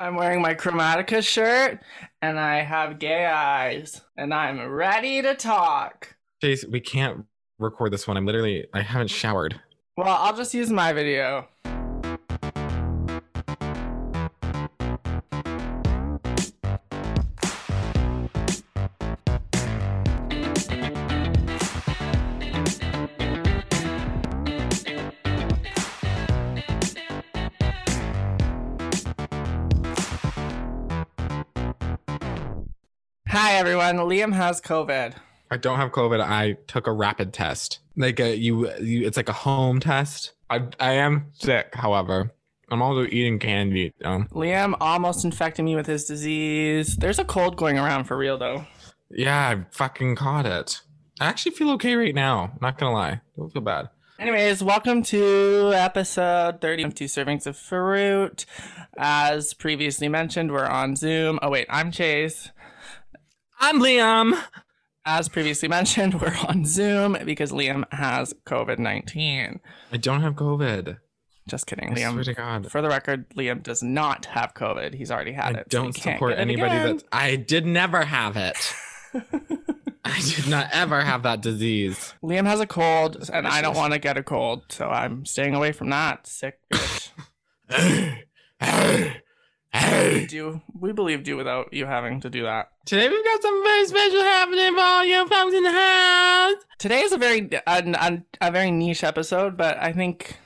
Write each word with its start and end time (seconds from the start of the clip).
I'm 0.00 0.14
wearing 0.14 0.40
my 0.40 0.54
Chromatica 0.54 1.26
shirt 1.26 1.80
and 2.22 2.38
I 2.38 2.62
have 2.62 3.00
gay 3.00 3.26
eyes 3.26 4.00
and 4.16 4.32
I'm 4.32 4.68
ready 4.68 5.22
to 5.22 5.34
talk. 5.34 6.14
Chase, 6.40 6.64
we 6.64 6.78
can't 6.78 7.24
record 7.58 7.92
this 7.92 8.06
one. 8.06 8.16
I'm 8.16 8.24
literally, 8.24 8.66
I 8.72 8.82
haven't 8.82 9.08
showered. 9.08 9.60
Well, 9.96 10.06
I'll 10.08 10.36
just 10.36 10.54
use 10.54 10.70
my 10.70 10.92
video. 10.92 11.48
Liam 33.96 34.32
has 34.34 34.60
COVID. 34.60 35.14
I 35.50 35.56
don't 35.56 35.78
have 35.78 35.92
COVID. 35.92 36.20
I 36.20 36.56
took 36.66 36.86
a 36.86 36.92
rapid 36.92 37.32
test. 37.32 37.78
Like 37.96 38.20
a 38.20 38.36
you, 38.36 38.70
you 38.78 39.06
it's 39.06 39.16
like 39.16 39.28
a 39.28 39.32
home 39.32 39.80
test. 39.80 40.32
I 40.50 40.62
I 40.78 40.92
am 40.92 41.26
sick, 41.34 41.74
however. 41.74 42.32
I'm 42.70 42.82
also 42.82 43.04
eating 43.06 43.38
candy. 43.38 43.94
Um, 44.04 44.28
Liam 44.28 44.74
almost 44.80 45.24
infected 45.24 45.64
me 45.64 45.74
with 45.74 45.86
his 45.86 46.04
disease. 46.04 46.96
There's 46.96 47.18
a 47.18 47.24
cold 47.24 47.56
going 47.56 47.78
around 47.78 48.04
for 48.04 48.16
real 48.16 48.36
though. 48.36 48.66
yeah, 49.10 49.48
I 49.48 49.64
fucking 49.70 50.16
caught 50.16 50.44
it. 50.46 50.82
I 51.18 51.26
actually 51.26 51.52
feel 51.52 51.70
okay 51.72 51.96
right 51.96 52.14
now. 52.14 52.52
Not 52.60 52.76
gonna 52.78 52.92
lie, 52.92 53.20
don't 53.36 53.50
feel 53.52 53.62
bad. 53.62 53.88
Anyways, 54.18 54.62
welcome 54.64 55.02
to 55.04 55.70
episode 55.74 56.60
30 56.60 56.82
of 56.82 56.94
Two 56.94 57.04
Servings 57.04 57.46
of 57.46 57.56
Fruit. 57.56 58.44
As 58.96 59.54
previously 59.54 60.08
mentioned, 60.08 60.50
we're 60.50 60.66
on 60.66 60.96
Zoom. 60.96 61.38
Oh, 61.40 61.50
wait, 61.50 61.68
I'm 61.70 61.92
Chase. 61.92 62.50
I'm 63.60 63.80
Liam. 63.80 64.40
As 65.04 65.28
previously 65.28 65.68
mentioned, 65.68 66.20
we're 66.20 66.36
on 66.48 66.64
Zoom 66.64 67.16
because 67.24 67.50
Liam 67.52 67.84
has 67.92 68.34
COVID 68.46 68.78
19. 68.78 69.60
I 69.92 69.96
don't 69.96 70.20
have 70.22 70.34
COVID. 70.34 70.98
Just 71.48 71.66
kidding, 71.66 71.90
I 71.92 71.94
swear 71.94 72.12
Liam. 72.12 72.24
to 72.24 72.34
God. 72.34 72.70
For 72.70 72.82
the 72.82 72.88
record, 72.88 73.28
Liam 73.30 73.62
does 73.62 73.82
not 73.82 74.26
have 74.26 74.52
COVID. 74.52 74.92
He's 74.94 75.10
already 75.10 75.32
had 75.32 75.56
I 75.56 75.60
it. 75.60 75.68
don't 75.70 75.94
can't 75.94 76.16
support 76.16 76.34
anybody 76.38 76.76
again. 76.76 76.96
that 76.98 77.04
I 77.10 77.36
did 77.36 77.64
never 77.64 78.04
have 78.04 78.36
it. 78.36 78.74
I 80.04 80.20
did 80.20 80.46
not 80.48 80.68
ever 80.72 81.00
have 81.00 81.22
that 81.22 81.40
disease. 81.40 82.12
Liam 82.22 82.44
has 82.46 82.60
a 82.60 82.66
cold, 82.66 83.28
and 83.32 83.46
I 83.46 83.62
don't 83.62 83.76
want 83.76 83.94
to 83.94 83.98
get 83.98 84.16
a 84.18 84.22
cold, 84.22 84.64
so 84.68 84.88
I'm 84.88 85.24
staying 85.24 85.54
away 85.54 85.72
from 85.72 85.88
that. 85.90 86.26
Sick 86.26 86.58
bitch. 86.72 87.10
do 90.28 90.60
we 90.78 90.92
believe 90.92 91.24
do 91.24 91.36
without 91.36 91.72
you 91.72 91.86
having 91.86 92.20
to 92.20 92.30
do 92.30 92.42
that? 92.44 92.70
Today 92.84 93.08
we've 93.08 93.24
got 93.24 93.42
something 93.42 93.64
very 93.64 93.86
special 93.86 94.20
happening 94.20 94.74
for 94.74 94.80
all 94.80 95.04
you 95.04 95.26
folks 95.26 95.54
in 95.54 95.62
the 95.62 95.72
house. 95.72 96.64
Today 96.78 97.00
is 97.00 97.12
a 97.12 97.18
very 97.18 97.48
a, 97.66 98.22
a, 98.40 98.50
very 98.52 98.70
niche 98.70 99.02
episode, 99.02 99.56
but 99.56 99.78
I 99.78 99.92
think 99.92 100.38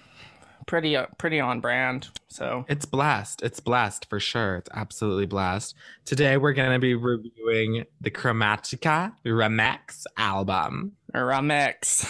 pretty 0.67 0.97
uh, 0.97 1.07
pretty 1.19 1.41
on 1.41 1.61
brand. 1.61 2.09
So 2.29 2.65
It's 2.69 2.85
blast. 2.85 3.43
It's 3.43 3.59
blast 3.59 4.09
for 4.09 4.21
sure. 4.21 4.57
It's 4.57 4.71
absolutely 4.73 5.27
blast. 5.27 5.75
Today 6.05 6.37
we're 6.37 6.53
gonna 6.53 6.79
be 6.79 6.95
reviewing 6.95 7.85
the 8.01 8.11
Chromatica 8.11 9.15
Remix 9.27 10.05
album. 10.17 10.93
or 11.13 11.33
a 11.33 11.43
mix, 11.43 12.07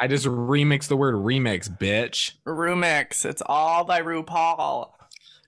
I 0.00 0.08
just 0.08 0.24
remixed 0.24 0.88
the 0.88 0.96
word 0.96 1.14
remix, 1.14 1.68
bitch. 1.68 2.32
Remix. 2.46 3.26
It's 3.26 3.42
all 3.44 3.84
by 3.84 4.00
RuPaul. 4.00 4.88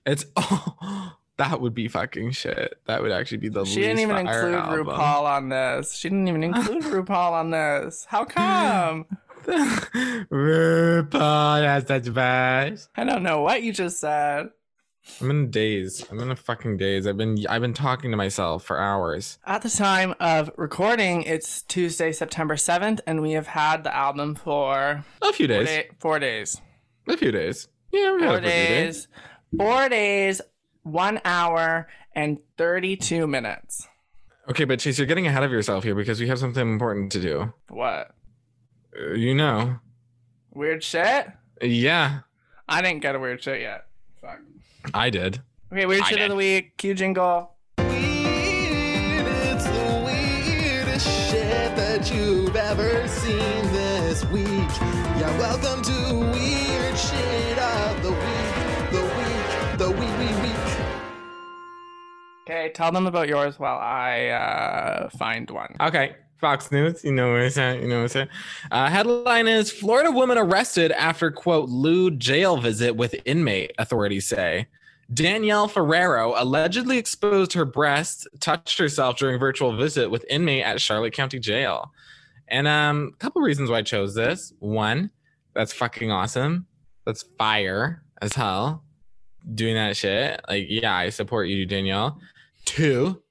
It's 0.05 0.25
oh, 0.35 1.13
that 1.37 1.59
would 1.61 1.73
be 1.73 1.87
fucking 1.87 2.31
shit. 2.31 2.79
That 2.85 3.01
would 3.01 3.11
actually 3.11 3.39
be 3.39 3.49
the 3.49 3.61
least. 3.61 3.73
She 3.73 3.81
didn't 3.81 3.99
even 3.99 4.17
include 4.17 4.53
album. 4.55 4.85
RuPaul 4.87 5.23
on 5.23 5.49
this. 5.49 5.93
She 5.95 6.09
didn't 6.09 6.27
even 6.27 6.43
include 6.43 6.83
RuPaul 6.85 7.31
on 7.33 7.51
this. 7.51 8.05
How 8.09 8.25
come? 8.25 9.05
RuPaul 10.31 11.63
has 11.63 11.87
such 11.87 12.03
vibes. 12.03 12.87
I 12.95 13.03
don't 13.03 13.23
know 13.23 13.41
what 13.41 13.63
you 13.63 13.73
just 13.73 13.99
said. 13.99 14.49
I'm 15.21 15.29
in 15.29 15.43
a 15.43 15.47
daze. 15.47 16.03
I'm 16.09 16.19
in 16.19 16.31
a 16.31 16.35
fucking 16.35 16.77
daze. 16.77 17.05
I've 17.05 17.17
been 17.17 17.37
I've 17.47 17.61
been 17.61 17.75
talking 17.75 18.09
to 18.09 18.17
myself 18.17 18.63
for 18.63 18.79
hours. 18.79 19.37
At 19.45 19.61
the 19.61 19.69
time 19.69 20.15
of 20.19 20.49
recording, 20.57 21.21
it's 21.23 21.61
Tuesday, 21.61 22.11
September 22.11 22.55
7th, 22.55 23.01
and 23.05 23.21
we 23.21 23.33
have 23.33 23.45
had 23.47 23.83
the 23.83 23.95
album 23.95 24.33
for 24.33 25.03
A 25.21 25.33
few 25.33 25.47
four, 25.47 25.57
days. 25.57 25.67
day- 25.67 25.89
four 25.99 26.19
days. 26.19 26.59
A 27.07 27.17
few 27.17 27.31
days. 27.31 27.67
Yeah, 27.91 28.13
we 28.15 28.21
had 28.23 28.29
Four 28.29 28.37
a 28.37 28.41
few 28.41 28.49
days. 28.49 28.95
days. 28.95 29.07
Four 29.59 29.89
days, 29.89 30.41
one 30.85 31.19
hour, 31.25 31.87
and 32.13 32.37
32 32.57 33.27
minutes. 33.27 33.87
Okay, 34.49 34.63
but 34.63 34.79
Chase, 34.79 34.97
you're 34.99 35.07
getting 35.07 35.25
ahead 35.27 35.43
of 35.43 35.51
yourself 35.51 35.83
here 35.83 35.95
because 35.95 36.19
we 36.21 36.27
have 36.27 36.37
something 36.39 36.61
important 36.71 37.11
to 37.13 37.19
do. 37.19 37.51
What? 37.69 38.11
Uh, 38.97 39.13
you 39.13 39.33
know. 39.33 39.79
Weird 40.53 40.83
shit? 40.83 41.27
Yeah, 41.61 42.19
I 42.69 42.81
didn't 42.81 43.01
get 43.01 43.15
a 43.15 43.19
weird 43.19 43.41
shit 43.41 43.61
yet. 43.61 43.87
Fuck. 44.21 44.39
I 44.93 45.09
did. 45.09 45.41
Okay, 45.73 45.85
weird 45.87 46.03
I 46.03 46.05
shit 46.09 46.17
did. 46.19 46.25
of 46.25 46.29
the 46.31 46.35
week. 46.35 46.77
Cue 46.77 46.93
jingle. 46.93 47.51
It's 47.79 49.63
the 49.65 50.03
weirdest 50.05 51.07
shit 51.31 51.75
that 51.75 52.11
you've 52.13 52.55
ever 52.55 53.07
seen 53.07 53.63
this 53.73 54.23
week. 54.25 54.45
Yeah, 54.47 55.35
welcome 55.39 55.81
to 55.83 56.15
Weird 56.31 56.97
Shit 56.97 57.57
of 57.57 58.03
the 58.03 58.11
Week. 58.11 58.91
The 58.91 59.01
week, 59.01 59.77
the 59.79 59.89
week, 59.91 60.19
week, 60.19 60.43
week. 60.43 60.64
Okay, 62.47 62.71
tell 62.73 62.91
them 62.91 63.07
about 63.07 63.27
yours 63.27 63.57
while 63.57 63.79
I 63.79 64.27
uh, 64.27 65.09
find 65.09 65.49
one. 65.49 65.75
Okay. 65.79 66.15
Fox 66.37 66.71
News, 66.71 67.03
you 67.03 67.11
know 67.11 67.31
what 67.31 67.41
I'm 67.41 67.49
saying. 67.49 67.81
You 67.81 67.87
know 67.87 67.95
what 67.95 68.01
I'm 68.03 68.07
saying. 68.09 68.27
Uh, 68.69 68.89
headline 68.89 69.47
is 69.47 69.71
Florida 69.71 70.11
woman 70.11 70.37
arrested 70.37 70.91
after 70.91 71.31
quote 71.31 71.69
lewd 71.69 72.19
jail 72.19 72.57
visit 72.57 72.95
with 72.95 73.15
inmate. 73.25 73.71
Authorities 73.79 74.27
say 74.27 74.67
Danielle 75.13 75.67
Ferrero 75.67 76.33
allegedly 76.35 76.97
exposed 76.97 77.53
her 77.53 77.65
breasts, 77.65 78.27
touched 78.41 78.77
herself 78.77 79.17
during 79.17 79.39
virtual 79.39 79.75
visit 79.75 80.11
with 80.11 80.25
inmate 80.29 80.65
at 80.65 80.81
Charlotte 80.81 81.13
County 81.13 81.39
Jail. 81.39 81.91
And 82.47 82.67
um, 82.67 83.11
a 83.13 83.17
couple 83.17 83.41
reasons 83.41 83.69
why 83.69 83.77
I 83.77 83.81
chose 83.81 84.13
this. 84.13 84.53
One, 84.59 85.09
that's 85.53 85.73
fucking 85.73 86.11
awesome. 86.11 86.67
That's 87.05 87.23
fire 87.39 88.03
as 88.21 88.33
hell. 88.33 88.83
Doing 89.53 89.75
that 89.75 89.95
shit. 89.95 90.41
Like, 90.49 90.65
yeah, 90.69 90.95
I 90.95 91.09
support 91.09 91.47
you, 91.47 91.65
Danielle. 91.65 92.19
Two, 92.65 93.21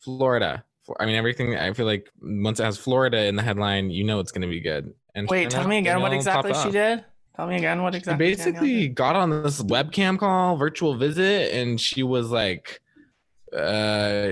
Florida. 0.00 0.64
I 0.98 1.06
mean, 1.06 1.14
everything. 1.14 1.56
I 1.56 1.72
feel 1.72 1.86
like 1.86 2.08
once 2.20 2.60
it 2.60 2.64
has 2.64 2.76
Florida 2.78 3.24
in 3.26 3.36
the 3.36 3.42
headline, 3.42 3.90
you 3.90 4.04
know 4.04 4.20
it's 4.20 4.32
going 4.32 4.42
to 4.42 4.48
be 4.48 4.60
good. 4.60 4.92
And 5.14 5.28
Wait, 5.28 5.50
tell 5.50 5.66
me 5.66 5.78
again 5.78 6.00
what 6.00 6.12
exactly 6.12 6.54
she 6.54 6.70
did. 6.70 7.04
Tell 7.36 7.46
me 7.46 7.56
again 7.56 7.82
what 7.82 7.94
She 7.94 7.98
exactly. 7.98 8.26
basically 8.30 8.80
did. 8.88 8.94
got 8.94 9.16
on 9.16 9.30
this 9.30 9.62
webcam 9.62 10.18
call, 10.18 10.56
virtual 10.56 10.96
visit, 10.96 11.54
and 11.54 11.80
she 11.80 12.02
was 12.02 12.30
like, 12.30 12.80
uh, 13.56 14.30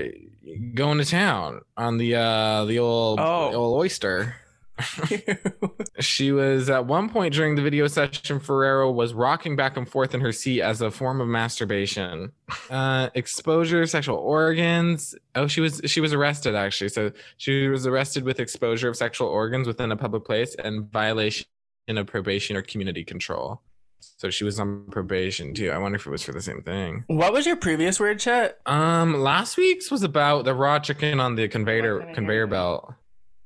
going 0.75 0.97
to 0.97 1.05
town 1.05 1.61
on 1.77 1.97
the 1.97 2.15
uh 2.15 2.65
the 2.65 2.79
old 2.79 3.19
Oh. 3.19 3.51
the 3.51 3.57
old 3.57 3.79
oyster. 3.79 4.35
She 5.99 6.31
was 6.31 6.69
at 6.69 6.85
one 6.85 7.09
point 7.09 7.33
during 7.33 7.55
the 7.55 7.61
video 7.61 7.87
session, 7.87 8.39
Ferrero 8.39 8.91
was 8.91 9.13
rocking 9.13 9.55
back 9.55 9.77
and 9.77 9.87
forth 9.87 10.13
in 10.13 10.21
her 10.21 10.31
seat 10.31 10.61
as 10.61 10.81
a 10.81 10.89
form 10.89 11.21
of 11.21 11.27
masturbation. 11.27 12.31
Uh, 12.69 13.09
exposure, 13.13 13.83
of 13.83 13.89
sexual 13.89 14.17
organs. 14.17 15.13
Oh, 15.35 15.47
she 15.47 15.61
was 15.61 15.81
she 15.85 16.01
was 16.01 16.13
arrested 16.13 16.55
actually. 16.55 16.89
So 16.89 17.11
she 17.37 17.67
was 17.67 17.85
arrested 17.85 18.23
with 18.23 18.39
exposure 18.39 18.89
of 18.89 18.95
sexual 18.95 19.27
organs 19.27 19.67
within 19.67 19.91
a 19.91 19.97
public 19.97 20.25
place 20.25 20.55
and 20.55 20.91
violation 20.91 21.45
of 21.89 22.07
probation 22.07 22.55
or 22.55 22.61
community 22.61 23.03
control. 23.03 23.61
So 23.99 24.29
she 24.29 24.43
was 24.43 24.59
on 24.59 24.85
probation 24.91 25.53
too. 25.53 25.69
I 25.71 25.77
wonder 25.77 25.97
if 25.97 26.07
it 26.07 26.09
was 26.09 26.23
for 26.23 26.31
the 26.31 26.41
same 26.41 26.61
thing. 26.63 27.03
what 27.07 27.33
was 27.33 27.45
your 27.45 27.55
previous 27.55 27.99
weird 27.99 28.21
shit? 28.21 28.59
Um, 28.65 29.21
last 29.21 29.57
week's 29.57 29.91
was 29.91 30.03
about 30.03 30.45
the 30.45 30.55
raw 30.55 30.79
chicken 30.79 31.19
on 31.19 31.35
the 31.35 31.47
conveyor 31.47 31.95
What 31.95 32.01
can 32.01 32.11
I 32.11 32.13
conveyor 32.15 32.47
belt. 32.47 32.93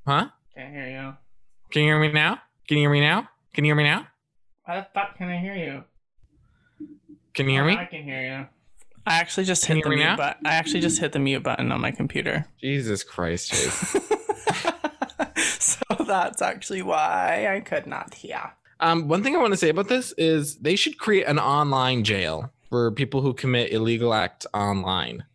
Huh? 0.07 0.29
Can't 0.55 0.73
hear 0.73 0.87
you. 0.87 1.24
Can 1.75 1.83
you 1.83 1.89
hear 1.89 1.99
me 1.99 2.09
now? 2.09 2.39
Can 2.69 2.77
you 2.77 2.83
hear 2.83 2.89
me 2.89 3.01
now? 3.01 3.27
Can 3.53 3.65
you 3.65 3.69
hear 3.71 3.75
me 3.75 3.83
now? 3.83 4.07
Why 4.63 4.77
the 4.77 4.87
fuck 4.93 5.17
can 5.17 5.27
I 5.27 5.37
hear 5.39 5.55
you? 5.55 5.83
Can 7.33 7.47
you 7.47 7.51
hear 7.51 7.65
me? 7.65 7.75
I 7.75 7.83
can 7.83 8.01
hear 8.01 8.21
you. 8.21 8.47
I 9.05 9.17
actually 9.19 9.43
just 9.43 9.65
Can 9.65 9.75
hit 9.75 9.83
the 9.83 9.89
mute 9.89 9.99
now? 10.05 10.15
button. 10.15 10.47
I 10.47 10.53
actually 10.53 10.79
just 10.79 11.01
hit 11.01 11.11
the 11.11 11.19
mute 11.19 11.43
button 11.43 11.73
on 11.73 11.81
my 11.81 11.91
computer. 11.91 12.45
Jesus 12.61 13.03
Christ, 13.03 13.49
Chase. 13.49 13.93
so 15.59 15.81
that's 16.07 16.41
actually 16.41 16.81
why 16.81 17.53
I 17.53 17.59
could 17.59 17.87
not 17.87 18.13
hear. 18.13 18.53
um, 18.79 19.09
one 19.09 19.21
thing 19.21 19.35
I 19.35 19.39
want 19.39 19.51
to 19.51 19.57
say 19.57 19.67
about 19.67 19.89
this 19.89 20.13
is 20.17 20.55
they 20.59 20.77
should 20.77 20.97
create 20.97 21.27
an 21.27 21.39
online 21.39 22.05
jail 22.05 22.53
for 22.69 22.89
people 22.91 23.19
who 23.19 23.33
commit 23.33 23.73
illegal 23.73 24.13
acts 24.13 24.47
online. 24.53 25.25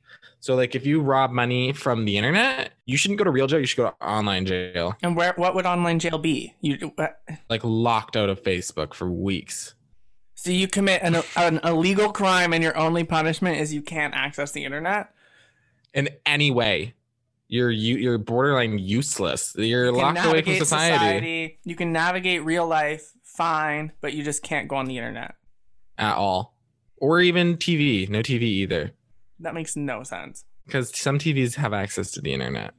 So, 0.40 0.54
like, 0.56 0.74
if 0.74 0.86
you 0.86 1.02
rob 1.02 1.30
money 1.30 1.72
from 1.72 2.06
the 2.06 2.16
internet, 2.16 2.72
you 2.86 2.96
shouldn't 2.96 3.18
go 3.18 3.24
to 3.24 3.30
real 3.30 3.46
jail. 3.46 3.60
You 3.60 3.66
should 3.66 3.76
go 3.76 3.90
to 3.90 4.04
online 4.06 4.46
jail, 4.46 4.96
And 5.02 5.14
where? 5.14 5.34
What 5.36 5.54
would 5.54 5.66
online 5.66 5.98
jail 5.98 6.18
be? 6.18 6.54
You 6.62 6.92
what? 6.96 7.20
like 7.50 7.62
locked 7.62 8.16
out 8.16 8.28
of 8.30 8.42
Facebook 8.42 8.94
for 8.94 9.10
weeks. 9.10 9.74
So 10.34 10.50
you 10.50 10.66
commit 10.68 11.02
an, 11.02 11.16
an 11.36 11.60
illegal 11.64 12.10
crime 12.12 12.54
and 12.54 12.62
your 12.64 12.74
only 12.74 13.04
punishment 13.04 13.60
is 13.60 13.74
you 13.74 13.82
can't 13.82 14.14
access 14.14 14.52
the 14.52 14.64
internet? 14.64 15.10
In 15.92 16.08
any 16.24 16.50
way, 16.50 16.94
you're 17.48 17.70
you, 17.70 17.96
you're 17.96 18.16
borderline 18.16 18.78
useless. 18.78 19.54
You're 19.58 19.86
You 19.86 19.92
locked 19.92 20.18
away 20.20 20.40
from 20.40 20.52
navigate 20.52 20.58
society, 20.66 21.58
You 21.64 21.76
can 21.76 21.92
navigate 21.92 22.42
real 22.44 22.66
life 22.66 23.12
fine, 23.22 23.92
but 24.00 24.14
you 24.14 24.22
just 24.24 24.42
can't 24.42 24.68
go 24.68 24.76
on 24.76 24.86
the 24.86 24.96
internet. 24.96 25.34
at 25.98 26.16
all, 26.16 26.56
or 26.96 27.20
even 27.20 27.58
TV. 27.58 28.08
No 28.08 28.20
TV 28.20 28.42
either, 28.42 28.92
That 29.40 29.54
makes 29.54 29.76
no 29.76 30.02
sense. 30.02 30.44
because 30.66 30.96
some 30.96 31.18
TVs 31.18 31.54
have 31.56 31.72
access 31.72 32.10
to 32.12 32.20
the 32.20 32.32
internet. 32.32 32.74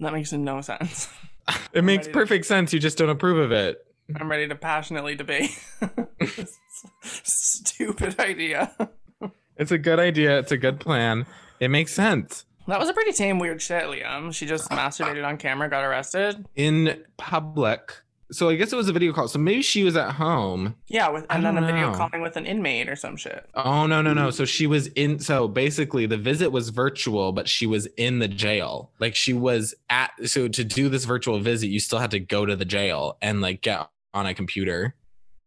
That 0.00 0.12
makes 0.12 0.32
no 0.32 0.60
sense. 0.60 1.08
It 1.74 1.84
makes 1.84 2.06
ready 2.06 2.12
to- 2.12 2.18
perfect 2.18 2.46
sense. 2.46 2.72
You 2.72 2.80
just 2.80 2.96
don't 2.96 3.10
approve 3.10 3.36
of 3.38 3.52
it. 3.52 3.76
I'm 4.18 4.30
ready 4.30 4.48
to 4.48 4.54
passionately 4.54 5.14
debate. 5.14 5.50
this 6.18 6.56
stupid 7.02 8.18
idea. 8.18 8.72
It's 9.58 9.70
a 9.70 9.76
good 9.76 9.98
idea. 9.98 10.38
It's 10.38 10.52
a 10.52 10.56
good 10.56 10.80
plan. 10.80 11.26
It 11.60 11.68
makes 11.68 11.92
sense. 11.92 12.46
That 12.66 12.78
was 12.80 12.88
a 12.88 12.94
pretty 12.94 13.12
tame, 13.12 13.38
weird 13.38 13.60
shit, 13.60 13.84
Liam. 13.84 14.34
She 14.34 14.46
just 14.46 14.70
masturbated 14.70 15.26
on 15.26 15.36
camera, 15.36 15.68
got 15.68 15.84
arrested. 15.84 16.46
In 16.56 17.04
public. 17.18 17.92
So 18.32 18.48
I 18.48 18.56
guess 18.56 18.72
it 18.72 18.76
was 18.76 18.88
a 18.88 18.92
video 18.92 19.12
call. 19.12 19.28
So 19.28 19.38
maybe 19.38 19.62
she 19.62 19.84
was 19.84 19.96
at 19.96 20.12
home. 20.12 20.74
Yeah, 20.88 21.08
with 21.10 21.26
and 21.30 21.44
then 21.44 21.58
a 21.58 21.64
video 21.64 21.94
calling 21.94 22.22
with 22.22 22.36
an 22.36 22.46
inmate 22.46 22.88
or 22.88 22.96
some 22.96 23.16
shit. 23.16 23.48
Oh 23.54 23.86
no, 23.86 24.02
no, 24.02 24.14
no. 24.14 24.30
So 24.30 24.44
she 24.44 24.66
was 24.66 24.88
in 24.88 25.18
so 25.18 25.46
basically 25.46 26.06
the 26.06 26.16
visit 26.16 26.50
was 26.50 26.70
virtual, 26.70 27.32
but 27.32 27.48
she 27.48 27.66
was 27.66 27.86
in 27.96 28.18
the 28.18 28.28
jail. 28.28 28.90
Like 28.98 29.14
she 29.14 29.32
was 29.32 29.74
at 29.90 30.12
so 30.24 30.48
to 30.48 30.64
do 30.64 30.88
this 30.88 31.04
virtual 31.04 31.38
visit, 31.40 31.68
you 31.68 31.80
still 31.80 31.98
had 31.98 32.10
to 32.12 32.20
go 32.20 32.46
to 32.46 32.56
the 32.56 32.64
jail 32.64 33.18
and 33.20 33.40
like 33.40 33.60
get 33.60 33.88
on 34.12 34.26
a 34.26 34.34
computer 34.34 34.94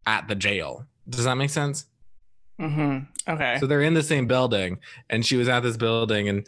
at 0.06 0.28
the 0.28 0.34
jail. 0.34 0.86
Does 1.08 1.24
that 1.24 1.36
make 1.36 1.50
sense? 1.50 1.86
Mm-hmm. 2.60 3.32
Okay. 3.32 3.58
So 3.60 3.66
they're 3.66 3.82
in 3.82 3.94
the 3.94 4.02
same 4.02 4.26
building, 4.26 4.78
and 5.08 5.24
she 5.24 5.36
was 5.36 5.48
at 5.48 5.60
this 5.60 5.76
building, 5.76 6.28
and 6.28 6.46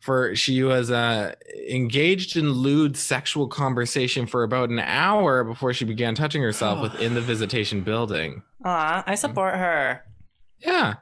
for 0.00 0.34
she 0.36 0.62
was 0.62 0.90
uh, 0.90 1.34
engaged 1.68 2.36
in 2.36 2.52
lewd 2.52 2.96
sexual 2.96 3.48
conversation 3.48 4.26
for 4.26 4.42
about 4.42 4.70
an 4.70 4.78
hour 4.78 5.44
before 5.44 5.72
she 5.72 5.84
began 5.84 6.14
touching 6.14 6.42
herself 6.42 6.80
within 6.82 7.14
the 7.14 7.20
visitation 7.20 7.82
building. 7.82 8.42
Aw, 8.64 9.04
I 9.06 9.14
support 9.14 9.54
her. 9.54 10.04
Yeah, 10.58 10.94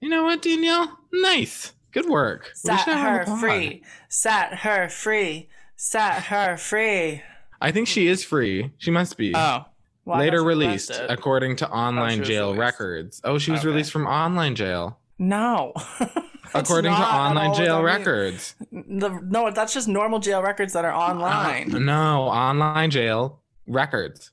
you 0.00 0.08
know 0.08 0.24
what, 0.24 0.42
Danielle? 0.42 0.98
Nice, 1.12 1.72
good 1.92 2.06
work. 2.08 2.50
Set 2.54 2.80
her 2.80 3.24
free. 3.38 3.82
Set 4.08 4.54
her 4.60 4.88
free. 4.88 5.48
Set 5.76 6.24
her 6.24 6.56
free. 6.56 7.22
I 7.60 7.70
think 7.72 7.88
she 7.88 8.06
is 8.08 8.24
free. 8.24 8.72
She 8.78 8.90
must 8.90 9.16
be. 9.16 9.34
Oh. 9.34 9.64
I 10.10 10.18
Later 10.20 10.38
thought 10.38 10.42
she 10.42 10.46
was 10.46 10.56
released, 10.56 10.90
arrested. 10.90 11.10
according 11.10 11.56
to 11.56 11.70
online 11.70 12.20
was 12.20 12.28
jail 12.28 12.46
released. 12.46 12.60
records. 12.60 13.20
Oh, 13.24 13.36
she 13.36 13.50
was 13.50 13.60
Okay. 13.60 13.68
released 13.68 13.92
from 13.92 14.06
online 14.06 14.54
jail, 14.54 14.98
No. 15.18 15.74
According 16.54 16.92
to 16.92 16.98
online 16.98 17.54
jail 17.54 17.82
records. 17.82 18.54
The, 18.70 19.20
no, 19.24 19.50
that's 19.50 19.74
just 19.74 19.88
normal 19.88 20.18
jail 20.18 20.42
records 20.42 20.72
that 20.72 20.84
are 20.84 20.92
online. 20.92 21.74
Uh, 21.74 21.78
no, 21.78 22.22
online 22.24 22.90
jail 22.90 23.40
records. 23.66 24.30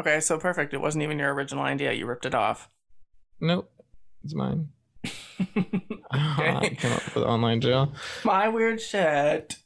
Okay, 0.00 0.20
so 0.20 0.38
perfect. 0.38 0.74
It 0.74 0.80
wasn't 0.80 1.04
even 1.04 1.18
your 1.18 1.32
original 1.32 1.64
idea. 1.64 1.92
You 1.92 2.06
ripped 2.06 2.26
it 2.26 2.34
off. 2.34 2.68
Nope, 3.40 3.70
it's 4.24 4.34
mine. 4.34 4.68
I 6.10 6.70
came 6.76 6.92
up 6.92 7.14
with 7.14 7.24
online 7.24 7.60
jail. 7.60 7.92
My 8.24 8.48
weird 8.48 8.80
shit 8.80 9.56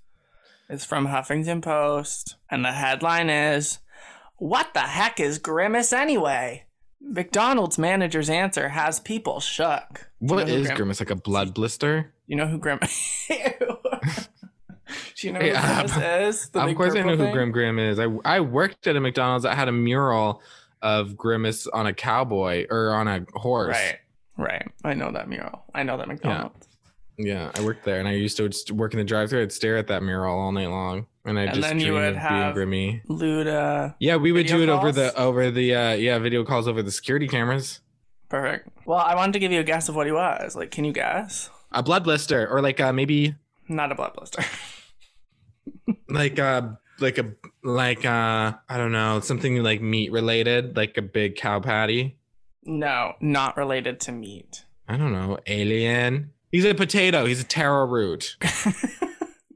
is 0.68 0.84
from 0.84 1.08
Huffington 1.08 1.62
Post, 1.62 2.36
and 2.50 2.64
the 2.64 2.72
headline 2.72 3.30
is 3.30 3.78
What 4.36 4.74
the 4.74 4.80
heck 4.80 5.20
is 5.20 5.38
Grimace 5.38 5.92
anyway? 5.92 6.64
McDonald's 7.00 7.78
manager's 7.78 8.28
answer 8.30 8.68
has 8.68 9.00
people 9.00 9.40
shook. 9.40 10.10
Do 10.24 10.34
you 10.34 10.44
know 10.44 10.52
is 10.52 10.66
Grim- 10.66 10.76
grimace? 10.76 11.00
Like 11.00 11.10
a 11.10 11.16
blood 11.16 11.54
blister? 11.54 12.12
You 12.26 12.36
know 12.36 12.46
who 12.46 12.58
Grimace 12.58 13.26
Do 13.28 15.26
you 15.26 15.32
know 15.32 15.40
who 15.40 15.50
Grimace 15.50 15.96
is? 15.96 16.50
Of 16.54 16.74
course, 16.76 16.94
I 16.94 17.02
know 17.02 17.16
who? 17.16 17.32
Grim 17.32 17.52
Grim 17.52 17.78
is. 17.78 17.98
I 17.98 18.06
I 18.24 18.40
worked 18.40 18.86
at 18.86 18.96
a 18.96 19.00
McDonald's 19.00 19.44
that 19.44 19.56
had 19.56 19.68
a 19.68 19.72
mural 19.72 20.42
of 20.82 21.16
Grimace 21.16 21.66
on 21.68 21.86
a 21.86 21.92
cowboy 21.92 22.66
or 22.70 22.92
on 22.94 23.08
a 23.08 23.24
horse. 23.34 23.76
Right, 23.76 23.98
right. 24.36 24.68
I 24.84 24.94
know 24.94 25.12
that 25.12 25.28
mural. 25.28 25.64
I 25.74 25.82
know 25.82 25.96
that 25.96 26.08
McDonald's. 26.08 26.68
Yeah, 27.18 27.50
I 27.54 27.60
worked 27.62 27.84
there, 27.84 27.98
and 27.98 28.08
I 28.08 28.12
used 28.12 28.38
to 28.38 28.74
work 28.74 28.94
in 28.94 28.98
the 28.98 29.04
drive-thru. 29.04 29.42
I'd 29.42 29.52
stare 29.52 29.76
at 29.76 29.88
that 29.88 30.02
mural 30.02 30.38
all 30.38 30.52
night 30.52 30.70
long, 30.70 31.06
and 31.24 31.38
I 31.38 31.42
And 31.44 31.54
just 31.54 31.68
then 31.68 31.78
you 31.80 31.86
dream 31.88 31.94
would 31.94 32.04
of 32.08 32.14
being 32.14 32.20
have 32.20 32.54
Grimmy. 32.56 33.04
Luda. 33.06 33.94
Yeah, 34.00 34.16
we 34.16 34.32
would 34.32 34.46
do 34.46 34.62
it 34.62 34.68
over 34.68 34.90
the 34.92 35.14
over 35.18 35.50
the 35.50 35.74
uh 35.74 35.92
yeah 35.94 36.18
video 36.18 36.44
calls 36.44 36.66
over 36.68 36.82
the 36.82 36.90
security 36.90 37.28
cameras. 37.28 37.80
Perfect. 38.28 38.68
Well, 38.86 38.98
I 38.98 39.14
wanted 39.16 39.32
to 39.34 39.38
give 39.40 39.50
you 39.52 39.60
a 39.60 39.64
guess 39.64 39.88
of 39.88 39.96
what 39.96 40.06
he 40.06 40.12
was. 40.12 40.54
Like, 40.56 40.70
can 40.70 40.84
you 40.84 40.92
guess? 40.92 41.50
A 41.72 41.82
blood 41.82 42.04
blister, 42.04 42.48
or 42.48 42.60
like 42.62 42.80
uh 42.80 42.92
maybe 42.92 43.34
Not 43.68 43.92
a 43.92 43.94
blood 43.94 44.14
blister. 44.14 44.42
like 46.08 46.38
uh 46.38 46.62
like 46.98 47.18
a 47.18 47.32
like 47.62 48.04
uh 48.04 48.52
I 48.68 48.76
don't 48.76 48.92
know 48.92 49.20
something 49.20 49.62
like 49.62 49.80
meat 49.80 50.12
related, 50.12 50.76
like 50.76 50.96
a 50.96 51.02
big 51.02 51.36
cow 51.36 51.60
patty. 51.60 52.18
no, 52.64 53.14
not 53.20 53.56
related 53.56 54.00
to 54.00 54.12
meat. 54.12 54.64
I 54.88 54.96
don't 54.96 55.12
know, 55.12 55.38
alien. 55.46 56.32
He's 56.50 56.64
a 56.64 56.74
potato. 56.74 57.26
He's 57.26 57.40
a 57.40 57.44
taro 57.44 57.86
root. 57.86 58.36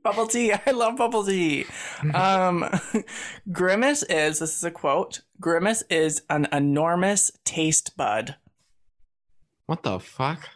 bubble 0.05 0.29
tea. 0.29 0.53
I 0.67 0.71
love 0.71 0.97
bubble 0.97 1.25
tea. 1.25 1.67
Um, 2.15 2.69
Grimace 3.53 4.03
is, 4.05 4.39
this 4.39 4.57
is 4.59 4.63
a 4.63 4.71
quote 4.71 5.23
Grimace 5.41 5.83
is 5.89 6.23
an 6.29 6.47
enormous 6.53 7.33
taste 7.45 7.97
bud. 7.97 8.37
What 9.67 9.83
the 9.83 9.99
fuck? 9.99 10.51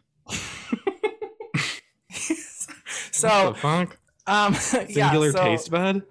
so, 3.11 3.29
what 3.29 3.55
the 3.55 3.61
fuck? 3.61 3.99
um, 4.27 4.53
yeah, 4.53 4.59
Singular 4.59 5.33
so 5.33 5.43
taste 5.43 5.71
bud. 5.71 6.03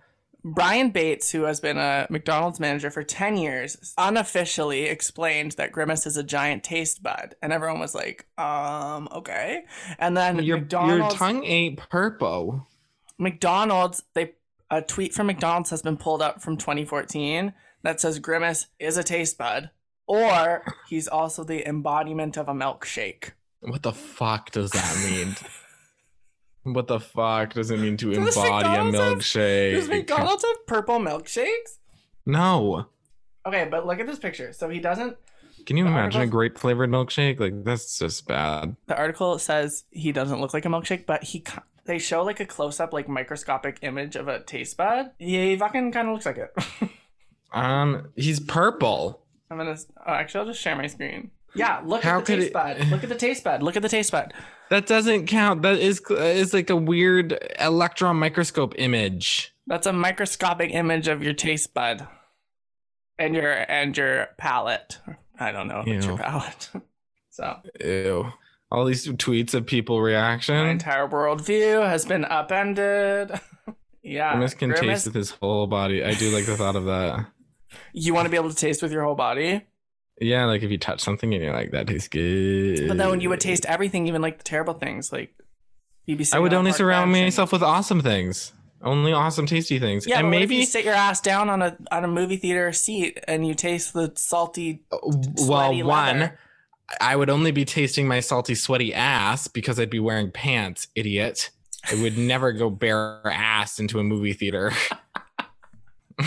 Brian 0.43 0.89
Bates, 0.89 1.31
who 1.31 1.43
has 1.43 1.59
been 1.59 1.77
a 1.77 2.07
McDonald's 2.09 2.59
manager 2.59 2.89
for 2.89 3.03
10 3.03 3.37
years, 3.37 3.93
unofficially 3.97 4.83
explained 4.83 5.51
that 5.53 5.71
Grimace 5.71 6.07
is 6.07 6.17
a 6.17 6.23
giant 6.23 6.63
taste 6.63 7.03
bud. 7.03 7.35
And 7.41 7.53
everyone 7.53 7.79
was 7.79 7.93
like, 7.93 8.25
um, 8.39 9.07
okay. 9.11 9.65
And 9.99 10.15
then 10.17 10.41
Your 10.43 10.57
your 10.57 11.09
tongue 11.09 11.43
ain't 11.43 11.77
purple. 11.89 12.67
McDonald's, 13.17 14.03
they 14.13 14.33
a 14.69 14.81
tweet 14.81 15.13
from 15.13 15.27
McDonald's 15.27 15.69
has 15.69 15.81
been 15.81 15.97
pulled 15.97 16.21
up 16.21 16.41
from 16.41 16.57
2014 16.57 17.53
that 17.83 18.01
says 18.01 18.19
Grimace 18.19 18.67
is 18.79 18.97
a 18.97 19.03
taste 19.03 19.37
bud, 19.37 19.69
or 20.07 20.63
he's 20.89 21.07
also 21.07 21.43
the 21.43 21.65
embodiment 21.67 22.35
of 22.37 22.49
a 22.49 22.53
milkshake. 22.53 23.31
What 23.61 23.83
the 23.83 23.93
fuck 23.93 24.51
does 24.51 24.71
that 24.71 25.09
mean? 25.09 25.35
what 26.73 26.87
the 26.87 26.99
fuck 26.99 27.53
does 27.53 27.71
it 27.71 27.79
mean 27.79 27.95
to 27.97 28.13
Does 28.13 28.35
embody 28.35 28.49
a 28.49 28.83
McDonald's 28.83 28.97
have- 28.97 29.17
milkshake? 29.19 29.73
Does 29.75 29.87
McDonald's 29.87 30.43
have 30.43 30.67
purple 30.67 30.99
milkshakes? 30.99 31.77
No. 32.25 32.87
Okay, 33.45 33.67
but 33.71 33.85
look 33.87 33.99
at 34.01 34.05
this 34.07 34.19
picture. 34.19 34.51
So 34.51 34.67
he 34.67 34.79
doesn't. 34.79 35.15
Can 35.65 35.77
you 35.77 35.87
imagine 35.87 36.21
a 36.21 36.27
grape 36.27 36.57
flavored 36.57 36.89
milkshake? 36.89 37.39
Like 37.39 37.63
that's 37.63 37.97
just 37.99 38.27
bad. 38.27 38.75
The 38.87 38.97
article 38.97 39.39
says 39.39 39.85
he 39.91 40.11
doesn't 40.11 40.39
look 40.41 40.53
like 40.53 40.65
a 40.65 40.69
milkshake, 40.69 41.05
but 41.05 41.23
he 41.23 41.39
they 41.87 41.97
show 41.99 42.23
like 42.23 42.39
a 42.39 42.45
close 42.45 42.79
up, 42.79 42.93
like 42.93 43.09
microscopic 43.09 43.79
image 43.81 44.15
of 44.15 44.27
a 44.27 44.41
taste 44.41 44.77
bud. 44.77 45.11
He 45.17 45.55
fucking 45.57 45.91
kind 45.91 46.07
of 46.07 46.13
looks 46.13 46.25
like 46.25 46.37
it. 46.37 46.53
Um, 47.53 48.09
he's 48.17 48.41
purple. 48.41 49.21
I'm 49.49 49.57
gonna. 49.57 49.77
Oh, 50.05 50.11
actually, 50.11 50.41
I'll 50.41 50.47
just 50.47 50.61
share 50.61 50.75
my 50.75 50.87
screen. 50.87 51.31
Yeah, 51.55 51.81
look 51.83 52.03
How 52.03 52.19
at 52.19 52.25
the 52.25 52.35
taste 52.35 52.47
it- 52.47 52.53
bud. 52.53 52.87
Look 52.89 53.03
at 53.03 53.09
the 53.09 53.15
taste 53.15 53.43
bud. 53.45 53.63
Look 53.63 53.77
at 53.77 53.81
the 53.81 53.89
taste 53.89 54.11
bud. 54.11 54.33
That 54.69 54.85
doesn't 54.85 55.27
count. 55.27 55.61
That 55.61 55.79
is 55.79 56.01
is 56.11 56.53
like 56.53 56.69
a 56.69 56.75
weird 56.75 57.37
electron 57.57 58.17
microscope 58.17 58.75
image. 58.77 59.53
That's 59.65 59.87
a 59.87 59.93
microscopic 59.93 60.71
image 60.71 61.07
of 61.07 61.23
your 61.23 61.33
taste 61.33 61.73
bud, 61.73 62.05
and 63.17 63.33
your 63.33 63.53
and 63.71 63.95
your 63.95 64.27
palate. 64.37 64.99
I 65.39 65.53
don't 65.53 65.69
know 65.69 65.79
if 65.79 65.87
it's 65.87 66.05
your 66.05 66.17
palate. 66.17 66.69
so 67.29 67.59
Ew. 67.79 68.29
All 68.71 68.85
these 68.85 69.07
tweets 69.07 69.53
of 69.53 69.65
people 69.65 69.97
my 69.99 70.03
reaction. 70.07 70.55
entire 70.65 71.07
worldview 71.07 71.87
has 71.87 72.05
been 72.05 72.25
upended. 72.25 73.31
yeah, 74.03 74.31
Grimace 74.33 74.53
can 74.55 74.69
Grimace- 74.71 74.87
taste 75.03 75.05
with 75.07 75.15
his 75.15 75.31
whole 75.31 75.67
body. 75.67 76.03
I 76.03 76.13
do 76.13 76.29
like 76.31 76.45
the 76.45 76.57
thought 76.57 76.75
of 76.75 76.85
that. 76.85 77.27
You 77.93 78.13
want 78.13 78.25
to 78.25 78.29
be 78.29 78.37
able 78.37 78.49
to 78.49 78.55
taste 78.55 78.81
with 78.81 78.91
your 78.91 79.03
whole 79.03 79.15
body, 79.15 79.61
Yeah, 80.19 80.45
like 80.45 80.63
if 80.63 80.71
you 80.71 80.77
touch 80.77 80.99
something 81.01 81.33
and 81.33 81.43
you're 81.43 81.53
like, 81.53 81.71
that 81.71 81.87
tastes 81.87 82.07
good. 82.07 82.87
but 82.87 82.97
then 82.97 83.21
you 83.21 83.29
would 83.29 83.39
taste 83.39 83.65
everything, 83.65 84.07
even 84.07 84.21
like 84.21 84.37
the 84.39 84.43
terrible 84.43 84.73
things, 84.73 85.11
like 85.11 85.33
BBC. 86.07 86.33
I 86.33 86.39
would 86.39 86.53
only 86.53 86.71
surround 86.71 87.11
myself 87.11 87.51
with 87.51 87.61
awesome 87.63 88.01
things. 88.01 88.53
Only 88.81 89.11
awesome, 89.11 89.45
tasty 89.47 89.79
things. 89.79 90.05
Yeah, 90.05 90.19
and 90.19 90.25
but 90.25 90.35
what 90.37 90.41
if 90.43 90.49
maybe 90.49 90.55
you 90.57 90.65
sit 90.65 90.85
your 90.85 90.93
ass 90.93 91.19
down 91.19 91.49
on 91.49 91.61
a 91.63 91.75
on 91.91 92.03
a 92.03 92.07
movie 92.07 92.37
theater 92.37 92.71
seat 92.73 93.17
and 93.27 93.45
you 93.45 93.53
taste 93.55 93.93
the 93.93 94.11
salty. 94.15 94.83
well, 94.91 95.73
one, 95.83 96.19
leather? 96.19 96.39
I 97.01 97.15
would 97.15 97.29
only 97.29 97.51
be 97.51 97.65
tasting 97.65 98.07
my 98.07 98.19
salty, 98.19 98.55
sweaty 98.55 98.93
ass 98.93 99.47
because 99.47 99.79
I'd 99.79 99.89
be 99.89 99.99
wearing 99.99 100.31
pants, 100.31 100.87
idiot. 100.95 101.49
I 101.89 102.01
would 102.01 102.17
never 102.17 102.51
go 102.53 102.69
bare 102.69 103.21
ass 103.25 103.79
into 103.79 103.99
a 103.99 104.03
movie 104.03 104.33
theater. 104.33 104.71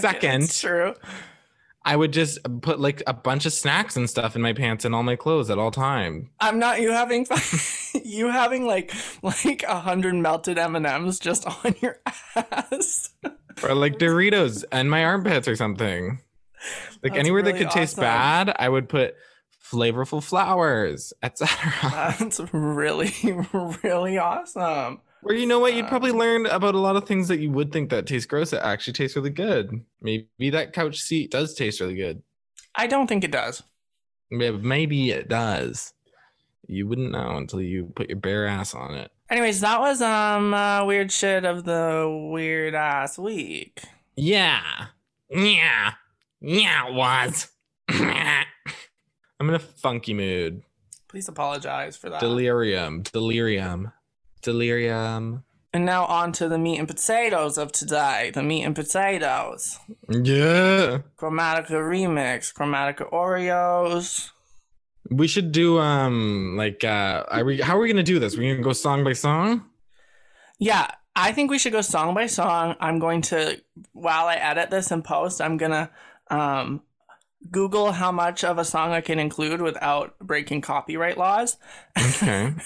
Second. 0.00 0.42
that's 0.42 0.60
true. 0.60 0.94
I 1.84 1.94
would 1.94 2.12
just 2.12 2.40
put 2.62 2.80
like 2.80 3.00
a 3.06 3.14
bunch 3.14 3.46
of 3.46 3.52
snacks 3.52 3.96
and 3.96 4.10
stuff 4.10 4.34
in 4.34 4.42
my 4.42 4.52
pants 4.52 4.84
and 4.84 4.92
all 4.92 5.04
my 5.04 5.14
clothes 5.14 5.50
at 5.50 5.58
all 5.58 5.70
time. 5.70 6.30
I'm 6.40 6.58
not 6.58 6.80
you 6.80 6.90
having 6.90 7.26
you 8.04 8.28
having 8.28 8.66
like 8.66 8.92
like 9.22 9.62
a 9.62 9.78
hundred 9.78 10.16
melted 10.16 10.58
M 10.58 10.74
and 10.74 10.84
M's 10.84 11.20
just 11.20 11.46
on 11.46 11.76
your 11.80 12.00
ass. 12.34 13.10
Or 13.62 13.74
like 13.74 13.98
Doritos 13.98 14.64
and 14.72 14.90
my 14.90 15.04
armpits 15.04 15.46
or 15.46 15.54
something. 15.54 16.18
Like 17.02 17.12
That's 17.12 17.18
anywhere 17.18 17.42
that 17.42 17.52
really 17.54 17.64
could 17.64 17.72
taste 17.72 17.96
bad, 17.96 18.54
I 18.58 18.68
would 18.68 18.88
put 18.88 19.14
flavorful 19.70 20.22
flowers, 20.22 21.12
etc. 21.22 22.14
That's 22.18 22.40
really 22.52 23.12
really 23.82 24.18
awesome. 24.18 25.00
Or 25.22 25.34
you 25.34 25.46
know 25.46 25.58
what? 25.58 25.74
You'd 25.74 25.88
probably 25.88 26.12
learn 26.12 26.46
about 26.46 26.74
a 26.74 26.78
lot 26.78 26.94
of 26.96 27.04
things 27.04 27.28
that 27.28 27.40
you 27.40 27.50
would 27.50 27.72
think 27.72 27.90
that 27.90 28.06
taste 28.06 28.28
gross 28.28 28.50
that 28.50 28.64
actually 28.64 28.92
taste 28.92 29.16
really 29.16 29.30
good. 29.30 29.84
Maybe 30.00 30.50
that 30.50 30.72
couch 30.72 30.98
seat 31.00 31.30
does 31.32 31.54
taste 31.54 31.80
really 31.80 31.96
good. 31.96 32.22
I 32.74 32.86
don't 32.86 33.06
think 33.08 33.24
it 33.24 33.30
does. 33.32 33.62
Maybe- 34.30 34.58
Maybe 34.58 35.10
it 35.10 35.28
does. 35.28 35.92
You 36.68 36.86
wouldn't 36.88 37.12
know 37.12 37.36
until 37.36 37.60
you 37.60 37.92
put 37.94 38.08
your 38.08 38.18
bare 38.18 38.46
ass 38.46 38.74
on 38.74 38.94
it. 38.94 39.10
Anyways, 39.28 39.60
that 39.60 39.80
was 39.80 40.00
um 40.00 40.54
uh, 40.54 40.84
weird 40.84 41.10
shit 41.10 41.44
of 41.44 41.64
the 41.64 42.28
weird 42.32 42.74
ass 42.74 43.18
week. 43.18 43.82
Yeah. 44.16 44.86
Yeah. 45.28 45.92
Yeah, 46.40 46.88
it 46.88 46.94
was. 46.94 47.48
I'm 47.88 49.48
in 49.48 49.54
a 49.54 49.58
funky 49.58 50.14
mood. 50.14 50.62
Please 51.08 51.28
apologize 51.28 51.96
for 51.96 52.10
that. 52.10 52.20
Delirium. 52.20 53.02
Delirium. 53.02 53.92
Delirium. 54.42 55.44
and 55.72 55.84
now 55.84 56.04
on 56.06 56.32
to 56.32 56.48
the 56.48 56.58
meat 56.58 56.78
and 56.78 56.88
potatoes 56.88 57.58
of 57.58 57.72
today. 57.72 58.30
The 58.34 58.42
meat 58.42 58.64
and 58.64 58.74
potatoes. 58.74 59.78
Yeah. 60.08 60.98
Chromatica 61.18 61.70
remix, 61.72 62.52
Chromatica 62.54 63.10
Oreos. 63.12 64.30
We 65.10 65.28
should 65.28 65.52
do 65.52 65.78
um 65.78 66.56
like 66.56 66.82
uh 66.84 67.24
are 67.28 67.44
we 67.44 67.60
how 67.60 67.76
are 67.76 67.80
we 67.80 67.88
gonna 67.88 68.02
do 68.02 68.18
this? 68.18 68.36
We're 68.36 68.52
gonna 68.52 68.64
go 68.64 68.72
song 68.72 69.04
by 69.04 69.12
song? 69.12 69.64
Yeah, 70.58 70.88
I 71.14 71.32
think 71.32 71.50
we 71.50 71.58
should 71.58 71.72
go 71.72 71.80
song 71.82 72.14
by 72.14 72.26
song. 72.26 72.74
I'm 72.80 72.98
going 72.98 73.22
to 73.22 73.60
while 73.92 74.26
I 74.26 74.34
edit 74.36 74.70
this 74.70 74.90
and 74.90 75.04
post, 75.04 75.40
I'm 75.40 75.56
gonna 75.56 75.90
um 76.30 76.82
Google 77.50 77.92
how 77.92 78.10
much 78.10 78.42
of 78.42 78.58
a 78.58 78.64
song 78.64 78.92
I 78.92 79.00
can 79.00 79.18
include 79.20 79.60
without 79.60 80.18
breaking 80.18 80.62
copyright 80.62 81.16
laws. 81.18 81.56
Okay. 81.98 82.52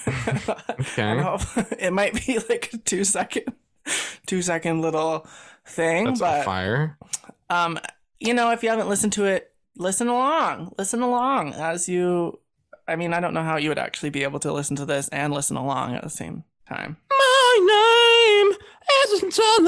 Okay. 0.79 1.23
it 1.79 1.93
might 1.93 2.25
be 2.25 2.39
like 2.49 2.71
a 2.73 2.77
two 2.77 3.03
second 3.03 3.43
two 4.25 4.41
second 4.41 4.81
little 4.81 5.27
thing, 5.65 6.05
That's 6.05 6.19
but 6.19 6.41
a 6.41 6.43
fire. 6.43 6.97
um 7.49 7.79
you 8.19 8.33
know 8.33 8.51
if 8.51 8.63
you 8.63 8.69
haven't 8.69 8.89
listened 8.89 9.13
to 9.13 9.25
it 9.25 9.51
listen 9.77 10.07
along 10.07 10.73
listen 10.77 11.01
along 11.01 11.53
as 11.53 11.87
you 11.87 12.39
i 12.87 12.95
mean 12.95 13.13
i 13.13 13.19
don't 13.19 13.33
know 13.33 13.43
how 13.43 13.57
you 13.57 13.69
would 13.69 13.79
actually 13.79 14.09
be 14.09 14.23
able 14.23 14.39
to 14.39 14.51
listen 14.51 14.75
to 14.75 14.85
this 14.85 15.07
and 15.09 15.33
listen 15.33 15.55
along 15.57 15.95
at 15.95 16.03
the 16.03 16.09
same 16.09 16.43
time 16.67 16.97
My 17.09 18.47
name 18.49 18.57
isn't 19.05 19.39
on 19.39 19.63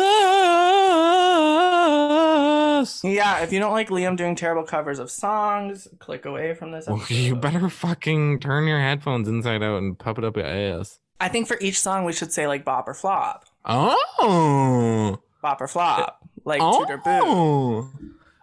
this. 2.79 3.03
yeah 3.03 3.39
if 3.41 3.51
you 3.53 3.59
don't 3.59 3.71
like 3.71 3.89
liam 3.89 4.15
doing 4.17 4.35
terrible 4.35 4.63
covers 4.63 4.99
of 4.99 5.09
songs 5.11 5.87
click 5.99 6.25
away 6.25 6.53
from 6.53 6.71
this 6.71 6.87
Well, 6.87 7.03
you 7.09 7.35
better 7.35 7.69
fucking 7.69 8.39
turn 8.39 8.67
your 8.67 8.79
headphones 8.79 9.27
inside 9.27 9.63
out 9.63 9.77
and 9.77 9.97
pop 9.97 10.17
it 10.17 10.23
up 10.23 10.35
your 10.37 10.45
ass. 10.45 10.99
i 11.21 11.27
think 11.29 11.47
for 11.47 11.57
each 11.61 11.79
song 11.79 12.03
we 12.05 12.13
should 12.13 12.31
say 12.31 12.47
like 12.47 12.65
bop 12.65 12.87
or 12.87 12.93
flop 12.93 13.45
Oh. 13.65 15.19
bop 15.41 15.61
or 15.61 15.67
flop 15.67 16.19
like 16.45 16.61
oh! 16.61 16.79
toot 16.79 16.89
or 16.91 16.97
boot 16.97 17.23
Oh. 17.25 17.89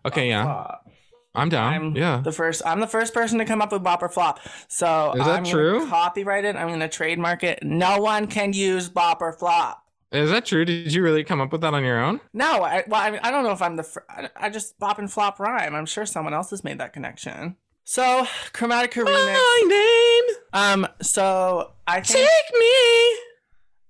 Okay, 0.06 0.28
yeah. 0.30 0.44
Flop. 0.44 0.86
I'm 1.34 1.50
down. 1.50 1.74
I'm 1.74 1.94
yeah. 1.94 2.22
the 2.24 2.32
first. 2.32 2.62
I'm 2.64 2.80
the 2.80 2.86
first 2.86 3.12
person 3.12 3.38
to 3.38 3.44
come 3.44 3.60
up 3.60 3.70
with 3.70 3.82
bop 3.82 4.02
or 4.02 4.08
flop. 4.08 4.40
So 4.68 5.12
Is 5.12 5.26
that 5.26 5.36
I'm 5.36 5.44
true? 5.44 5.80
Gonna 5.80 5.90
copyright 5.90 6.46
it. 6.46 6.56
I'm 6.56 6.68
going 6.68 6.80
to 6.80 6.88
trademark 6.88 7.44
it. 7.44 7.62
No 7.62 7.98
one 8.00 8.26
can 8.26 8.54
use 8.54 8.88
bop 8.88 9.20
or 9.20 9.32
flop. 9.34 9.84
Is 10.12 10.30
that 10.30 10.44
true? 10.46 10.64
Did 10.64 10.92
you 10.92 11.02
really 11.02 11.22
come 11.22 11.40
up 11.40 11.52
with 11.52 11.60
that 11.60 11.72
on 11.72 11.84
your 11.84 12.00
own? 12.02 12.20
No, 12.32 12.64
I, 12.64 12.82
well, 12.88 13.00
I, 13.00 13.10
mean, 13.12 13.20
I 13.22 13.30
don't 13.30 13.44
know 13.44 13.52
if 13.52 13.62
I'm 13.62 13.76
the. 13.76 13.84
Fr- 13.84 14.00
I, 14.08 14.28
I 14.34 14.48
just 14.50 14.78
bop 14.78 14.98
and 14.98 15.10
flop 15.10 15.38
rhyme. 15.38 15.74
I'm 15.74 15.86
sure 15.86 16.04
someone 16.04 16.34
else 16.34 16.50
has 16.50 16.64
made 16.64 16.78
that 16.78 16.92
connection. 16.92 17.56
So, 17.84 18.26
Chromatica 18.52 19.04
remix. 19.04 19.06
My 19.06 19.62
name, 19.66 20.36
Um, 20.52 20.86
so 21.00 21.72
I 21.86 22.00
think 22.00 22.28
take 22.28 22.58
me. 22.58 23.20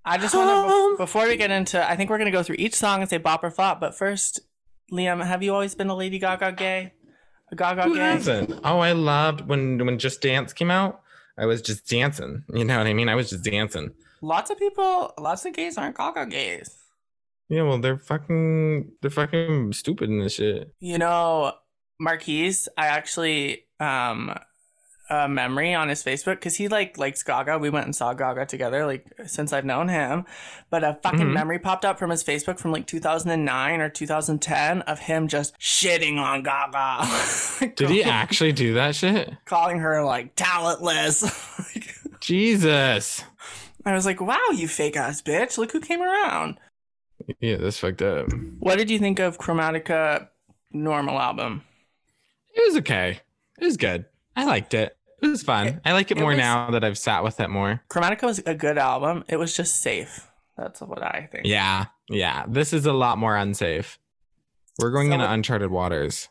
I 0.05 0.17
just 0.19 0.35
want 0.35 0.69
to 0.69 0.97
before 1.03 1.27
we 1.27 1.37
get 1.37 1.51
into. 1.51 1.83
I 1.89 1.97
think 1.97 2.11
we're 2.11 2.19
gonna 2.19 2.31
go 2.31 2.43
through 2.43 2.57
each 2.59 2.75
song 2.75 3.01
and 3.01 3.09
say 3.09 3.19
bop 3.19 3.43
or 3.45 3.51
flop. 3.51 3.81
But 3.81 3.95
first, 3.97 4.41
Liam, 4.93 5.25
have 5.25 5.43
you 5.43 5.53
always 5.53 5.75
been 5.75 5.89
a 5.89 5.95
Lady 5.97 6.19
Gaga 6.19 6.53
gay? 6.53 6.93
A 7.53 7.57
Gaga 7.57 7.83
Who 7.85 7.95
gay? 7.95 8.01
hasn't? 8.01 8.61
Oh, 8.65 8.79
I 8.81 8.93
loved 8.93 9.47
when 9.49 9.85
when 9.85 9.99
Just 9.99 10.21
Dance 10.23 10.53
came 10.53 10.71
out. 10.71 11.01
I 11.39 11.47
was 11.47 11.63
just 11.63 11.87
dancing. 11.89 12.45
You 12.53 12.65
know 12.65 12.79
what 12.79 12.87
I 12.87 12.93
mean? 12.93 13.09
I 13.09 13.15
was 13.15 13.31
just 13.31 13.45
dancing. 13.45 13.93
Lots 14.23 14.51
of 14.51 14.59
people, 14.59 15.13
lots 15.19 15.45
of 15.47 15.53
gays 15.55 15.79
aren't 15.79 15.97
Gaga 15.97 16.27
gays. 16.27 16.77
Yeah, 17.49 17.63
well, 17.63 17.79
they're 17.79 17.99
fucking, 17.99 18.93
they're 19.01 19.11
fucking 19.11 19.73
stupid 19.73 20.09
in 20.11 20.21
this 20.21 20.35
shit. 20.35 20.73
You 20.79 20.99
know, 20.99 21.53
Marquise, 21.99 22.69
I 22.77 22.87
actually 22.87 23.65
um 23.81 24.33
a 25.13 25.29
memory 25.29 25.75
on 25.75 25.89
his 25.89 26.05
Facebook 26.05 26.35
because 26.37 26.55
he 26.55 26.69
like 26.69 26.97
likes 26.97 27.25
Gaga. 27.25 27.59
We 27.59 27.69
went 27.69 27.87
and 27.87 27.97
saw 27.97 28.13
Gaga 28.15 28.47
together 28.47 28.87
like 28.87 29.07
since 29.27 29.53
I've 29.53 29.65
known 29.65 29.89
him. 29.89 30.25
But 30.71 30.85
a 30.85 30.99
fucking 31.03 31.19
Mhm. 31.27 31.33
memory 31.33 31.59
popped 31.59 31.85
up 31.85 31.99
from 31.99 32.11
his 32.11 32.23
Facebook 32.23 32.61
from 32.61 32.71
like 32.71 32.87
2009 32.87 33.81
or 33.81 33.89
2010 33.89 34.83
of 34.83 35.01
him 35.01 35.27
just 35.27 35.59
shitting 35.59 36.19
on 36.19 36.45
Gaga. 36.45 37.73
Did 37.75 37.91
he 37.91 38.05
actually 38.05 38.53
do 38.53 38.75
that 38.75 38.95
shit? 38.95 39.33
calling 39.47 39.81
her 39.81 40.05
like 40.05 40.37
talentless? 40.37 41.25
Jesus. 42.21 43.25
I 43.85 43.93
was 43.95 44.05
like, 44.07 44.21
wow, 44.21 44.39
you 44.55 44.69
fake 44.69 44.97
ass 44.97 45.23
bitch. 45.23 45.57
Look 45.59 45.73
who 45.73 45.81
came 45.81 46.03
around. 46.03 46.59
Yeah, 47.41 47.57
that's 47.57 47.79
fucked 47.79 48.03
up. 48.03 48.29
What 48.59 48.79
did 48.79 48.91
you 48.91 48.99
think 48.99 49.19
of 49.19 49.39
Chromatica 49.39 50.29
normal 50.73 51.19
album? 51.19 51.63
It 52.55 52.63
was 52.69 52.77
okay. 52.79 53.21
It 53.61 53.65
was 53.65 53.77
good. 53.77 54.07
I 54.37 54.45
liked 54.45 54.75
it. 54.75 54.97
It 55.23 55.27
was 55.27 55.43
fun. 55.43 55.67
It- 55.69 55.81
I 55.85 55.93
like 55.93 56.11
it, 56.11 56.17
it 56.17 56.21
more 56.21 56.31
was- 56.31 56.39
now 56.39 56.71
that 56.71 56.83
I've 56.85 56.99
sat 56.99 57.23
with 57.23 57.41
it 57.41 57.49
more. 57.51 57.83
Chromatica 57.91 58.23
was 58.23 58.39
a 58.47 58.55
good 58.55 58.79
album. 58.79 59.25
It 59.29 59.37
was 59.37 59.55
just 59.57 59.83
safe. 59.83 60.27
That's 60.57 60.81
what 60.81 61.03
I 61.03 61.29
think. 61.31 61.47
Yeah, 61.47 61.87
yeah. 62.09 62.45
This 62.49 62.73
is 62.73 62.85
a 62.87 62.93
lot 62.93 63.19
more 63.19 63.37
unsafe. 63.37 63.99
We're 64.79 64.91
going 64.91 65.09
So 65.09 65.15
into 65.15 65.31
uncharted 65.31 65.71
waters. 65.71 66.29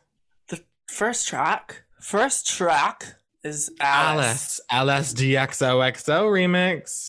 The 0.48 0.62
first 0.86 1.26
track, 1.28 1.82
first 2.00 2.46
track 2.48 3.14
is 3.44 3.70
Alice. 3.80 4.60
Alice, 4.70 5.12
LSDXOXO 5.14 6.24
remix. 6.30 7.08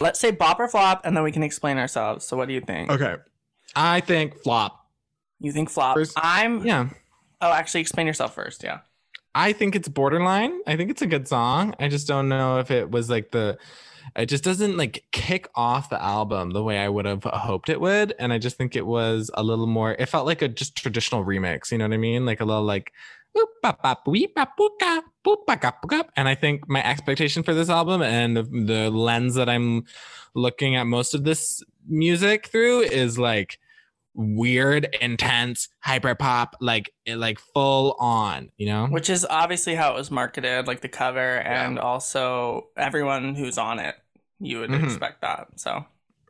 Let's 0.00 0.18
say 0.18 0.32
bop 0.32 0.58
or 0.58 0.66
flop, 0.66 1.02
and 1.04 1.16
then 1.16 1.22
we 1.22 1.30
can 1.30 1.44
explain 1.44 1.78
ourselves. 1.78 2.26
So, 2.26 2.36
what 2.36 2.48
do 2.48 2.54
you 2.54 2.60
think? 2.60 2.90
Okay. 2.90 3.16
I 3.76 4.00
think 4.00 4.36
flop. 4.42 4.86
You 5.38 5.52
think 5.52 5.70
flop? 5.70 5.96
First- 5.96 6.12
I'm. 6.16 6.66
Yeah. 6.66 6.88
Oh, 7.40 7.52
actually, 7.52 7.82
explain 7.82 8.06
yourself 8.06 8.34
first. 8.34 8.62
Yeah. 8.64 8.80
I 9.34 9.52
think 9.52 9.74
it's 9.74 9.88
borderline. 9.88 10.60
I 10.66 10.76
think 10.76 10.90
it's 10.90 11.02
a 11.02 11.06
good 11.06 11.26
song. 11.26 11.74
I 11.78 11.88
just 11.88 12.06
don't 12.06 12.28
know 12.28 12.58
if 12.58 12.70
it 12.70 12.90
was 12.90 13.08
like 13.08 13.30
the 13.30 13.58
it 14.16 14.26
just 14.26 14.44
doesn't 14.44 14.76
like 14.76 15.04
kick 15.12 15.48
off 15.54 15.88
the 15.88 16.02
album 16.02 16.50
the 16.50 16.62
way 16.62 16.78
I 16.78 16.88
would 16.88 17.06
have 17.06 17.24
hoped 17.24 17.68
it 17.68 17.80
would. 17.80 18.14
And 18.18 18.32
I 18.32 18.38
just 18.38 18.56
think 18.56 18.76
it 18.76 18.86
was 18.86 19.30
a 19.34 19.42
little 19.42 19.66
more 19.66 19.92
it 19.92 20.06
felt 20.06 20.26
like 20.26 20.42
a 20.42 20.48
just 20.48 20.76
traditional 20.76 21.24
remix, 21.24 21.72
you 21.72 21.78
know 21.78 21.84
what 21.86 21.94
I 21.94 21.98
mean? 21.98 22.26
Like 22.26 22.40
a 22.40 22.44
little 22.44 22.64
like 22.64 22.92
and 26.16 26.28
I 26.28 26.34
think 26.34 26.68
my 26.68 26.84
expectation 26.84 27.42
for 27.42 27.54
this 27.54 27.68
album 27.68 28.02
and 28.02 28.36
the, 28.36 28.42
the 28.42 28.90
lens 28.90 29.34
that 29.36 29.48
I'm 29.48 29.84
looking 30.34 30.76
at 30.76 30.84
most 30.86 31.14
of 31.14 31.24
this 31.24 31.62
music 31.88 32.46
through 32.48 32.80
is 32.80 33.18
like 33.18 33.58
weird, 34.14 34.94
intense, 35.00 35.68
hyper 35.80 36.14
pop, 36.14 36.56
like 36.60 36.92
like 37.08 37.38
full 37.38 37.96
on, 37.98 38.50
you 38.58 38.66
know? 38.66 38.86
Which 38.86 39.08
is 39.08 39.26
obviously 39.28 39.74
how 39.74 39.92
it 39.92 39.96
was 39.96 40.10
marketed, 40.10 40.66
like 40.66 40.80
the 40.80 40.88
cover, 40.88 41.38
and 41.38 41.78
also 41.78 42.68
everyone 42.76 43.34
who's 43.34 43.58
on 43.58 43.78
it. 43.78 43.94
You 44.38 44.60
would 44.60 44.70
Mhm. 44.70 44.84
expect 44.84 45.22
that. 45.22 45.48
So. 45.56 45.84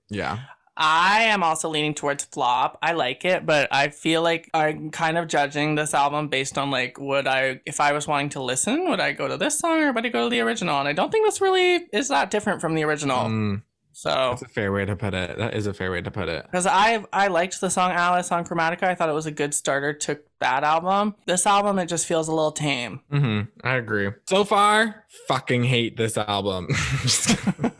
Yeah. 0.09 0.38
I 0.76 1.25
am 1.25 1.43
also 1.43 1.69
leaning 1.69 1.95
towards 1.95 2.25
flop. 2.25 2.79
I 2.83 2.93
like 2.93 3.25
it, 3.25 3.45
but 3.45 3.69
I 3.73 3.88
feel 3.88 4.23
like 4.23 4.49
I'm 4.55 4.91
kind 4.91 5.19
of 5.19 5.29
judging 5.29 5.75
this 5.75 5.93
album 5.95 6.29
based 6.29 6.57
on 6.57 6.71
like 6.71 6.99
would 6.99 7.26
I 7.26 7.61
if 7.67 7.81
I 7.81 7.93
was 7.93 8.07
wanting 8.09 8.31
to 8.31 8.43
listen, 8.43 8.88
would 8.88 9.00
I 9.00 9.12
go 9.12 9.29
to 9.29 9.37
this 9.37 9.59
song 9.59 9.83
or 9.83 9.93
would 9.93 10.07
I 10.07 10.09
go 10.09 10.25
to 10.25 10.31
the 10.31 10.41
original? 10.41 10.79
And 10.79 10.88
I 10.88 10.93
don't 10.95 11.11
think 11.12 11.26
this 11.26 11.41
really 11.41 11.87
is 11.93 12.09
that 12.09 12.31
different 12.31 12.61
from 12.61 12.75
the 12.75 12.85
original. 12.85 13.26
Mm, 13.29 13.62
So 13.93 14.09
that's 14.09 14.41
a 14.43 14.49
fair 14.49 14.73
way 14.73 14.87
to 14.87 14.97
put 14.97 15.12
it. 15.12 15.37
That 15.37 15.52
is 15.55 15.67
a 15.67 15.75
fair 15.75 15.91
way 15.91 16.00
to 16.00 16.11
put 16.11 16.29
it. 16.31 16.47
because 16.47 16.67
I 16.67 17.05
I 17.12 17.29
liked 17.29 17.61
the 17.61 17.69
song 17.69 17.91
Alice 17.93 18.33
on 18.33 18.45
Chromatica. 18.47 18.85
I 18.85 18.95
thought 18.95 19.11
it 19.11 19.12
was 19.14 19.26
a 19.26 19.31
good 19.31 19.52
starter 19.52 19.93
to 19.93 20.21
that 20.41 20.64
album. 20.64 21.14
This 21.26 21.47
album 21.47 21.79
it 21.79 21.87
just 21.87 22.07
feels 22.07 22.29
a 22.29 22.33
little 22.35 22.50
tame. 22.52 23.00
hmm 23.11 23.43
I 23.62 23.75
agree. 23.76 24.11
So 24.26 24.45
far, 24.45 25.05
fucking 25.29 25.64
hate 25.64 25.99
this 25.99 26.17
album. 26.17 26.69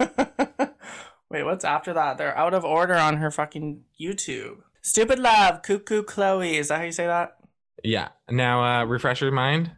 Wait, 1.33 1.45
what's 1.45 1.65
after 1.65 1.95
that? 1.95 2.19
They're 2.19 2.37
out 2.37 2.53
of 2.53 2.63
order 2.63 2.95
on 2.95 3.17
her 3.17 3.31
fucking 3.31 3.85
YouTube. 3.99 4.59
Stupid 4.83 5.19
Love, 5.19 5.63
Cuckoo 5.63 6.03
Chloe. 6.03 6.59
Is 6.59 6.69
that 6.69 6.81
how 6.81 6.85
you 6.85 6.93
say 6.93 7.07
that? 7.07 7.39
Yeah. 7.83 8.09
Now, 8.31 8.63
uh, 8.63 8.85
refresh 8.85 9.23
your 9.23 9.33
mind. 9.33 9.71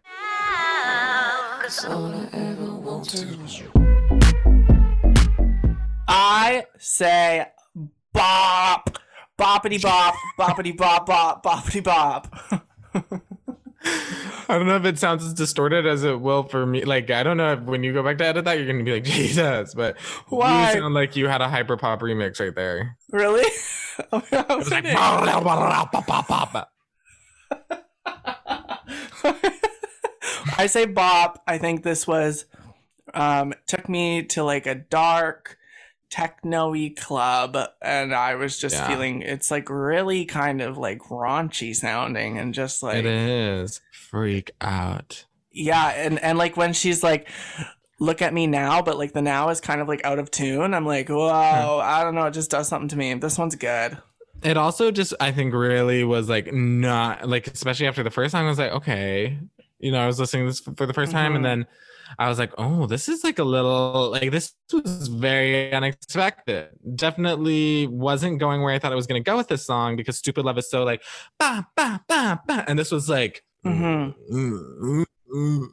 I 6.08 6.66
say 6.76 7.46
bop. 8.12 8.99
Boppity 9.38 9.80
bop, 9.80 10.14
boppity 10.37 10.76
bop, 10.76 11.06
bop, 11.06 11.44
boppity 11.44 11.84
bop. 11.84 12.34
I 14.48 14.58
don't 14.58 14.66
know 14.66 14.76
if 14.76 14.84
it 14.84 14.98
sounds 14.98 15.24
as 15.24 15.32
distorted 15.32 15.86
as 15.86 16.04
it 16.04 16.20
will 16.20 16.42
for 16.42 16.66
me. 16.66 16.84
Like, 16.84 17.10
I 17.10 17.22
don't 17.22 17.36
know 17.36 17.52
if 17.52 17.60
when 17.60 17.82
you 17.82 17.92
go 17.92 18.02
back 18.02 18.18
to 18.18 18.26
edit 18.26 18.44
that, 18.44 18.58
you're 18.58 18.66
going 18.66 18.78
to 18.78 18.84
be 18.84 18.92
like, 18.92 19.04
Jesus. 19.04 19.74
But 19.74 19.98
Why? 20.28 20.66
you 20.66 20.80
sound 20.80 20.94
like 20.94 21.16
you 21.16 21.28
had 21.28 21.40
a 21.40 21.48
hyper 21.48 21.76
pop 21.76 22.00
remix 22.00 22.40
right 22.40 22.54
there. 22.54 22.96
Really? 23.10 23.48
Oh, 24.12 24.22
I 24.32 24.38
It 24.38 24.48
was 24.48 24.70
like, 24.70 24.84
I 30.58 30.66
say 30.66 30.84
bop. 30.86 31.42
I 31.46 31.58
think 31.58 31.82
this 31.82 32.06
was 32.06 32.46
um 33.12 33.54
took 33.66 33.88
me 33.88 34.24
to 34.24 34.42
like 34.42 34.66
a 34.66 34.74
dark 34.74 35.58
techno-y 36.14 36.92
club 36.97 37.56
and 37.83 38.14
I 38.14 38.37
was 38.37 38.56
just 38.59 38.76
Yeah. 38.76 38.87
feeling 38.88 39.23
it's 39.23 39.50
like 39.50 39.68
really 39.68 40.25
kind 40.25 40.62
of 40.62 40.78
like 40.78 41.00
raunchy 41.11 41.75
sounding 41.75 42.38
and 42.38 42.54
just 42.54 42.83
like 42.85 42.99
it 42.99 43.06
is. 43.06 43.80
Freak 43.92 44.52
out. 44.61 45.25
yeah 45.50 45.88
and 45.88 46.21
and 46.23 46.38
like 46.38 46.56
when 46.56 46.73
she's 46.73 47.02
like 47.02 47.28
look 47.99 48.23
at 48.23 48.33
me 48.33 48.47
now 48.47 48.80
but 48.80 48.97
like 48.97 49.12
the 49.12 49.23
now 49.23 49.49
is 49.49 49.61
kind 49.61 49.80
of 49.80 49.88
like 49.88 50.04
out 50.04 50.18
of 50.21 50.30
tune 50.30 50.73
i'm 50.75 50.87
like 50.87 51.09
whoa 51.09 51.80
i 51.83 52.02
don't 52.04 52.14
know 52.14 52.26
it 52.26 52.33
just 52.35 52.50
does 52.50 52.68
something 52.68 52.88
to 52.88 52.97
me 52.97 53.12
this 53.14 53.37
one's 53.38 53.56
good 53.56 53.99
It 54.42 54.56
also 54.56 54.90
just, 54.90 55.14
I 55.21 55.33
think, 55.33 55.54
really 55.54 56.04
was 56.04 56.28
like 56.28 56.52
not 56.52 57.26
like, 57.28 57.47
especially 57.47 57.87
after 57.87 58.02
the 58.02 58.11
first 58.11 58.33
song, 58.33 58.44
I 58.44 58.49
was 58.50 58.59
like, 58.59 58.73
okay, 58.73 59.38
you 59.78 59.90
know, 59.90 60.00
I 60.00 60.06
was 60.06 60.21
listening 60.21 60.44
to 60.44 60.50
this 60.50 60.61
for 60.61 60.85
the 60.87 60.92
1st 60.92 61.12
time, 61.12 61.33
Mhm. 61.33 61.37
and 61.37 61.44
then 61.47 61.66
I 62.18 62.28
was 62.28 62.38
like, 62.38 62.52
oh, 62.59 62.87
this 62.87 63.09
is 63.09 63.25
like 63.25 63.38
a 63.38 63.44
little 63.44 64.11
like 64.11 64.30
this 64.30 64.54
was 64.73 65.09
very 65.09 65.73
unexpected. 65.73 66.68
Definitely 66.94 67.87
wasn't 67.87 68.38
going 68.40 68.62
where 68.62 68.75
I 68.75 68.78
thought 68.78 68.92
I 68.92 68.97
was 68.97 69.06
going 69.06 69.23
to 69.23 69.30
go 69.30 69.37
with 69.37 69.49
this 69.49 69.64
song 69.66 69.97
because 69.97 70.18
"Stupid 70.18 70.44
Love" 70.44 70.59
is 70.59 70.71
so 70.71 70.85
like 70.85 71.02
ba 71.38 71.66
ba 71.76 72.02
ba 72.09 72.40
ba, 72.47 72.64
and 72.68 72.78
this 72.78 72.90
was 72.90 73.09
like. 73.09 73.42
Mhm. 73.64 74.14
mm, 74.30 75.04
mm, 75.35 75.68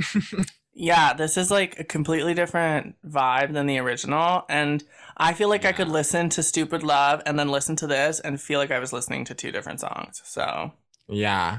mm. 0.00 0.50
yeah 0.72 1.12
this 1.12 1.36
is 1.36 1.50
like 1.50 1.78
a 1.78 1.84
completely 1.84 2.32
different 2.34 2.94
vibe 3.06 3.52
than 3.52 3.66
the 3.66 3.78
original 3.78 4.44
and 4.48 4.84
i 5.16 5.32
feel 5.34 5.48
like 5.48 5.64
i 5.64 5.72
could 5.72 5.88
listen 5.88 6.28
to 6.28 6.42
stupid 6.42 6.82
love 6.82 7.20
and 7.26 7.38
then 7.38 7.48
listen 7.48 7.74
to 7.76 7.86
this 7.86 8.20
and 8.20 8.40
feel 8.40 8.58
like 8.60 8.70
i 8.70 8.78
was 8.78 8.92
listening 8.92 9.24
to 9.24 9.34
two 9.34 9.50
different 9.50 9.80
songs 9.80 10.22
so 10.24 10.72
Yeah. 11.08 11.58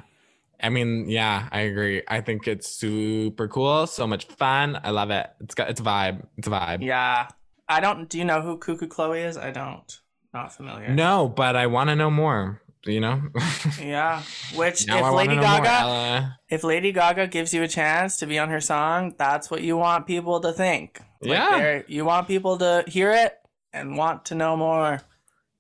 I 0.62 0.70
mean, 0.70 1.10
yeah, 1.10 1.48
I 1.52 1.62
agree. 1.62 2.04
I 2.08 2.22
think 2.22 2.48
it's 2.48 2.68
super 2.70 3.48
cool, 3.48 3.88
so 3.88 4.06
much 4.06 4.26
fun. 4.26 4.80
I 4.84 4.90
love 4.92 5.10
it. 5.10 5.28
It's 5.40 5.56
got 5.56 5.70
it's 5.70 5.80
a 5.80 5.84
vibe. 5.84 6.26
It's 6.38 6.48
a 6.48 6.52
vibe. 6.52 6.84
yeah 6.86 7.28
i 7.72 7.80
don't 7.80 8.10
do 8.10 8.18
you 8.18 8.26
know 8.26 8.42
who 8.42 8.58
cuckoo 8.58 8.88
chloe 8.88 9.22
is 9.22 9.38
i 9.38 9.52
don't 9.52 10.00
not 10.34 10.52
familiar 10.52 10.90
No, 10.90 11.28
but 11.30 11.56
I 11.56 11.68
want 11.68 11.90
to 11.92 11.96
know 11.96 12.10
more. 12.10 12.62
You 12.86 13.00
know. 13.00 13.22
yeah 13.82 14.24
which 14.56 14.88
now 14.88 14.96
if 14.98 15.02
wanna 15.04 15.16
lady 15.18 15.36
know 15.36 15.42
more, 15.42 15.62
gaga 15.62 16.40
if 16.50 16.64
Lady 16.64 16.92
Gaga 16.92 17.28
gives 17.28 17.54
you 17.54 17.62
a 17.62 17.68
chance 17.68 18.18
to 18.18 18.26
be 18.26 18.40
on 18.40 18.50
her 18.50 18.60
song, 18.62 19.14
that's 19.20 19.52
what 19.52 19.62
you 19.62 19.78
want 19.78 20.08
people 20.08 20.40
to 20.40 20.52
think. 20.52 21.00
Like, 21.22 21.30
Yeah. 21.32 21.82
you 21.88 22.06
want 22.06 22.28
people 22.28 22.58
to 22.58 22.84
hear 22.88 23.12
it 23.12 23.34
and 23.72 23.96
want 23.98 24.26
to 24.26 24.36
know 24.36 24.58
more. 24.58 25.02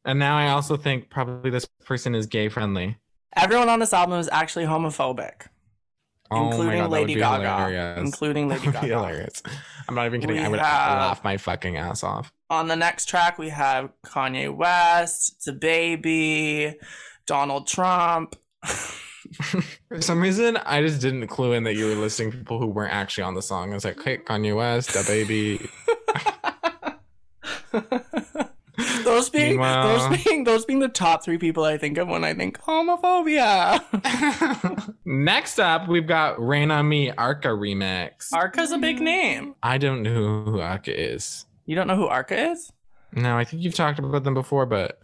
And 0.05 0.17
now 0.17 0.35
I 0.37 0.49
also 0.49 0.77
think 0.77 1.09
probably 1.11 1.51
this 1.51 1.67
person 1.85 2.15
is 2.15 2.25
gay 2.25 2.49
friendly. 2.49 2.97
Everyone 3.35 3.69
on 3.69 3.79
this 3.79 3.93
album 3.93 4.19
is 4.19 4.27
actually 4.31 4.65
homophobic, 4.65 5.47
Oh 6.31 6.47
including 6.47 6.79
God, 6.79 6.83
that 6.83 6.89
would 6.89 6.99
Lady 7.01 7.15
Gaga. 7.15 7.95
Including 7.99 8.49
Lady 8.49 8.71
Gaga. 8.71 9.29
I'm 9.87 9.95
not 9.95 10.05
even 10.05 10.21
kidding. 10.21 10.35
We 10.37 10.41
I 10.43 10.47
would 10.47 10.59
have- 10.59 10.97
laugh 10.99 11.23
my 11.23 11.37
fucking 11.37 11.77
ass 11.77 12.03
off. 12.03 12.31
On 12.49 12.67
the 12.67 12.75
next 12.75 13.05
track, 13.07 13.37
we 13.37 13.49
have 13.49 13.91
Kanye 14.03 14.53
West, 14.55 15.47
a 15.47 15.51
Baby, 15.53 16.75
Donald 17.27 17.67
Trump. 17.67 18.35
For 18.63 20.01
some 20.01 20.19
reason, 20.21 20.57
I 20.57 20.81
just 20.81 20.99
didn't 21.01 21.27
clue 21.27 21.53
in 21.53 21.63
that 21.65 21.75
you 21.75 21.85
were 21.85 21.93
listing 21.95 22.31
people 22.31 22.57
who 22.59 22.65
weren't 22.65 22.93
actually 22.93 23.25
on 23.25 23.35
the 23.35 23.43
song. 23.43 23.71
I 23.71 23.75
was 23.75 23.85
like, 23.85 24.01
hey, 24.01 24.17
Kanye 24.17 24.55
West, 24.55 24.93
the 24.93 25.03
baby. 25.07 25.69
those 29.39 29.47
being 29.47 29.57
Meanwhile- 29.59 30.09
those 30.09 30.23
being 30.23 30.43
those 30.43 30.65
being 30.65 30.79
the 30.79 30.89
top 30.89 31.23
three 31.23 31.37
people 31.37 31.63
I 31.63 31.77
think 31.77 31.97
of 31.97 32.07
when 32.07 32.23
I 32.23 32.33
think 32.33 32.59
homophobia. 32.61 33.83
Next 35.05 35.59
up, 35.59 35.87
we've 35.87 36.07
got 36.07 36.45
Rain 36.45 36.71
on 36.71 36.87
Me 36.89 37.11
Arca 37.11 37.49
remix. 37.49 38.31
Arca's 38.33 38.71
a 38.71 38.77
big 38.77 38.99
name. 38.99 39.55
I 39.63 39.77
don't 39.77 40.03
know 40.03 40.43
who 40.43 40.59
Arca 40.59 40.97
is. 40.99 41.45
You 41.65 41.75
don't 41.75 41.87
know 41.87 41.95
who 41.95 42.07
Arca 42.07 42.51
is? 42.51 42.71
No, 43.13 43.37
I 43.37 43.43
think 43.43 43.63
you've 43.63 43.73
talked 43.75 43.99
about 43.99 44.23
them 44.23 44.33
before, 44.35 44.65
but 44.67 44.99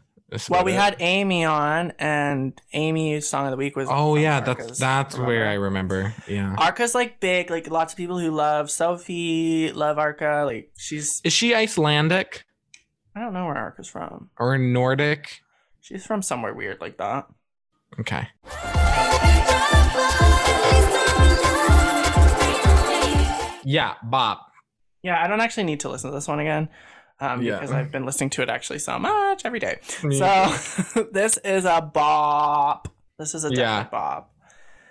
Well, 0.50 0.64
we 0.64 0.74
it. 0.74 0.80
had 0.80 0.96
Amy 1.00 1.44
on, 1.44 1.92
and 1.98 2.60
Amy's 2.74 3.28
song 3.28 3.46
of 3.46 3.52
the 3.52 3.58
week 3.58 3.76
was. 3.76 3.88
Oh 3.90 4.16
yeah, 4.16 4.40
Arca's, 4.46 4.68
that's 4.68 4.80
that's 4.80 5.18
where 5.18 5.48
I 5.48 5.54
remember? 5.54 5.96
remember. 5.98 6.16
Yeah. 6.28 6.56
Arca's 6.58 6.94
like 6.94 7.20
big, 7.20 7.50
like 7.50 7.70
lots 7.70 7.94
of 7.94 7.98
people 7.98 8.20
who 8.20 8.32
love 8.32 8.70
Sophie 8.70 9.72
love 9.72 9.98
Arca. 9.98 10.44
Like 10.46 10.72
she's, 10.78 11.22
Is 11.24 11.34
she 11.34 11.56
Icelandic 11.56 12.46
I 13.16 13.22
don't 13.22 13.34
know 13.34 13.46
where 13.46 13.56
Arca's 13.58 13.88
from. 13.88 14.30
or 14.38 14.58
Nordic? 14.58 15.42
She's 15.82 16.06
from 16.06 16.22
somewhere 16.22 16.54
weird 16.54 16.82
like 16.82 16.98
that. 16.98 17.28
Okay. 18.00 18.28
Yeah, 23.68 23.96
Bob. 24.04 24.38
Yeah, 25.02 25.22
I 25.24 25.28
don't 25.28 25.42
actually 25.42 25.64
need 25.64 25.80
to 25.82 25.90
listen 25.90 26.12
to 26.12 26.16
this 26.16 26.28
one 26.28 26.40
again. 26.40 26.70
Um, 27.20 27.42
Yeah. 27.42 27.56
because 27.56 27.72
I've 27.72 27.92
been 27.92 28.06
listening 28.06 28.30
to 28.32 28.44
it 28.44 28.50
actually 28.50 28.78
so 28.80 29.00
much 29.00 29.44
every 29.44 29.60
day. 29.60 29.80
Yeah. 30.08 30.50
So 30.56 31.04
this 31.12 31.38
is 31.38 31.66
a 31.66 31.82
bop. 31.82 32.88
This 33.18 33.34
is 33.34 33.44
a 33.44 33.50
definite 33.50 33.62
Yeah. 33.64 33.84
bop. 33.86 34.32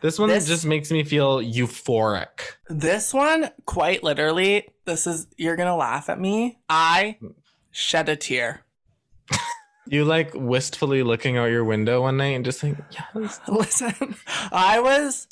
This 0.01 0.19
one 0.19 0.29
this- 0.29 0.47
just 0.49 0.67
makes 0.67 0.91
me 0.91 1.05
feel 1.05 1.39
euphoric. 1.41 2.57
This 2.69 3.15
one, 3.15 3.51
quite 3.65 4.03
literally, 4.03 4.69
this 4.87 5.07
is 5.07 5.29
you're 5.37 5.57
gonna 5.57 5.77
laugh 5.77 6.09
at 6.09 6.19
me. 6.19 6.59
I 6.69 7.19
shed 7.75 8.09
a 8.09 8.17
tear. 8.17 8.63
You 9.87 10.07
like 10.07 10.31
wistfully 10.35 11.03
looking 11.03 11.37
out 11.37 11.51
your 11.51 11.65
window 11.65 12.03
one 12.03 12.17
night 12.17 12.37
and 12.37 12.45
just 12.45 12.61
think, 12.61 12.79
yes. 12.91 13.41
Listen, 13.49 14.17
I 14.51 14.81
was. 14.81 15.27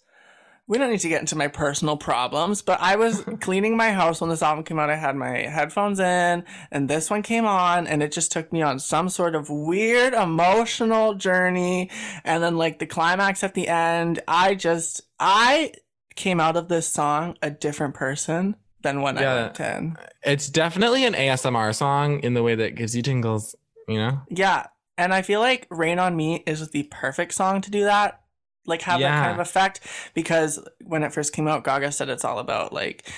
We 0.68 0.78
don't 0.78 0.90
need 0.90 1.00
to 1.00 1.08
get 1.08 1.20
into 1.20 1.36
my 1.36 1.48
personal 1.48 1.96
problems, 1.96 2.62
but 2.62 2.80
I 2.80 2.96
was 2.96 3.24
cleaning 3.40 3.76
my 3.76 3.92
house 3.92 4.20
when 4.20 4.30
this 4.30 4.42
album 4.42 4.64
came 4.64 4.78
out. 4.78 4.90
I 4.90 4.96
had 4.96 5.16
my 5.16 5.38
headphones 5.38 5.98
in, 6.00 6.44
and 6.70 6.88
this 6.88 7.10
one 7.10 7.22
came 7.22 7.46
on, 7.46 7.86
and 7.86 8.02
it 8.02 8.12
just 8.12 8.30
took 8.30 8.52
me 8.52 8.62
on 8.62 8.78
some 8.78 9.08
sort 9.08 9.34
of 9.34 9.50
weird 9.50 10.14
emotional 10.14 11.14
journey. 11.14 11.90
And 12.24 12.42
then, 12.42 12.56
like, 12.56 12.78
the 12.78 12.86
climax 12.86 13.42
at 13.42 13.54
the 13.54 13.68
end, 13.68 14.20
I 14.28 14.54
just, 14.54 15.02
I 15.18 15.72
came 16.14 16.40
out 16.40 16.56
of 16.56 16.68
this 16.68 16.86
song 16.86 17.36
a 17.42 17.50
different 17.50 17.94
person 17.94 18.56
than 18.82 19.02
when 19.02 19.18
I 19.18 19.22
Yeah. 19.22 19.42
went 19.42 19.60
in. 19.60 19.96
It's 20.22 20.48
definitely 20.48 21.04
an 21.04 21.14
ASMR 21.14 21.72
song 21.74 22.20
in 22.20 22.34
the 22.34 22.42
way 22.42 22.54
that 22.54 22.74
gives 22.74 22.94
you 22.96 23.02
tingles, 23.02 23.54
you 23.88 23.96
know? 23.98 24.20
Yeah. 24.28 24.66
And 24.98 25.12
I 25.14 25.22
feel 25.22 25.40
like 25.40 25.66
Rain 25.70 25.98
on 25.98 26.14
Me 26.16 26.42
is 26.46 26.68
the 26.70 26.84
perfect 26.84 27.32
song 27.34 27.60
to 27.62 27.70
do 27.70 27.84
that. 27.84 28.20
Like 28.66 28.82
have 28.82 29.00
that 29.00 29.20
kind 29.22 29.32
of 29.32 29.40
effect 29.40 29.80
because 30.14 30.60
when 30.84 31.02
it 31.02 31.12
first 31.12 31.32
came 31.32 31.48
out, 31.48 31.64
Gaga 31.64 31.90
said 31.90 32.08
it's 32.08 32.24
all 32.24 32.38
about 32.38 32.72
like 32.72 33.10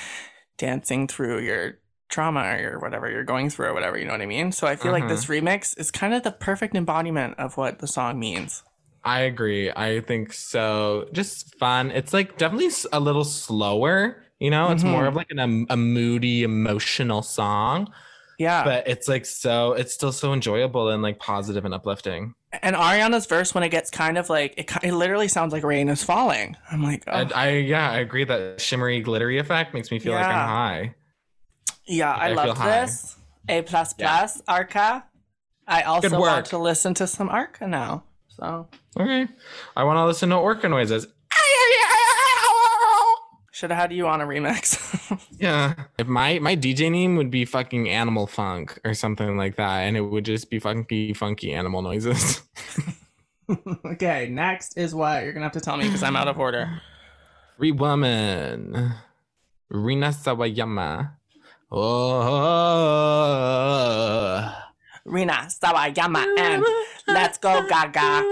dancing 0.56 1.06
through 1.06 1.40
your 1.40 1.78
trauma 2.08 2.40
or 2.54 2.58
your 2.58 2.78
whatever 2.78 3.10
you're 3.10 3.24
going 3.24 3.50
through 3.50 3.66
or 3.66 3.74
whatever, 3.74 3.98
you 3.98 4.04
know 4.06 4.12
what 4.12 4.22
I 4.22 4.26
mean? 4.26 4.52
So 4.52 4.66
I 4.66 4.76
feel 4.76 4.92
like 4.92 5.04
Mhm. 5.04 5.08
this 5.08 5.26
remix 5.26 5.78
is 5.78 5.90
kind 5.90 6.14
of 6.14 6.22
the 6.22 6.30
perfect 6.30 6.74
embodiment 6.74 7.34
of 7.38 7.56
what 7.56 7.80
the 7.80 7.86
song 7.86 8.18
means. 8.18 8.62
I 9.04 9.20
agree. 9.20 9.70
I 9.70 10.00
think 10.00 10.32
so. 10.32 11.08
Just 11.12 11.58
fun. 11.58 11.90
It's 11.90 12.14
like 12.14 12.38
definitely 12.38 12.70
a 12.92 13.00
little 13.00 13.24
slower, 13.24 14.23
you 14.38 14.50
know? 14.50 14.70
It's 14.70 14.84
more 14.84 15.04
Mhm. 15.04 15.08
of 15.08 15.16
like 15.16 15.30
an, 15.30 15.38
um, 15.38 15.66
a 15.70 15.76
moody, 15.76 16.42
emotional 16.42 17.22
song, 17.22 17.92
Yeah. 18.38 18.64
but 18.64 18.86
it's 18.88 19.08
like 19.08 19.24
so, 19.26 19.72
it's 19.72 19.92
still 19.94 20.12
so 20.12 20.32
enjoyable 20.32 20.88
and 20.90 21.02
like 21.02 21.18
positive 21.18 21.64
and 21.64 21.72
uplifting. 21.74 22.34
and 22.62 22.76
Ariana's 22.76 23.26
verse 23.26 23.52
when 23.52 23.64
it 23.64 23.70
gets 23.70 23.90
kind 23.90 24.16
of 24.16 24.30
like 24.30 24.54
it, 24.56 24.70
it 24.84 24.92
literally 24.94 25.26
sounds 25.26 25.52
like 25.52 25.64
rain 25.64 25.88
is 25.88 26.04
falling. 26.04 26.56
I'm 26.70 26.84
like, 26.84 27.02
oh. 27.08 27.12
And 27.12 27.32
I, 27.32 27.50
yeah, 27.56 27.90
I 27.90 27.98
agree 27.98 28.22
that 28.24 28.60
shimmery, 28.60 29.00
glittery 29.00 29.38
effect 29.38 29.74
makes 29.74 29.90
me 29.90 29.98
feel 29.98 30.12
like 30.12 30.24
I'm 30.24 30.48
high. 30.48 30.94
Yeah, 31.86 32.12
I, 32.14 32.28
I 32.28 32.32
loved 32.32 32.58
high. 32.58 32.82
this. 32.82 33.16
A 33.48 33.62
plus 33.62 33.94
Yeah. 33.98 34.28
Arca. 34.48 35.04
I 35.66 35.82
also 35.82 36.18
want 36.20 36.46
to 36.46 36.58
listen 36.58 36.94
to 36.94 37.06
some 37.08 37.28
Arca 37.28 37.66
now. 37.66 38.04
So 38.28 38.68
Okay. 38.98 39.26
I 39.76 39.82
want 39.84 39.96
to 39.96 40.04
listen 40.06 40.28
to 40.30 40.36
orca 40.36 40.68
noises. 40.68 41.06
Should 43.64 43.70
have 43.70 43.80
had 43.80 43.92
you 43.94 44.06
on 44.06 44.20
a 44.20 44.26
remix. 44.26 44.76
Yeah. 45.38 45.74
If 45.98 46.06
my 46.06 46.38
my 46.38 46.54
DJ 46.56 46.90
name 46.90 47.16
would 47.16 47.30
be 47.30 47.44
fucking 47.44 47.90
Animal 47.90 48.26
Funk 48.26 48.78
or 48.84 48.94
something 48.94 49.36
like 49.36 49.56
that, 49.56 49.80
and 49.80 49.96
it 49.96 50.00
would 50.00 50.24
just 50.24 50.48
be 50.48 50.58
funky, 50.58 51.12
funky 51.12 51.52
animal 51.52 51.82
noises. 51.82 52.40
okay, 53.84 54.28
next 54.30 54.78
is 54.78 54.94
what 54.94 55.22
you're 55.22 55.34
gonna 55.34 55.44
have 55.44 55.52
to 55.52 55.60
tell 55.60 55.76
me 55.76 55.84
because 55.84 56.02
I'm 56.02 56.16
out 56.16 56.28
of 56.28 56.38
order. 56.38 56.80
Free 57.58 57.72
woman, 57.72 58.94
Rina 59.68 60.08
Sawayama. 60.08 61.10
Oh. 61.70 61.84
Rina 65.04 65.48
Sawayama 65.48 66.38
and 66.38 66.64
Let's 67.06 67.38
Go 67.38 67.66
Gaga. 67.68 68.22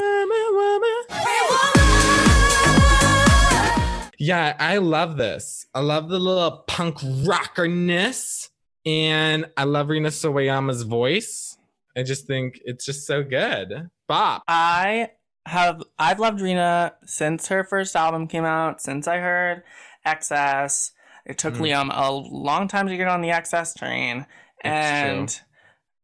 Yeah, 4.25 4.55
I 4.61 4.77
love 4.77 5.17
this. 5.17 5.67
I 5.75 5.81
love 5.81 6.09
the 6.09 6.21
little 6.21 6.59
punk 6.69 6.99
rockerness, 6.99 8.51
and 8.87 9.47
I 9.57 9.65
love 9.65 9.89
Rina 9.89 10.11
Sawayama's 10.11 10.83
voice. 10.83 11.59
I 11.97 12.05
just 12.05 12.29
think 12.29 12.61
it's 12.65 12.85
just 12.85 13.05
so 13.05 13.25
good. 13.25 13.91
Bop. 14.07 14.45
I 14.47 15.11
have 15.47 15.83
I've 15.99 16.21
loved 16.21 16.41
Rina 16.41 16.95
since 17.05 17.49
her 17.49 17.65
first 17.65 17.97
album 17.97 18.29
came 18.29 18.45
out, 18.45 18.81
since 18.81 19.09
I 19.09 19.19
heard 19.19 19.65
XS. 20.07 20.93
It 21.27 21.37
took 21.37 21.55
Mm. 21.55 21.61
Liam 21.61 21.91
a 21.93 22.13
long 22.13 22.69
time 22.69 22.87
to 22.87 22.97
get 22.97 23.09
on 23.09 23.23
the 23.23 23.31
XS 23.31 23.77
train. 23.77 24.27
It's 24.59 24.65
and 24.65 25.41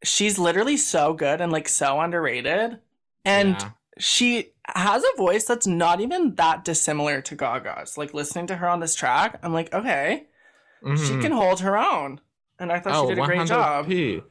she's 0.02 0.40
literally 0.40 0.76
so 0.76 1.12
good 1.14 1.40
and 1.40 1.52
like 1.52 1.68
so 1.68 2.00
underrated. 2.00 2.80
And 3.24 3.50
Yeah. 3.60 3.70
she 3.96 4.54
has 4.74 5.02
a 5.04 5.16
voice 5.16 5.44
that's 5.44 5.66
not 5.66 6.00
even 6.00 6.34
that 6.36 6.64
dissimilar 6.64 7.20
to 7.22 7.34
Gaga's. 7.34 7.96
Like 7.98 8.14
listening 8.14 8.46
to 8.48 8.56
her 8.56 8.68
on 8.68 8.80
this 8.80 8.94
track, 8.94 9.38
I'm 9.42 9.52
like, 9.52 9.72
okay, 9.74 10.26
she 10.82 10.88
Mhm. 11.14 11.22
can 11.22 11.32
hold 11.32 11.60
her 11.60 11.76
own. 11.76 12.20
And 12.58 12.70
I 12.72 12.80
thought 12.80 12.94
Oh, 12.94 13.08
she 13.08 13.14
did 13.14 13.22
a 13.22 13.26
great 13.26 13.46
job. 13.46 13.86
100p. 13.86 14.22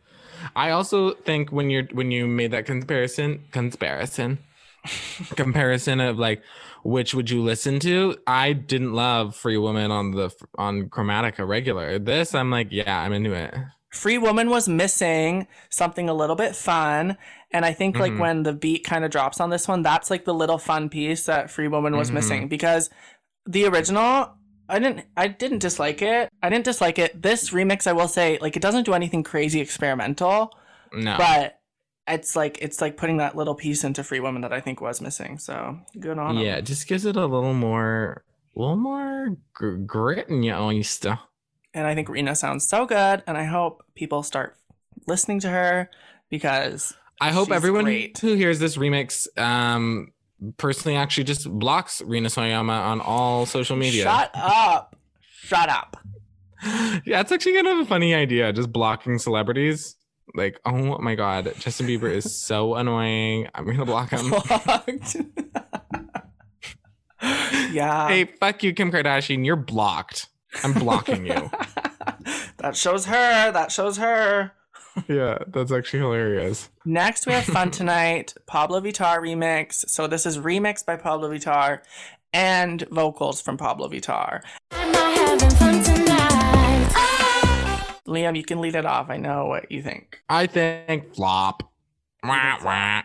I 0.55 0.69
also 0.71 1.11
think 1.13 1.51
when 1.51 1.69
you're 1.69 1.87
when 1.93 2.11
you 2.11 2.27
made 2.27 2.51
that 2.51 2.65
comparison 2.65 3.45
comparison 3.51 4.37
comparison 5.35 5.99
of 5.99 6.19
like 6.19 6.41
which 6.83 7.13
would 7.13 7.29
you 7.29 7.41
listen 7.43 7.79
to? 7.79 8.15
I 8.27 8.53
didn't 8.53 8.93
love 8.93 9.35
Free 9.35 9.57
Woman 9.57 9.91
on 9.91 10.11
the 10.11 10.29
on 10.57 10.89
Chromatica 10.89 11.45
regular. 11.47 11.99
This 11.99 12.33
I'm 12.35 12.49
like, 12.51 12.67
yeah, 12.71 13.01
I'm 13.01 13.11
into 13.13 13.33
it. 13.33 13.53
Free 13.89 14.17
Woman 14.17 14.49
was 14.49 14.67
missing 14.67 15.47
something 15.69 16.09
a 16.09 16.13
little 16.13 16.35
bit 16.35 16.55
fun. 16.55 17.17
And 17.51 17.63
I 17.65 17.71
think 17.73 17.97
like 17.97 18.11
Mhm. 18.11 18.19
when 18.19 18.43
the 18.43 18.53
beat 18.53 18.83
kind 18.83 19.05
of 19.05 19.11
drops 19.11 19.39
on 19.39 19.49
this 19.49 19.67
one, 19.67 19.81
that's 19.81 20.09
like 20.11 20.25
the 20.25 20.33
little 20.33 20.57
fun 20.57 20.89
piece 20.89 21.25
that 21.25 21.49
Free 21.49 21.67
Woman 21.69 21.95
was 21.95 22.09
Mhm. 22.11 22.15
missing 22.15 22.47
because 22.47 22.89
the 23.45 23.65
original 23.65 24.33
I 24.69 24.79
didn't 24.79 25.05
I 25.15 25.29
didn't 25.29 25.59
dislike 25.59 26.01
it. 26.01 26.29
I 26.43 26.49
didn't 26.49 26.65
dislike 26.65 26.99
it. 26.99 27.21
This 27.21 27.51
remix 27.51 27.87
I 27.87 27.93
will 27.93 28.09
say 28.09 28.37
like 28.41 28.57
it 28.57 28.61
doesn't 28.61 28.83
do 28.83 28.93
anything 28.93 29.23
crazy 29.23 29.61
experimental, 29.61 30.51
No. 30.91 31.15
but 31.17 31.59
it's 32.09 32.35
like 32.35 32.57
it's 32.61 32.81
like 32.81 32.97
putting 32.97 33.17
that 33.17 33.37
little 33.37 33.55
piece 33.55 33.85
into 33.85 34.03
Free 34.03 34.19
Woman 34.19 34.41
that 34.41 34.51
I 34.51 34.59
think 34.59 34.81
was 34.81 34.99
missing. 34.99 35.37
So 35.37 35.79
good 35.97 36.17
on 36.19 36.37
yeah, 36.37 36.57
it 36.57 36.63
just 36.65 36.85
gives 36.89 37.05
it 37.05 37.15
a 37.15 37.25
little 37.25 37.53
more 37.53 38.25
a 38.53 38.59
little 38.59 38.75
more 38.75 39.37
gr- 39.53 39.75
grit 39.77 40.27
in 40.27 40.43
your 40.43 40.57
oyster. 40.57 41.19
And 41.77 41.85
I 41.85 41.93
think 41.93 42.09
Rina 42.09 42.35
sounds 42.35 42.67
so 42.67 42.87
good 42.87 43.23
and 43.27 43.37
I 43.37 43.43
hope 43.43 43.83
people 43.93 44.23
start 44.23 44.57
listening 45.05 45.39
to 45.41 45.49
her 45.49 45.91
because 46.29 46.95
I 47.21 47.31
hope 47.31 47.51
everyone 47.51 47.83
great. 47.83 48.17
who 48.17 48.33
hears 48.33 48.57
this 48.57 48.77
remix 48.77 49.27
um 49.37 50.11
personally 50.57 50.95
actually 50.97 51.25
just 51.25 51.47
blocks 51.49 52.01
Rina 52.01 52.29
Sawayama 52.29 52.81
on 52.81 52.99
all 52.99 53.45
social 53.45 53.75
media. 53.75 54.03
Shut 54.03 54.31
up. 54.33 54.95
Shut 55.21 55.69
up. 55.69 55.97
yeah, 57.05 57.21
it's 57.21 57.31
actually 57.31 57.53
kind 57.53 57.67
of 57.67 57.77
a 57.79 57.85
funny 57.85 58.15
idea, 58.15 58.51
just 58.53 58.71
blocking 58.71 59.19
celebrities. 59.19 59.95
Like, 60.33 60.59
oh 60.65 60.97
my 60.97 61.13
god, 61.13 61.53
Justin 61.59 61.85
Bieber 61.87 62.11
is 62.11 62.35
so 62.35 62.73
annoying. 62.81 63.47
I'm 63.53 63.65
gonna 63.65 63.85
block 63.85 64.09
him. 64.09 64.29
Blocked. 64.29 65.15
yeah. 67.71 68.07
hey, 68.07 68.25
fuck 68.25 68.63
you, 68.63 68.73
Kim 68.73 68.91
Kardashian. 68.91 69.45
You're 69.45 69.55
blocked. 69.55 70.27
I'm 70.63 70.73
blocking 70.73 71.25
you. 71.25 71.51
that 72.57 72.75
shows 72.75 73.05
her. 73.05 73.51
That 73.51 73.71
shows 73.71 73.97
her. 73.97 74.51
yeah, 75.07 75.39
that's 75.47 75.71
actually 75.71 75.99
hilarious. 75.99 76.69
Next, 76.85 77.27
we 77.27 77.33
have 77.33 77.45
Fun 77.45 77.71
Tonight, 77.71 78.33
Pabllo 78.49 78.81
Vittar 78.81 79.19
remix. 79.19 79.87
So, 79.89 80.07
this 80.07 80.25
is 80.25 80.37
remixed 80.37 80.85
by 80.85 80.97
Pabllo 80.97 81.29
Vittar 81.29 81.81
and 82.33 82.81
vocals 82.89 83.41
from 83.41 83.57
Pabllo 83.57 83.91
Vittar. 83.91 84.41
Am 84.71 84.95
I 84.95 85.09
having 85.11 85.49
fun 85.51 85.83
tonight? 85.83 86.67
Liam, 88.07 88.37
you 88.37 88.43
can 88.43 88.61
lead 88.61 88.75
it 88.75 88.85
off. 88.85 89.09
I 89.09 89.17
know 89.17 89.45
what 89.45 89.71
you 89.71 89.81
think. 89.81 90.21
I 90.29 90.47
think 90.47 91.13
flop. 91.13 91.69
Wah, 92.23 92.57
wah. 92.63 93.03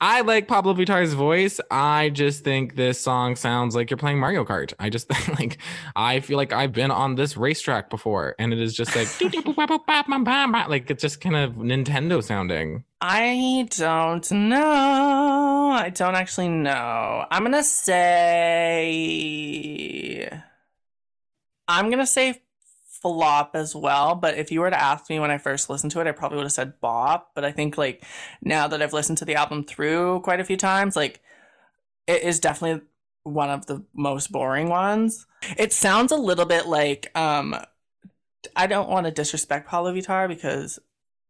I 0.00 0.22
like 0.22 0.48
Pabllo 0.48 0.74
Vittar's 0.76 1.12
voice. 1.14 1.60
I 1.70 2.08
just 2.10 2.44
think 2.44 2.76
this 2.76 2.98
song 3.00 3.36
sounds 3.36 3.76
like 3.76 3.90
you're 3.90 3.98
playing 3.98 4.18
Mario 4.18 4.44
Kart. 4.44 4.72
I 4.78 4.88
just 4.90 5.10
like 5.38 5.58
I 5.94 6.20
feel 6.20 6.36
like 6.36 6.52
I've 6.52 6.72
been 6.72 6.90
on 6.90 7.14
this 7.14 7.36
racetrack 7.36 7.90
before, 7.90 8.34
and 8.38 8.52
it 8.52 8.60
is 8.60 8.74
just 8.74 8.96
like 8.96 9.06
like 10.68 10.90
it's 10.90 11.02
just 11.02 11.20
kind 11.20 11.36
of 11.36 11.52
Nintendo 11.54 12.22
sounding. 12.22 12.84
I 13.00 13.68
don't 13.70 14.30
know. 14.32 15.70
I 15.72 15.90
don't 15.90 16.14
actually 16.14 16.48
know. 16.48 17.26
I'm 17.30 17.44
gonna 17.44 17.62
say. 17.62 18.00
I'm 21.68 21.90
gonna 21.90 22.06
say 22.06 22.40
flop 23.04 23.50
as 23.54 23.76
well. 23.76 24.14
But 24.14 24.38
if 24.38 24.50
you 24.50 24.60
were 24.60 24.70
to 24.70 24.82
ask 24.82 25.10
me 25.10 25.20
when 25.20 25.30
I 25.30 25.36
first 25.36 25.68
listened 25.68 25.92
to 25.92 26.00
it, 26.00 26.06
I 26.06 26.12
probably 26.12 26.36
would 26.36 26.46
have 26.46 26.52
said 26.52 26.80
bop. 26.80 27.32
But 27.34 27.44
I 27.44 27.52
think 27.52 27.76
like 27.76 28.02
now 28.40 28.66
that 28.66 28.80
I've 28.80 28.94
listened 28.94 29.18
to 29.18 29.26
the 29.26 29.34
album 29.34 29.62
through 29.62 30.20
quite 30.20 30.40
a 30.40 30.44
few 30.44 30.56
times, 30.56 30.96
like 30.96 31.20
it 32.06 32.22
is 32.22 32.40
definitely 32.40 32.80
one 33.24 33.50
of 33.50 33.66
the 33.66 33.84
most 33.94 34.32
boring 34.32 34.70
ones. 34.70 35.26
It 35.58 35.74
sounds 35.74 36.12
a 36.12 36.16
little 36.16 36.46
bit 36.46 36.66
like 36.66 37.10
um 37.14 37.54
I 38.56 38.66
don't 38.66 38.88
want 38.88 39.04
to 39.04 39.12
disrespect 39.12 39.68
Pabllo 39.68 39.94
Vittar 39.94 40.26
because 40.26 40.78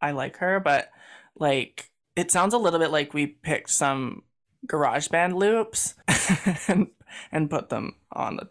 I 0.01 0.13
like 0.13 0.37
her, 0.37 0.61
but 0.61 0.91
like 1.35 1.91
it 2.15 2.31
sounds 2.31 2.55
a 2.55 2.59
little 2.59 2.79
bit 2.79 2.93
like 2.93 3.15
we 3.15 3.27
picked 3.27 3.71
some 3.71 4.23
garage 4.65 5.09
band 5.09 5.37
loops 5.37 5.95
and, 6.69 6.87
and 7.33 7.51
put 7.51 7.69
them 7.69 7.97
on 8.13 8.37
the 8.37 8.49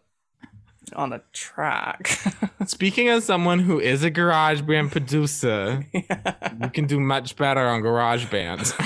on 0.93 1.13
a 1.13 1.21
track. 1.32 2.08
Speaking 2.65 3.10
as 3.10 3.25
someone 3.25 3.60
who 3.60 3.79
is 3.79 4.03
a 4.03 4.10
garage 4.10 4.62
band 4.62 4.91
producer, 4.91 5.86
you 5.93 6.69
can 6.73 6.88
do 6.88 6.99
much 6.99 7.36
better 7.36 7.67
on 7.67 7.82
garage 7.82 8.25
bands. 8.25 8.73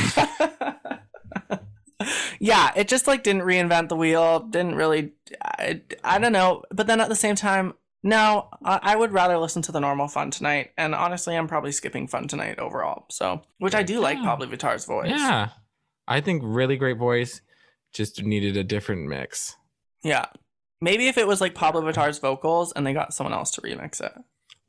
yeah, 2.40 2.72
it 2.76 2.88
just 2.88 3.08
like 3.08 3.24
didn't 3.24 3.44
reinvent 3.44 3.90
the 3.90 3.96
wheel, 3.96 4.40
didn't 4.40 4.76
really 4.76 5.14
I, 5.44 5.82
I 6.04 6.20
don't 6.20 6.34
know, 6.34 6.64
but 6.72 6.88
then 6.88 7.02
at 7.02 7.10
the 7.10 7.16
same 7.16 7.36
time 7.36 7.74
no, 8.04 8.48
I, 8.64 8.96
would 8.96 9.12
rather 9.12 9.38
listen 9.38 9.64
to 9.64 9.72
the 9.72 9.82
normal 9.82 10.08
Fun 10.08 10.32
Tonight, 10.32 10.72
and 10.78 10.96
honestly, 10.96 11.36
I'm 11.36 11.48
probably 11.48 11.74
skipping 11.74 12.08
Fun 12.08 12.28
Tonight 12.28 12.60
overall. 12.60 13.06
So, 13.10 13.42
which 13.58 13.76
I 13.76 13.84
do 13.84 14.00
like 14.00 14.18
Yeah. 14.18 14.24
Pabllo 14.24 14.50
Vittar's 14.50 14.86
voice. 14.86 15.10
yeah, 15.10 15.50
I 16.08 16.22
think 16.22 16.42
really 16.46 16.78
great 16.78 16.98
voice. 16.98 17.42
Just 17.94 18.24
needed 18.24 18.56
a 18.56 18.64
different 18.64 19.08
mix. 19.08 19.58
Yeah. 20.04 20.28
Maybe 20.82 21.08
if 21.08 21.18
it 21.18 21.28
was 21.28 21.42
like 21.42 21.56
Pabllo 21.56 21.84
Vittar's 21.84 22.20
vocals 22.20 22.72
and 22.74 22.86
they 22.86 22.94
got 22.94 23.14
someone 23.14 23.34
else 23.34 23.52
to 23.52 23.62
remix 23.62 24.00
it. 24.00 24.14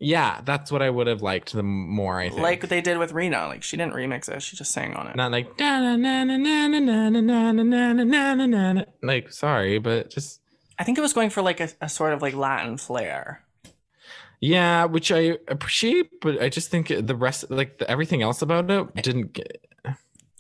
Yeah, 0.01 0.41
that's 0.45 0.71
what 0.71 0.81
I 0.81 0.91
would 0.91 1.07
have 1.09 1.23
liked 1.23 1.53
the 1.53 1.63
more. 1.65 2.21
I 2.21 2.29
think 2.29 2.41
Like 2.41 2.69
they 2.69 2.81
did 2.81 2.99
with 2.99 3.13
Rina. 3.13 3.49
Like 3.49 3.63
she 3.65 3.77
didn't 3.77 3.95
remix 3.95 4.29
it, 4.29 4.41
she 4.43 4.57
just 4.57 4.71
sang 4.73 4.95
on 4.95 5.09
it. 5.09 5.17
not 5.17 5.33
like 5.33 5.59
na 5.59 5.81
na 5.81 5.97
na 5.97 6.25
na 6.25 6.37
na 6.37 6.69
na 6.69 6.79
na 6.79 7.11
na 7.11 7.53
na 7.53 7.53
na 7.53 7.93
na 7.93 8.35
na 8.35 8.47
na 8.47 8.73
na. 8.75 8.83
Like 9.03 9.33
sorry, 9.33 9.79
but 9.79 10.09
just 10.11 10.41
I 10.79 10.85
think 10.85 10.97
it 10.99 11.01
was 11.01 11.13
going 11.13 11.31
for 11.31 11.43
like 11.43 11.59
a, 11.61 11.69
a 11.81 11.89
sort 11.89 12.13
of 12.13 12.23
like 12.23 12.35
Latin 12.35 12.77
flair. 12.79 13.43
yeah, 14.41 14.85
which 14.85 15.11
I 15.11 15.37
appreciate, 15.49 16.21
but 16.21 16.41
I 16.41 16.49
just 16.49 16.71
think 16.71 16.89
the 16.89 17.17
rest, 17.17 17.51
like 17.51 17.79
the, 17.79 17.91
everything 17.91 18.23
else 18.23 18.41
about 18.41 18.71
it, 18.71 18.95
didn't 19.03 19.33
get. 19.33 19.67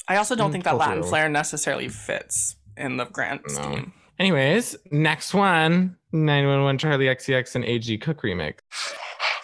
I 0.06 0.16
also 0.16 0.36
don't 0.36 0.50
Mm, 0.50 0.52
think 0.52 0.64
that 0.64 0.76
Latin 0.76 1.02
through. 1.02 1.10
flair 1.10 1.28
necessarily 1.28 1.88
fits 1.88 2.54
in 2.76 2.96
the 2.96 3.06
grand 3.06 3.40
No. 3.48 3.86
Anyways, 4.18 4.76
next 4.90 5.32
one, 5.32 5.96
911 6.10 6.78
Charli 6.78 7.08
XCX 7.08 7.54
and 7.54 7.64
AG 7.64 7.98
Cook 7.98 8.22
remix. 8.22 8.56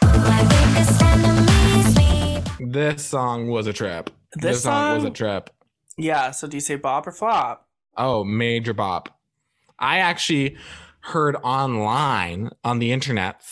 My 0.02 0.42
biggest 0.42 1.00
enemies, 1.00 2.58
we 2.58 2.72
This 2.72 3.04
song 3.06 3.46
was 3.46 3.68
a 3.68 3.72
trip. 3.72 4.10
This 4.32 4.64
song 4.64 4.96
was 4.96 5.04
a 5.04 5.06
song? 5.06 5.14
trip. 5.14 5.50
Yeah, 5.96 6.32
so 6.32 6.48
do 6.48 6.56
you 6.56 6.60
say 6.60 6.74
bop 6.74 7.06
or 7.06 7.12
flop? 7.12 7.68
Oh, 7.96 8.24
major 8.24 8.72
bop. 8.74 9.16
I 9.78 9.98
actually 9.98 10.56
heard 11.02 11.36
online 11.44 12.50
on 12.64 12.80
the 12.80 12.90
internet, 12.90 13.42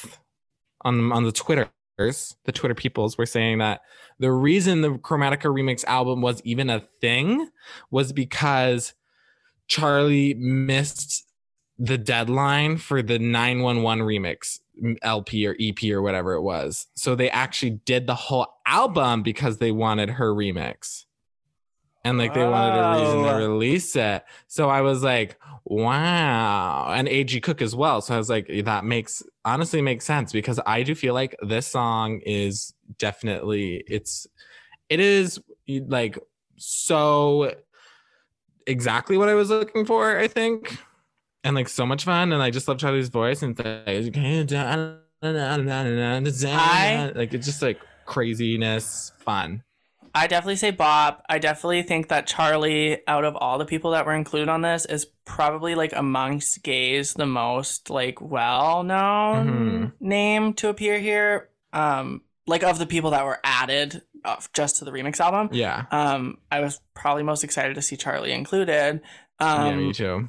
on 0.81 1.13
on 1.13 1.23
the 1.23 1.31
Twitters, 1.31 2.35
the 2.47 2.53
Twitter 2.53 2.75
peoples 2.75 3.17
were 3.17 3.27
saying 3.27 3.59
that 3.59 3.83
the 4.19 4.33
reason 4.33 4.81
the 4.81 4.95
Chromatica 4.95 5.45
remix 5.45 5.85
album 5.85 6.21
was 6.21 6.43
even 6.43 6.69
a 6.69 6.81
thing 7.01 7.49
was 7.93 8.13
because 8.13 8.95
Charli 9.73 10.37
missed 10.37 11.27
the 11.79 11.99
deadline 11.99 12.77
for 12.77 13.03
the 13.03 13.19
911 13.19 14.05
remix 14.05 14.61
LP 15.03 15.47
or 15.47 15.57
EP 15.59 15.91
or 15.91 16.03
whatever 16.03 16.35
it 16.35 16.43
was. 16.43 16.87
So 16.95 17.15
they 17.15 17.31
actually 17.31 17.81
did 17.85 18.07
the 18.07 18.15
whole 18.15 18.47
album 18.67 19.23
because 19.23 19.59
they 19.59 19.73
wanted 19.73 20.11
her 20.11 20.35
remix. 20.35 21.05
And 22.05 22.19
like 22.19 22.35
they 22.35 22.43
wanted 22.43 22.79
a 22.79 23.01
reason 23.01 23.25
to 23.25 23.35
release 23.35 23.95
it. 23.95 24.25
So 24.49 24.69
I 24.69 24.81
was 24.81 25.05
like, 25.05 25.39
wow. 25.65 26.93
And 26.93 27.09
AG 27.09 27.41
Cook 27.41 27.63
as 27.63 27.77
well. 27.77 28.01
So 28.01 28.15
I 28.15 28.19
was 28.19 28.29
like, 28.29 28.51
that 28.65 28.85
makes 28.85 29.23
honestly 29.45 29.81
makes 29.83 30.05
sense 30.05 30.33
because 30.33 30.59
I 30.67 30.83
do 30.83 30.97
feel 30.97 31.15
like 31.15 31.37
this 31.43 31.67
song 31.67 32.21
is 32.27 32.75
definitely 32.99 33.85
it's 33.87 34.27
it 34.89 34.99
is 34.99 35.41
like 35.69 36.19
so 36.57 37.55
exactly 38.67 39.17
what 39.19 39.29
I 39.29 39.35
was 39.35 39.51
looking 39.51 39.85
for, 39.85 40.19
I 40.19 40.29
think. 40.29 40.79
And 41.45 41.57
like 41.57 41.69
so 41.69 41.85
much 41.87 42.05
fun. 42.05 42.33
And 42.33 42.43
I 42.43 42.51
just 42.51 42.69
love 42.69 42.79
Charli's 42.79 43.09
voice 43.09 43.43
and 43.43 43.59
it's 43.59 44.03
like, 46.43 46.55
I- 46.55 47.13
like 47.15 47.35
it's 47.35 47.47
just 47.47 47.63
like 47.63 47.81
craziness 48.07 49.13
fun. 49.19 49.63
I 50.15 50.27
definitely 50.27 50.57
say 50.57 50.71
Bob. 50.73 51.23
I 51.31 51.39
definitely 51.39 51.83
think 51.83 52.09
that 52.09 52.29
Charli, 52.29 52.99
out 53.09 53.25
of 53.25 53.35
all 53.35 53.57
the 53.57 53.65
people 53.65 53.93
that 53.93 54.05
were 54.05 54.15
included 54.15 54.51
on 54.51 54.61
this, 54.61 54.85
is 54.85 55.07
probably 55.25 55.75
like 55.75 55.93
amongst 55.95 56.63
gays 56.63 57.15
the 57.15 57.25
most 57.25 57.89
like 57.89 58.21
well 58.21 58.83
known 58.83 59.49
Mhm. 59.49 59.93
name 60.07 60.53
to 60.55 60.69
appear 60.69 60.99
here. 60.99 61.49
Um, 61.73 62.21
like 62.47 62.63
of 62.63 62.79
the 62.79 62.85
people 62.87 63.11
that 63.13 63.25
were 63.25 63.41
added 63.43 64.03
just 64.53 64.77
to 64.77 64.85
the 64.85 64.91
remix 64.91 65.21
album. 65.21 65.49
Yeah. 65.53 65.85
Um, 65.91 66.39
I 66.51 66.61
was 66.61 66.81
probably 66.95 67.23
most 67.23 67.45
excited 67.45 67.75
to 67.75 67.83
see 67.83 67.97
Charli 67.97 68.31
included. 68.31 69.01
yeah, 69.41 69.55
Um, 69.65 69.77
me 69.89 69.93
too. 69.93 70.29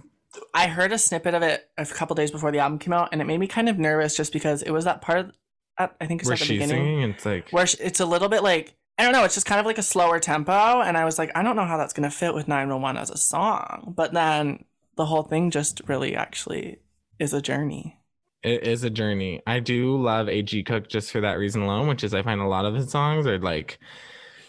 I 0.54 0.68
heard 0.68 0.92
a 0.92 0.98
snippet 0.98 1.36
of 1.36 1.44
it 1.44 1.70
a 1.78 1.86
couple 1.86 2.16
days 2.16 2.32
before 2.32 2.52
the 2.52 2.60
album 2.60 2.80
came 2.80 2.94
out, 2.94 3.10
and 3.12 3.22
it 3.22 3.26
made 3.26 3.40
me 3.40 3.48
kind 3.48 3.70
of 3.70 3.78
nervous 3.78 4.16
just 4.18 4.34
because 4.34 4.64
it 4.64 4.72
was 4.72 4.86
that 4.86 5.02
part. 5.02 5.32
At, 5.78 5.96
I 6.02 6.06
think 6.08 6.22
it's 6.22 6.28
Where 6.28 6.34
at 6.34 6.40
the 6.40 6.46
she's 6.46 6.60
beginning 6.60 6.84
singing, 6.86 7.10
it's 7.12 7.26
like 7.26 7.50
where 7.52 7.66
sh- 7.68 7.76
it's 7.80 8.00
a 8.00 8.06
little 8.06 8.30
bit 8.30 8.44
like 8.44 8.76
I 8.98 9.04
don't 9.04 9.14
know, 9.14 9.24
it's 9.24 9.34
just 9.34 9.48
kind 9.48 9.60
of 9.60 9.66
like 9.66 9.78
a 9.80 9.84
slower 9.84 10.20
tempo, 10.20 10.52
and 10.82 10.98
I 10.98 11.06
was 11.06 11.18
like, 11.18 11.32
I 11.36 11.42
don't 11.44 11.56
know 11.56 11.66
how 11.66 11.78
that's 11.78 11.94
gonna 11.94 12.12
fit 12.12 12.34
with 12.36 12.48
911 12.48 13.02
as 13.02 13.10
a 13.10 13.18
song, 13.18 13.94
but 13.96 14.14
then 14.14 14.66
the 14.98 15.06
whole 15.08 15.24
thing 15.24 15.50
just 15.50 15.82
really 15.88 16.16
actually 16.16 16.78
is 17.20 17.34
a 17.34 17.42
journey. 17.42 17.98
It 18.44 18.68
is 18.68 18.84
a 18.84 18.90
journey. 18.90 19.42
I 19.48 19.60
do 19.60 20.02
love 20.02 20.30
AG 20.30 20.64
Cook 20.64 20.90
just 20.90 21.12
for 21.12 21.22
that 21.22 21.34
reason 21.38 21.62
alone, 21.62 21.88
which 21.88 22.04
is 22.04 22.14
I 22.14 22.22
find 22.22 22.42
a 22.42 22.48
lot 22.48 22.66
of 22.66 22.76
his 22.76 22.92
songs 22.92 23.26
are 23.26 23.40
like 23.40 23.80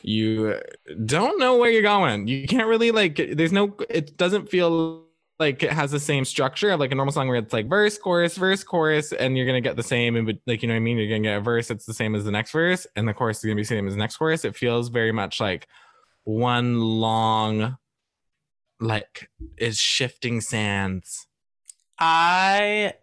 you 0.02 0.60
don't 1.06 1.38
know 1.38 1.56
where 1.56 1.70
you're 1.70 1.82
going. 1.82 2.28
You 2.28 2.46
can't 2.46 2.68
really 2.68 2.90
like 2.90 3.16
there's 3.32 3.52
no 3.52 3.74
it 3.88 4.16
doesn't 4.16 4.50
feel 4.50 5.04
like 5.40 5.62
it 5.62 5.72
has 5.72 5.90
the 5.90 6.00
same 6.00 6.24
structure 6.24 6.70
of 6.70 6.80
like 6.80 6.92
a 6.92 6.94
normal 6.94 7.12
song 7.12 7.26
where 7.28 7.38
it's 7.38 7.52
like 7.52 7.68
verse, 7.68 7.98
chorus, 7.98 8.36
verse, 8.36 8.62
chorus, 8.62 9.12
and 9.12 9.36
you're 9.36 9.46
gonna 9.46 9.60
get 9.60 9.76
the 9.76 9.82
same 9.82 10.16
and 10.16 10.38
like 10.46 10.62
you 10.62 10.68
know 10.68 10.74
what 10.74 10.78
I 10.78 10.80
mean? 10.80 10.98
You're 10.98 11.08
gonna 11.08 11.20
get 11.20 11.38
a 11.38 11.40
verse 11.40 11.68
that's 11.68 11.86
the 11.86 11.94
same 11.94 12.14
as 12.14 12.24
the 12.24 12.30
next 12.30 12.52
verse, 12.52 12.86
and 12.96 13.08
the 13.08 13.14
chorus 13.14 13.38
is 13.38 13.44
gonna 13.44 13.56
be 13.56 13.62
the 13.62 13.66
same 13.66 13.86
as 13.86 13.94
the 13.94 13.98
next 13.98 14.16
chorus. 14.16 14.44
It 14.44 14.56
feels 14.56 14.88
very 14.88 15.12
much 15.12 15.40
like 15.40 15.66
one 16.24 16.80
long 16.80 17.78
like 18.80 19.30
is 19.56 19.78
shifting 19.78 20.40
sands. 20.40 21.26
I 21.98 22.94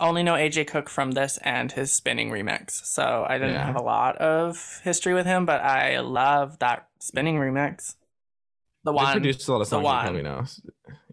only 0.00 0.22
know 0.22 0.36
AG 0.36 0.64
Cook 0.66 0.88
from 0.88 1.12
this 1.12 1.38
and 1.38 1.72
his 1.72 1.92
spinning 1.92 2.30
remix, 2.30 2.70
so 2.84 3.26
I 3.28 3.38
didn't 3.38 3.54
Yeah. 3.54 3.66
have 3.66 3.76
a 3.76 3.82
lot 3.82 4.16
of 4.18 4.80
history 4.84 5.14
with 5.14 5.26
him, 5.26 5.44
but 5.46 5.60
I 5.62 5.98
love 6.00 6.58
that 6.60 6.86
spinning 7.00 7.36
remix. 7.36 7.94
The 8.84 8.92
They 8.92 8.96
one. 8.96 9.12
produced 9.12 9.48
a 9.48 9.52
lot 9.52 9.60
of 9.62 9.66
the 9.66 9.70
songs 9.70 9.82
you 9.82 9.86
one. 9.86 10.02
probably 10.04 10.22
know. 10.22 10.44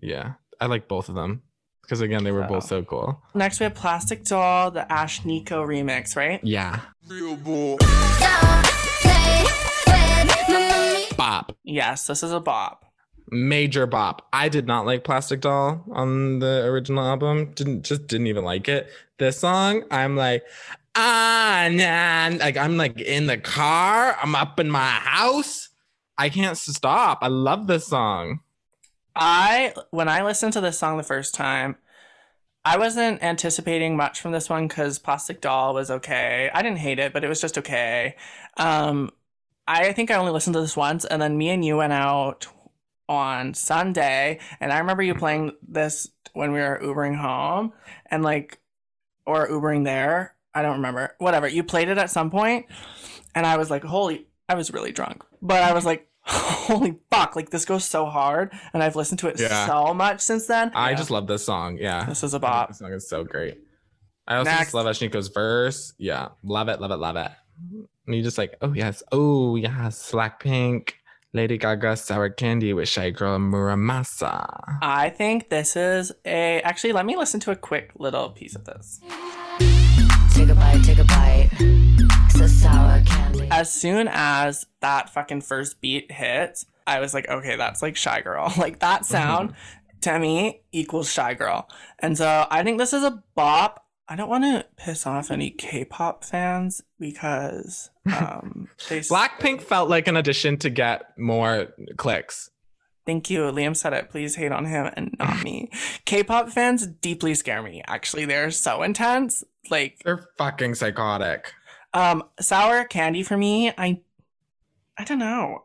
Yeah, 0.01 0.33
I 0.59 0.65
like 0.67 0.87
both 0.87 1.09
of 1.09 1.15
them 1.15 1.41
because 1.81 2.01
again, 2.01 2.23
they 2.23 2.31
were 2.31 2.43
both 2.43 2.65
so 2.65 2.83
cool. 2.83 3.21
Next, 3.33 3.59
we 3.59 3.63
have 3.65 3.73
Plastic 3.75 4.23
Doll, 4.25 4.71
the 4.71 4.85
Ashnikko 4.89 5.65
remix, 5.65 6.15
right? 6.15 6.39
Yeah, 6.43 6.81
Don't 7.07 7.43
play 9.01 9.43
with 9.43 10.47
my 10.47 10.69
money. 10.69 11.07
bop, 11.17 11.55
Yes, 11.63 12.07
this 12.07 12.23
is 12.23 12.31
a 12.31 12.39
bop. 12.39 12.85
Major 13.31 13.87
bop. 13.87 14.27
I 14.33 14.49
did 14.49 14.67
not 14.67 14.85
like 14.85 15.03
Plastic 15.03 15.41
Doll 15.41 15.83
on 15.91 16.39
the 16.39 16.65
original 16.65 17.03
album. 17.03 17.51
Didn't 17.55 17.83
just 17.83 18.07
didn't 18.07 18.27
even 18.27 18.43
like 18.43 18.67
it. 18.67 18.89
This 19.17 19.39
song, 19.39 19.83
I'm 19.89 20.15
like, 20.15 20.43
ah, 20.95 21.69
nah. 21.71 22.37
Like 22.37 22.57
I'm 22.57 22.77
like 22.77 22.99
in 22.99 23.27
the 23.27 23.37
car. 23.37 24.17
I'm 24.21 24.35
up 24.35 24.59
in 24.59 24.69
my 24.69 24.89
house. 24.89 25.69
I 26.17 26.29
can't 26.29 26.57
stop. 26.57 27.19
I 27.21 27.27
love 27.27 27.67
this 27.67 27.87
song. 27.87 28.41
I 29.15 29.73
when 29.91 30.09
I 30.09 30.23
listened 30.23 30.53
to 30.53 30.61
this 30.61 30.77
song 30.77 30.97
the 30.97 31.03
first 31.03 31.33
time, 31.33 31.77
I 32.63 32.77
wasn't 32.77 33.23
anticipating 33.23 33.97
much 33.97 34.21
from 34.21 34.31
this 34.31 34.49
one 34.49 34.67
because 34.67 34.99
Plastic 34.99 35.41
Doll 35.41 35.73
was 35.73 35.89
okay. 35.89 36.49
I 36.53 36.61
didn't 36.61 36.77
hate 36.77 36.99
it, 36.99 37.11
but 37.11 37.23
it 37.23 37.27
was 37.27 37.41
just 37.41 37.57
okay. 37.57 38.15
Um, 38.57 39.09
I 39.67 39.93
think 39.93 40.11
I 40.11 40.15
only 40.15 40.31
listened 40.31 40.53
to 40.53 40.61
this 40.61 40.77
once, 40.77 41.05
and 41.05 41.21
then 41.21 41.37
me 41.37 41.49
and 41.49 41.63
you 41.65 41.77
went 41.77 41.93
out 41.93 42.47
on 43.11 43.53
Sunday, 43.53 44.39
and 44.61 44.71
I 44.71 44.79
remember 44.79 45.03
you 45.03 45.13
mm-hmm. 45.13 45.19
playing 45.19 45.51
this 45.67 46.09
when 46.33 46.53
we 46.53 46.59
were 46.59 46.79
Ubering 46.81 47.17
home, 47.17 47.73
and 48.09 48.23
like, 48.23 48.59
or 49.25 49.49
Ubering 49.49 49.83
there. 49.83 50.33
I 50.53 50.61
don't 50.61 50.77
remember. 50.77 51.15
Whatever. 51.17 51.47
You 51.47 51.63
played 51.63 51.89
it 51.89 51.97
at 51.97 52.09
some 52.09 52.31
point, 52.31 52.67
and 53.35 53.45
I 53.45 53.57
was 53.57 53.69
like, 53.69 53.83
holy! 53.83 54.27
I 54.47 54.55
was 54.55 54.71
really 54.71 54.91
drunk, 54.91 55.23
but 55.41 55.61
I 55.61 55.73
was 55.73 55.85
like. 55.85 56.07
Holy 56.27 56.99
fuck, 57.09 57.35
like 57.35 57.49
this 57.49 57.65
goes 57.65 57.83
so 57.83 58.05
hard, 58.05 58.53
and 58.73 58.83
I've 58.83 58.95
listened 58.95 59.17
to 59.21 59.27
it 59.27 59.39
Yeah. 59.39 59.65
so 59.65 59.91
much 59.91 60.21
since 60.21 60.45
then. 60.45 60.71
I 60.75 60.91
Yeah. 60.91 60.95
just 60.97 61.09
love 61.09 61.25
this 61.25 61.43
song. 61.43 61.79
Yeah, 61.81 62.05
This 62.05 62.21
is 62.21 62.35
a 62.35 62.39
bop. 62.39 62.67
This 62.67 62.77
song 62.77 62.93
is 62.93 63.09
so 63.09 63.23
great. 63.23 63.57
I 64.27 64.35
also 64.35 64.51
Next. 64.51 64.65
just 64.65 64.73
love 64.75 64.85
Ashnikko's 64.85 65.29
verse. 65.29 65.95
Yeah, 65.97 66.27
love 66.43 66.69
it, 66.69 66.79
love 66.79 66.91
it, 66.91 66.97
love 66.97 67.15
it. 67.15 67.31
And 68.05 68.15
you 68.15 68.21
just 68.21 68.37
like, 68.37 68.55
oh 68.61 68.71
yes, 68.73 69.01
oh 69.11 69.55
yes, 69.55 70.11
Blackpink, 70.11 70.91
Lady 71.33 71.57
Gaga, 71.57 71.95
Sour 71.95 72.29
Candy 72.31 72.73
with 72.73 72.89
Shygirl 72.89 73.39
Muramasa. 73.39 74.79
I 74.81 75.09
think 75.09 75.47
this 75.47 75.77
is 75.77 76.11
a. 76.25 76.61
Actually, 76.61 76.91
let 76.91 77.05
me 77.05 77.15
listen 77.15 77.39
to 77.41 77.51
a 77.51 77.55
quick 77.55 77.91
little 77.97 78.31
piece 78.31 78.53
of 78.53 78.65
this. 78.65 78.99
Take 80.33 80.49
a 80.49 80.55
bite, 80.55 80.83
take 80.83 80.99
a 80.99 81.05
bite. 81.05 81.49
It's 81.57 82.41
a 82.41 82.49
sour 82.49 83.01
candy. 83.05 83.47
As 83.49 83.71
soon 83.71 84.09
as 84.11 84.65
that 84.81 85.09
fucking 85.09 85.41
first 85.41 85.79
beat 85.79 86.11
hit, 86.11 86.65
I 86.85 86.99
was 86.99 87.13
like, 87.13 87.29
okay, 87.29 87.55
that's 87.55 87.81
like 87.81 87.95
Shygirl. 87.95 88.57
Like 88.61 88.79
that 88.79 89.05
sound 89.05 89.53
to 90.01 90.19
me 90.19 90.63
equals 90.73 91.07
Shygirl. 91.07 91.63
And 91.99 92.17
so 92.17 92.45
I 92.51 92.61
think 92.63 92.77
this 92.77 92.91
is 92.91 93.03
a 93.03 93.23
bop. 93.35 93.85
I 94.11 94.15
don't 94.17 94.27
want 94.27 94.43
to 94.43 94.65
piss 94.75 95.07
off 95.07 95.31
any 95.31 95.51
K-pop 95.51 96.25
fans 96.25 96.83
because 96.99 97.91
um, 98.07 98.67
they. 98.89 98.99
Blackpink 98.99 99.61
felt 99.61 99.89
like 99.89 100.09
an 100.09 100.17
addition 100.17 100.57
to 100.57 100.69
get 100.69 101.17
more 101.17 101.67
clicks. 101.95 102.49
Thank 103.05 103.29
you. 103.29 103.43
Liam 103.43 103.73
said 103.73 103.93
it. 103.93 104.09
Please 104.09 104.35
hate 104.35 104.51
on 104.51 104.65
him 104.65 104.91
and 104.97 105.15
not 105.17 105.41
me. 105.45 105.71
K-pop 106.05 106.49
fans 106.49 106.85
deeply 106.85 107.33
scare 107.35 107.63
me. 107.63 107.83
Actually, 107.87 108.25
they're 108.25 108.51
so 108.51 108.83
intense. 108.83 109.45
Like 109.69 110.01
They're 110.03 110.27
fucking 110.37 110.75
psychotic. 110.75 111.53
Um, 111.93 112.25
sour 112.37 112.83
candy 112.83 113.23
for 113.23 113.37
me, 113.37 113.69
I, 113.77 114.01
I 114.97 115.05
don't 115.05 115.19
know. 115.19 115.63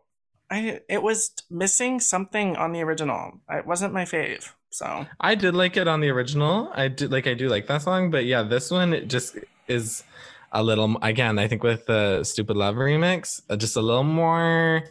I 0.49 0.83
it 0.89 1.03
was 1.03 1.33
missing 1.51 1.99
something 1.99 2.55
on 2.55 2.71
the 2.71 2.83
original. 2.83 3.41
It 3.51 3.67
wasn't 3.67 3.93
my 3.93 4.05
fave. 4.05 4.53
So 4.77 5.07
I 5.19 5.35
did 5.35 5.55
like 5.55 5.79
it 5.79 5.89
on 5.89 6.01
the 6.01 6.11
original. 6.11 6.71
I 6.75 6.89
did 6.89 7.11
like 7.11 7.27
I 7.27 7.33
do 7.33 7.49
like 7.49 7.67
that 7.69 7.81
song, 7.81 8.11
but 8.11 8.27
yeah, 8.27 8.43
this 8.43 8.71
one 8.71 8.93
it 8.93 9.09
just 9.09 9.39
is 9.69 10.05
a 10.53 10.63
little 10.63 10.99
again. 11.01 11.39
I 11.39 11.49
think 11.49 11.63
with 11.63 11.87
the 11.87 12.23
"Stupid 12.25 12.59
Love" 12.59 12.75
remix, 12.75 13.41
uh, 13.49 13.57
just 13.57 13.77
a 13.77 13.81
little 13.81 14.05
more 14.05 14.85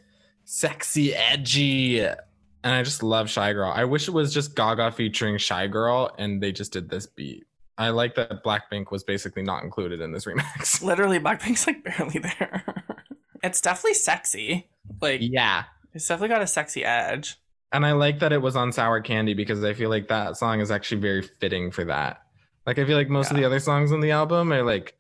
sexy, 0.44 1.14
edgy, 1.14 2.00
and 2.00 2.18
I 2.64 2.82
just 2.82 3.04
love 3.04 3.28
Shygirl. 3.28 3.76
I 3.76 3.86
wish 3.86 4.08
it 4.08 4.12
was 4.12 4.34
just 4.34 4.56
Gaga 4.56 4.92
featuring 4.92 5.36
Shygirl, 5.36 6.16
and 6.18 6.42
they 6.42 6.52
just 6.52 6.74
did 6.74 6.90
this 6.90 7.06
beat. 7.06 7.46
I 7.78 7.90
like 7.90 8.16
that 8.16 8.44
Blackpink 8.44 8.90
was 8.90 9.04
basically 9.04 9.44
not 9.44 9.64
included 9.64 10.02
in 10.02 10.12
this 10.12 10.26
remix. 10.26 10.82
literally, 10.82 11.20
Blackpink's 11.20 11.68
like 11.68 11.84
barely 11.84 12.18
there. 12.18 12.64
it's 13.44 13.62
definitely 13.62 13.94
sexy. 13.94 14.68
Like 15.00 15.20
yeah. 15.22 15.66
it's 15.94 16.08
definitely 16.08 16.30
got 16.30 16.42
a 16.42 16.48
sexy 16.48 16.84
edge. 16.84 17.38
And 17.76 17.86
I 17.86 17.92
like 17.92 18.20
that 18.20 18.32
it 18.32 18.42
was 18.42 18.56
on 18.56 18.72
Sour 18.72 19.02
Candy 19.02 19.34
because 19.34 19.62
I 19.64 19.74
feel 19.74 19.90
like 19.90 20.08
that 20.08 20.38
song 20.38 20.62
is 20.62 20.72
actually 20.72 21.02
very 21.02 21.22
fitting 21.22 21.72
for 21.72 21.84
that. 21.86 22.22
Like 22.66 22.80
I 22.80 22.86
feel 22.86 22.96
like 22.98 23.10
most 23.10 23.32
of 23.32 23.38
the 23.38 23.44
other 23.44 23.60
songs 23.60 23.92
on 23.92 24.00
the 24.00 24.12
album 24.12 24.54
are 24.54 24.64
like 24.64 24.96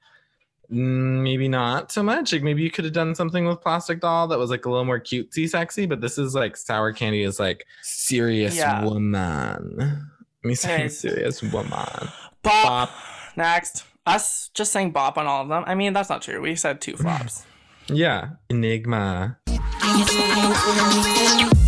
mm, 0.70 1.24
maybe 1.24 1.48
not 1.48 1.94
so 1.94 2.04
much. 2.04 2.34
Like 2.34 2.44
maybe 2.44 2.64
you 2.64 2.70
could 2.70 2.84
have 2.84 2.94
done 2.94 3.16
something 3.16 3.46
with 3.48 3.62
Plastic 3.62 4.02
Doll 4.02 4.28
that 4.28 4.38
was 4.38 4.50
like 4.50 4.66
a 4.66 4.70
little 4.70 4.84
more 4.84 5.00
cutesy 5.00 5.48
sexy, 5.48 5.86
but 5.86 6.02
this 6.02 6.18
is 6.18 6.36
like 6.36 6.58
Sour 6.58 6.92
Candy 6.92 7.24
is 7.24 7.40
like 7.40 7.66
serious 7.82 8.58
Yeah. 8.58 8.84
woman. 8.84 10.10
Me 10.44 10.54
saying 10.54 10.74
Anyways. 10.76 11.00
serious 11.00 11.42
woman. 11.42 11.70
Bop. 11.72 12.10
Bop. 12.44 12.90
Next, 13.38 13.86
us 14.06 14.50
just 14.54 14.74
saying 14.74 14.92
bop 14.92 15.18
on 15.18 15.28
all 15.28 15.44
of 15.44 15.48
them. 15.48 15.64
I 15.66 15.76
mean, 15.76 15.94
that's 15.94 16.10
not 16.10 16.22
true. 16.22 16.42
We 16.42 16.56
said 16.56 16.82
two 16.82 16.98
flops. 16.98 17.46
Yeah. 17.88 18.30
Enigma. 18.50 19.38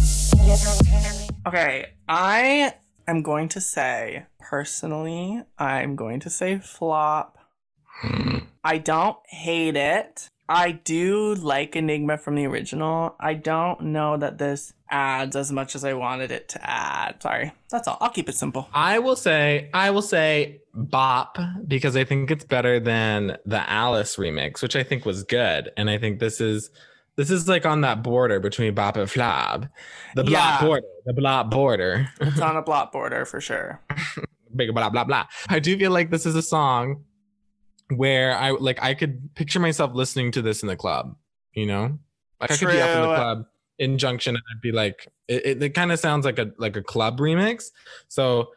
Okay, 1.45 1.87
I 2.07 2.73
am 3.05 3.21
going 3.21 3.49
to 3.49 3.59
say, 3.59 4.25
personally, 4.39 5.43
I'm 5.57 5.95
going 5.95 6.21
to 6.21 6.29
say 6.29 6.57
flop. 6.59 7.37
I 8.63 8.77
don't 8.77 9.17
hate 9.27 9.75
it. 9.75 10.29
I 10.47 10.71
do 10.71 11.35
like 11.35 11.75
Enigma 11.75 12.17
from 12.17 12.35
the 12.35 12.45
original. 12.45 13.15
I 13.19 13.33
don't 13.33 13.81
know 13.81 14.15
that 14.15 14.37
this 14.37 14.71
adds 14.89 15.35
as 15.35 15.51
much 15.51 15.75
as 15.75 15.83
I 15.83 15.93
wanted 15.93 16.31
it 16.31 16.47
to 16.49 16.69
add. 16.69 17.21
Sorry. 17.21 17.51
That's 17.69 17.87
all. 17.87 17.97
I'll 17.99 18.09
keep 18.09 18.29
it 18.29 18.35
simple. 18.35 18.69
I 18.73 18.99
will 18.99 19.17
say, 19.17 19.69
I 19.73 19.89
will 19.91 20.01
say 20.01 20.61
bop 20.73 21.37
because 21.67 21.97
I 21.97 22.05
think 22.05 22.31
it's 22.31 22.45
better 22.45 22.79
than 22.79 23.37
the 23.45 23.69
Alice 23.69 24.15
remix, 24.15 24.61
which 24.61 24.77
I 24.77 24.83
think 24.83 25.05
was 25.05 25.23
good. 25.23 25.71
And 25.75 25.89
I 25.89 25.97
think 25.97 26.19
this 26.19 26.39
is 26.39 26.69
this 27.17 27.29
is 27.31 27.47
like 27.47 27.65
on 27.65 27.81
that 27.81 28.03
border 28.03 28.39
between 28.39 28.73
bop 28.73 28.95
and 28.95 29.09
flop. 29.09 29.65
The 30.15 30.23
blop 30.23 30.29
Yeah. 30.29 30.61
border. 30.61 30.87
The 31.05 31.13
blop 31.13 31.49
border. 31.51 32.09
It's 32.21 32.39
on 32.39 32.55
a 32.57 32.61
blot 32.61 32.91
border 32.91 33.25
for 33.25 33.41
sure. 33.41 33.81
Big 34.55 34.73
blah 34.73 34.89
blah 34.89 35.03
blah. 35.03 35.25
I 35.49 35.59
do 35.59 35.77
feel 35.77 35.91
like 35.91 36.09
this 36.09 36.25
is 36.25 36.35
a 36.35 36.41
song 36.41 37.03
where 37.89 38.35
I 38.35 38.51
like 38.51 38.81
I 38.81 38.93
could 38.93 39.33
picture 39.35 39.59
myself 39.59 39.91
listening 39.93 40.31
to 40.33 40.41
this 40.41 40.61
in 40.61 40.67
the 40.67 40.75
club, 40.75 41.15
you 41.53 41.65
know? 41.65 41.97
Like 42.39 42.51
I 42.51 42.57
could 42.57 42.67
be 42.69 42.81
up 42.81 42.89
in 42.95 43.01
the 43.01 43.07
True. 43.07 43.15
club 43.15 43.45
in 43.79 43.97
Junction 43.97 44.35
and 44.35 44.43
I'd 44.55 44.61
be 44.61 44.71
like, 44.71 45.07
it, 45.27 45.45
it, 45.45 45.63
it 45.63 45.69
kind 45.71 45.91
of 45.91 45.99
sounds 45.99 46.25
like 46.25 46.39
a 46.39 46.51
like 46.57 46.75
a 46.75 46.83
club 46.83 47.19
remix. 47.19 47.65
So 48.07 48.49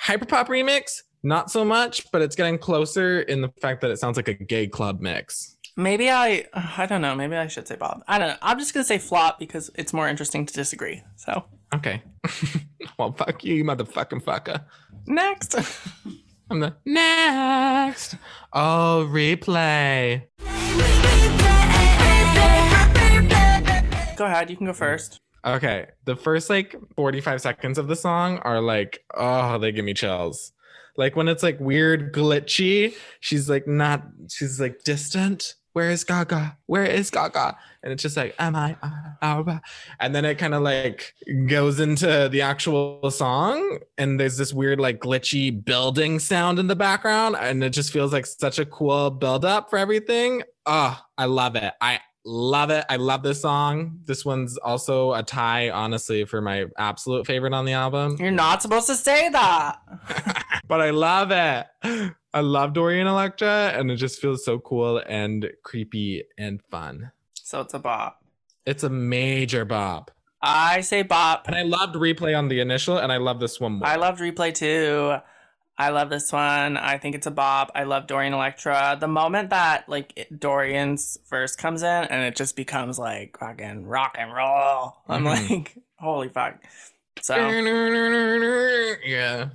hyperpop 0.00 0.46
remix, 0.48 1.02
not 1.22 1.50
so 1.50 1.64
much, 1.64 2.10
but 2.12 2.22
it's 2.22 2.36
getting 2.36 2.58
closer 2.58 3.20
in 3.22 3.40
the 3.40 3.48
fact 3.60 3.80
that 3.80 3.90
it 3.90 3.98
sounds 3.98 4.16
like 4.16 4.28
a 4.28 4.34
gay 4.34 4.66
club 4.66 5.00
mix. 5.00 5.53
Maybe 5.76 6.08
I, 6.10 6.46
I 6.54 6.86
don't 6.86 7.02
know. 7.02 7.16
Maybe 7.16 7.34
I 7.36 7.48
should 7.48 7.66
say 7.66 7.76
Bob. 7.76 8.04
I 8.06 8.18
don't 8.18 8.28
know. 8.28 8.36
I'm 8.42 8.58
just 8.58 8.72
gonna 8.74 8.84
say 8.84 8.98
flop 8.98 9.38
because 9.38 9.70
it's 9.74 9.92
more 9.92 10.08
interesting 10.08 10.46
to 10.46 10.54
disagree. 10.54 11.02
So 11.16 11.44
Okay. 11.74 12.02
well, 12.98 13.12
fuck 13.12 13.42
you, 13.42 13.56
you 13.56 13.64
motherfucking 13.64 14.22
fucker. 14.22 14.64
next, 15.06 15.56
I'm 16.50 16.60
the 16.60 16.76
next. 16.84 18.14
Oh, 18.52 19.08
replay. 19.10 20.22
go 24.16 24.26
ahead. 24.26 24.50
You 24.50 24.56
can 24.56 24.66
go 24.66 24.72
first. 24.72 25.20
Okay, 25.44 25.88
the 26.04 26.14
first 26.16 26.48
like 26.48 26.76
45 26.96 27.40
seconds 27.40 27.76
of 27.76 27.88
the 27.88 27.96
song 27.96 28.38
are 28.38 28.60
like, 28.60 29.00
oh, 29.14 29.58
they 29.58 29.72
give 29.72 29.84
me 29.84 29.92
chills. 29.94 30.52
Like 30.96 31.16
when 31.16 31.26
it's 31.26 31.42
like 31.42 31.58
weird 31.58 32.14
glitchy, 32.14 32.94
she's 33.18 33.50
like 33.50 33.66
not, 33.66 34.04
she's 34.30 34.60
like 34.60 34.84
distant. 34.84 35.54
Where 35.74 35.90
is 35.90 36.04
Gaga? 36.04 36.56
Where 36.66 36.84
is 36.84 37.10
Gaga? 37.10 37.56
And 37.82 37.92
it's 37.92 38.00
just 38.02 38.16
like, 38.16 38.34
am 38.38 38.54
I? 38.54 38.76
uh, 38.80 39.58
And 39.98 40.14
then 40.14 40.24
it 40.24 40.38
kind 40.38 40.54
of 40.54 40.62
like 40.62 41.14
goes 41.48 41.80
into 41.80 42.28
the 42.30 42.42
actual 42.42 43.10
song, 43.10 43.80
and 43.98 44.18
there's 44.18 44.36
this 44.36 44.54
weird 44.54 44.78
like 44.78 45.00
glitchy 45.00 45.64
building 45.64 46.20
sound 46.20 46.60
in 46.60 46.68
the 46.68 46.76
background, 46.76 47.34
and 47.38 47.62
it 47.64 47.70
just 47.70 47.92
feels 47.92 48.12
like 48.12 48.24
such 48.24 48.60
a 48.60 48.64
cool 48.64 49.10
build 49.10 49.44
up 49.44 49.68
for 49.68 49.76
everything. 49.76 50.44
Oh, 50.64 50.96
I 51.18 51.24
love 51.24 51.56
it. 51.56 51.74
I 51.80 51.98
love 52.24 52.70
it. 52.70 52.84
I 52.88 52.96
love 52.96 53.22
this 53.22 53.42
song. 53.42 54.00
This 54.04 54.24
one's 54.24 54.56
also 54.56 55.12
a 55.12 55.22
tie, 55.22 55.70
honestly, 55.70 56.24
for 56.24 56.40
my 56.40 56.66
absolute 56.78 57.26
favorite 57.26 57.52
on 57.52 57.64
the 57.64 57.72
album. 57.72 58.16
You're 58.18 58.30
not 58.30 58.62
supposed 58.62 58.86
to 58.86 58.94
say 58.96 59.28
that. 59.28 59.78
but 60.68 60.80
I 60.80 60.90
love 60.90 61.30
it. 61.30 62.12
I 62.32 62.40
love 62.40 62.72
Dorian 62.72 63.06
Electra, 63.06 63.72
and 63.74 63.90
it 63.90 63.96
just 63.96 64.20
feels 64.20 64.44
so 64.44 64.58
cool 64.58 65.02
and 65.06 65.50
creepy 65.62 66.24
and 66.38 66.60
fun. 66.70 67.12
So 67.34 67.60
it's 67.60 67.74
a 67.74 67.78
bop. 67.78 68.24
It's 68.66 68.82
a 68.82 68.90
major 68.90 69.64
bop. 69.64 70.10
I 70.40 70.80
say 70.80 71.02
bop. 71.02 71.46
And 71.46 71.54
I 71.54 71.62
loved 71.62 71.94
replay 71.94 72.36
on 72.36 72.48
the 72.48 72.60
initial, 72.60 72.98
and 72.98 73.12
I 73.12 73.18
love 73.18 73.40
this 73.40 73.60
one 73.60 73.72
more. 73.74 73.86
I 73.86 73.96
loved 73.96 74.20
replay 74.20 74.52
too. 74.52 75.16
I 75.76 75.88
love 75.90 76.08
this 76.08 76.32
one. 76.32 76.76
I 76.76 76.98
think 76.98 77.16
it's 77.16 77.26
a 77.26 77.32
bop. 77.32 77.72
I 77.74 77.82
love 77.82 78.06
Dorian 78.06 78.32
Electra. 78.32 78.96
The 79.00 79.08
moment 79.08 79.50
that 79.50 79.88
like 79.88 80.12
it- 80.16 80.38
Dorian's 80.38 81.18
verse 81.28 81.56
comes 81.56 81.82
in 81.82 81.88
and 82.04 82.22
it 82.22 82.36
just 82.36 82.54
becomes 82.54 82.98
like 82.98 83.36
fucking 83.38 83.84
rock 83.86 84.14
and 84.18 84.32
roll. 84.32 84.94
I'm 85.08 85.24
Mhm. 85.24 85.50
like, 85.50 85.76
holy 85.98 86.28
fuck. 86.28 86.58
So 87.20 87.34
yeah. 89.04 89.48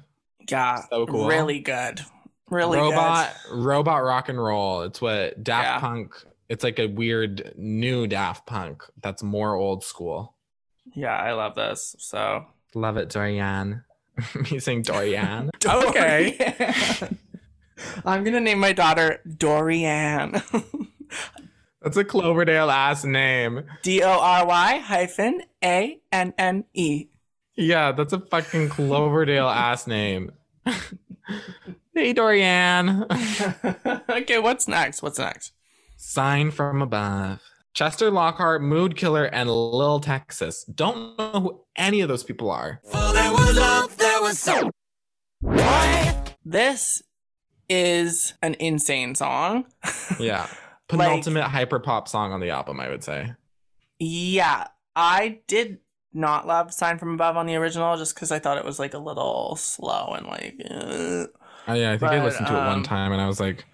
yeah, 0.49 0.81
So 0.89 1.05
cool. 1.05 1.27
really 1.27 1.59
good. 1.59 2.01
Really 2.49 2.79
robot 2.79 3.33
robot 3.51 4.03
rock 4.03 4.27
and 4.29 4.41
roll. 4.43 4.81
It's 4.81 4.99
what 5.01 5.43
Daft 5.43 5.65
Yeah. 5.67 5.79
Punk. 5.79 6.13
It's 6.49 6.63
like 6.63 6.79
a 6.79 6.87
weird 6.87 7.53
new 7.55 8.07
Daft 8.07 8.45
Punk 8.47 8.83
that's 9.01 9.21
more 9.21 9.53
old 9.55 9.83
school. 9.83 10.33
Yeah, 10.95 11.15
I 11.15 11.33
love 11.33 11.55
this. 11.55 11.95
So 11.99 12.45
Love 12.75 12.97
it, 12.97 13.09
Dorian. 13.09 13.83
Me 14.51 14.59
saying 14.59 14.83
Dorian. 14.83 15.49
Oh, 15.67 15.89
okay. 15.89 16.37
I'm 18.05 18.23
gonna 18.23 18.39
name 18.39 18.59
my 18.59 18.73
daughter 18.73 19.21
Dorian. 19.37 20.41
That's 21.81 21.95
a 21.97 22.03
Cloverdale 22.03 22.69
ass 22.69 23.05
name. 23.05 23.63
D 23.83 24.03
O 24.03 24.09
R 24.09 24.45
Y 24.45 24.77
hyphen 24.79 25.41
A 25.63 25.99
N 26.11 26.33
N 26.37 26.65
E. 26.73 27.07
Yeah, 27.55 27.91
that's 27.91 28.13
a 28.13 28.19
fucking 28.19 28.69
Cloverdale 28.69 29.47
ass 29.49 29.85
name. 29.87 30.31
hey, 31.93 32.13
Dorian. 32.13 33.05
okay, 34.09 34.39
what's 34.39 34.67
next? 34.67 35.01
What's 35.01 35.19
next? 35.19 35.53
Sine 35.97 36.51
from 36.51 36.81
above. 36.81 37.41
Chester 37.73 38.09
Lockhart, 38.11 38.61
Mood 38.61 38.95
Killer, 38.97 39.25
and 39.25 39.49
Lil 39.49 39.99
Texas. 39.99 40.63
Don't 40.65 41.17
know 41.17 41.31
who 41.31 41.61
any 41.75 42.01
of 42.01 42.07
those 42.09 42.23
people 42.23 42.49
are. 42.51 42.81
This 46.45 47.01
is 47.69 48.33
an 48.41 48.55
insane 48.59 49.15
song. 49.15 49.65
Yeah. 50.19 50.47
Like- 50.91 51.07
Penultimate 51.07 51.43
hyper 51.43 51.79
pop 51.79 52.07
song 52.07 52.33
on 52.33 52.39
the 52.39 52.49
album, 52.49 52.79
I 52.79 52.89
would 52.89 53.03
say. 53.03 53.33
Yeah, 53.99 54.67
I 54.95 55.39
did 55.47 55.77
not 56.13 56.47
love 56.47 56.73
Sine 56.73 56.97
from 56.97 57.13
Above 57.13 57.37
on 57.37 57.45
the 57.45 57.55
original 57.57 57.95
just 57.95 58.15
because 58.15 58.31
I 58.31 58.39
thought 58.39 58.57
it 58.57 58.65
was 58.65 58.79
like 58.79 58.95
a 58.95 58.97
little 58.97 59.55
slow 59.55 60.15
and 60.17 60.25
like. 60.25 60.55
uh. 60.67 61.27
Oh, 61.67 61.73
yeah, 61.75 61.91
I 61.91 61.97
think 61.99 62.11
I 62.11 62.23
listened 62.23 62.47
to 62.47 62.53
it 62.53 62.57
one 62.57 62.77
um, 62.79 62.83
time 62.83 63.11
and 63.11 63.21
I 63.21 63.27
was 63.27 63.39
like, 63.39 63.65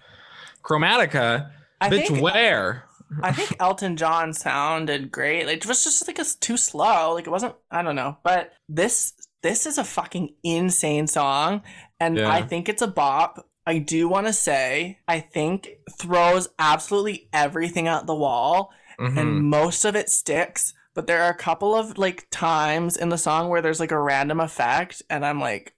Chromatica? 0.62 1.50
I 1.80 1.88
Bitch, 1.88 2.08
think 2.08 2.20
where? 2.22 2.84
I 3.22 3.32
think 3.32 3.56
Elton 3.60 3.96
John 3.96 4.32
sounded 4.32 5.10
great. 5.12 5.46
Like, 5.46 5.58
it 5.58 5.66
was 5.66 5.84
just 5.84 6.06
like 6.06 6.18
it's 6.18 6.34
too 6.34 6.56
slow. 6.56 7.14
Like 7.14 7.26
it 7.26 7.30
wasn't. 7.30 7.54
I 7.70 7.82
don't 7.82 7.96
know. 7.96 8.18
But 8.22 8.52
this 8.68 9.12
this 9.42 9.64
is 9.66 9.78
a 9.78 9.84
fucking 9.84 10.34
insane 10.42 11.06
song, 11.06 11.62
and 12.00 12.16
Yeah. 12.16 12.30
I 12.30 12.42
think 12.42 12.68
it's 12.68 12.82
a 12.82 12.88
bop. 12.88 13.46
I 13.66 13.78
do 13.78 14.08
want 14.08 14.26
to 14.26 14.32
say 14.32 14.98
I 15.06 15.20
think 15.20 15.68
throws 15.98 16.48
absolutely 16.58 17.28
everything 17.32 17.86
at 17.88 18.06
the 18.06 18.14
wall, 18.14 18.72
Mhm. 18.98 19.16
and 19.18 19.42
most 19.44 19.84
of 19.84 19.94
it 19.94 20.08
sticks. 20.08 20.72
But 20.94 21.06
there 21.06 21.22
are 21.22 21.30
a 21.30 21.34
couple 21.36 21.74
of 21.76 21.98
like 21.98 22.26
times 22.30 22.96
in 22.96 23.10
the 23.10 23.18
song 23.18 23.48
where 23.48 23.60
there's 23.62 23.80
like 23.80 23.92
a 23.92 24.00
random 24.00 24.40
effect, 24.40 25.02
and 25.10 25.24
I'm 25.24 25.38
like, 25.40 25.74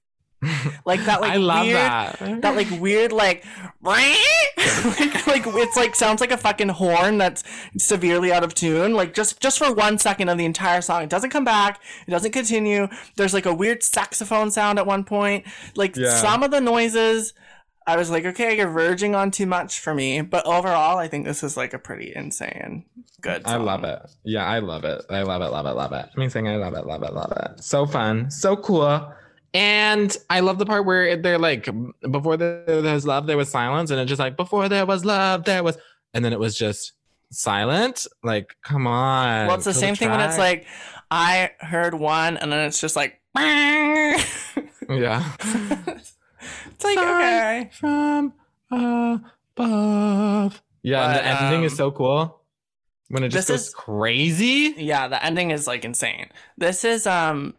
like 0.85 1.05
that 1.05 1.21
like 1.21 1.33
I 1.33 1.37
love 1.37 1.67
weird 1.67 1.77
that. 1.77 2.43
that 2.43 2.55
like 2.57 2.71
weird 2.81 3.11
like 3.13 3.45
like, 3.83 5.27
like 5.27 5.43
it's 5.47 5.77
like 5.77 5.95
sounds 5.95 6.21
like 6.21 6.31
a 6.31 6.37
fucking 6.37 6.69
horn 6.69 7.19
that's 7.19 7.43
severely 7.77 8.33
out 8.33 8.45
of 8.45 8.55
tune 8.55 8.95
like 8.95 9.15
just 9.15 9.41
just 9.41 9.59
for 9.59 9.73
one 9.73 9.99
second 9.99 10.29
of 10.29 10.39
the 10.39 10.45
entire 10.45 10.81
song 10.81 11.03
it 11.03 11.11
doesn't 11.11 11.31
come 11.31 11.45
back 11.45 11.81
it 12.07 12.11
doesn't 12.11 12.33
continue 12.33 12.87
there's 13.17 13.35
like 13.35 13.47
a 13.47 13.55
weird 13.55 13.83
saxophone 13.83 14.51
sound 14.51 14.79
at 14.79 14.87
one 14.87 15.05
point 15.05 15.45
like 15.77 15.97
Yeah. 15.97 16.15
some 16.15 16.43
of 16.43 16.51
the 16.53 16.61
noises 16.61 17.35
i 17.87 17.97
was 17.97 18.11
like 18.11 18.25
okay 18.25 18.57
you're 18.57 18.71
verging 18.71 19.15
on 19.15 19.31
too 19.31 19.47
much 19.47 19.81
for 19.81 19.93
me 19.95 20.21
but 20.21 20.47
overall 20.47 20.99
i 20.99 21.09
think 21.09 21.25
this 21.25 21.43
is 21.43 21.57
like 21.57 21.75
a 21.75 21.79
pretty 21.79 22.13
insane 22.15 22.85
good 23.21 23.43
I 23.45 23.57
love 23.57 23.83
it. 23.83 23.99
Yeah, 24.23 24.45
I 24.47 24.61
love 24.61 24.85
it. 24.85 25.03
I 25.11 25.23
love 25.23 25.43
it, 25.43 25.49
love 25.51 25.67
it, 25.67 25.73
love 25.73 25.93
it. 25.93 26.07
Amazing. 26.17 26.47
I 26.47 26.55
love 26.55 26.75
it, 26.75 26.87
love 26.87 27.03
it, 27.03 27.13
love 27.13 27.33
it. 27.33 27.65
So 27.65 27.85
fun. 27.85 28.31
So 28.31 28.55
cool. 28.57 29.13
And 29.55 30.15
I 30.29 30.41
love 30.41 30.59
the 30.59 30.67
part 30.67 30.85
where 30.85 31.17
they're 31.17 31.39
like, 31.39 31.69
before 32.11 32.37
there 32.37 32.65
was 32.83 33.07
love, 33.07 33.27
there 33.27 33.37
was 33.37 33.49
silence. 33.51 33.91
And 33.91 33.99
it's 34.01 34.09
just 34.09 34.19
like, 34.21 34.37
before 34.37 34.69
there 34.69 34.85
was 34.87 35.05
love, 35.05 35.45
there 35.45 35.63
was. 35.63 35.79
And 36.15 36.25
then 36.25 36.33
it 36.33 36.39
was 36.39 36.57
just 36.57 36.93
silent. 37.31 38.07
Like, 38.23 38.57
come 38.63 38.87
on. 38.87 39.47
well 39.47 39.57
it's 39.57 39.65
the 39.65 39.75
same 39.75 39.95
thing 39.95 40.11
when 40.11 40.21
it's 40.21 40.39
like 40.39 40.67
i 41.11 41.51
heard 41.61 41.95
one 41.95 42.37
and 42.37 42.53
then 42.53 42.67
it's 42.67 42.81
just 42.83 42.95
like 42.95 43.19
yeah. 43.37 44.17
it's 45.41 46.85
like 46.85 46.99
okay 46.99 47.71
From 47.73 48.35
above. 49.57 50.63
Yeah. 50.83 51.07
and 51.07 51.15
the 51.17 51.27
ending 51.27 51.63
is 51.65 51.73
um, 51.73 51.77
so 51.77 51.91
cool 51.91 52.43
when 53.09 53.23
it 53.25 53.31
just 53.31 53.49
this 53.49 53.57
goes 53.57 53.69
is- 53.69 53.75
crazy. 53.75 54.75
Yeah, 54.77 55.09
the 55.09 55.25
ending 55.25 55.51
is 55.51 55.67
like 55.67 55.85
insane. 55.87 56.29
This 56.59 56.85
is 56.85 57.07
um 57.07 57.55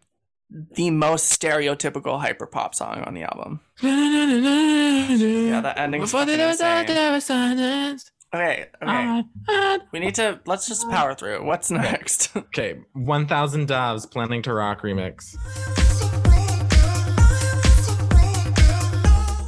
the 0.50 0.90
most 0.90 1.40
stereotypical 1.40 2.20
hyperpop 2.24 2.74
song 2.74 3.02
on 3.04 3.14
the 3.14 3.22
album. 3.22 3.60
Yeah, 3.82 5.60
the 5.60 5.72
ending's 5.78 6.04
Before 6.10 6.20
fucking 6.20 6.36
there 6.38 6.48
was 6.48 6.60
love, 6.60 6.80
insane. 6.82 6.96
there 6.96 7.12
was 7.12 7.24
silence. 7.24 8.10
Okay, 8.32 8.66
okay. 8.82 9.22
I 9.48 9.78
We 9.92 9.98
need 10.00 10.14
to 10.16 10.40
let's 10.46 10.68
just 10.68 10.88
power 10.88 11.14
through. 11.14 11.44
What's 11.44 11.70
next? 11.70 12.30
Okay, 12.36 12.80
1000 12.92 13.66
Doves 13.68 14.06
Planningtorock 14.06 14.80
remix. 14.82 15.34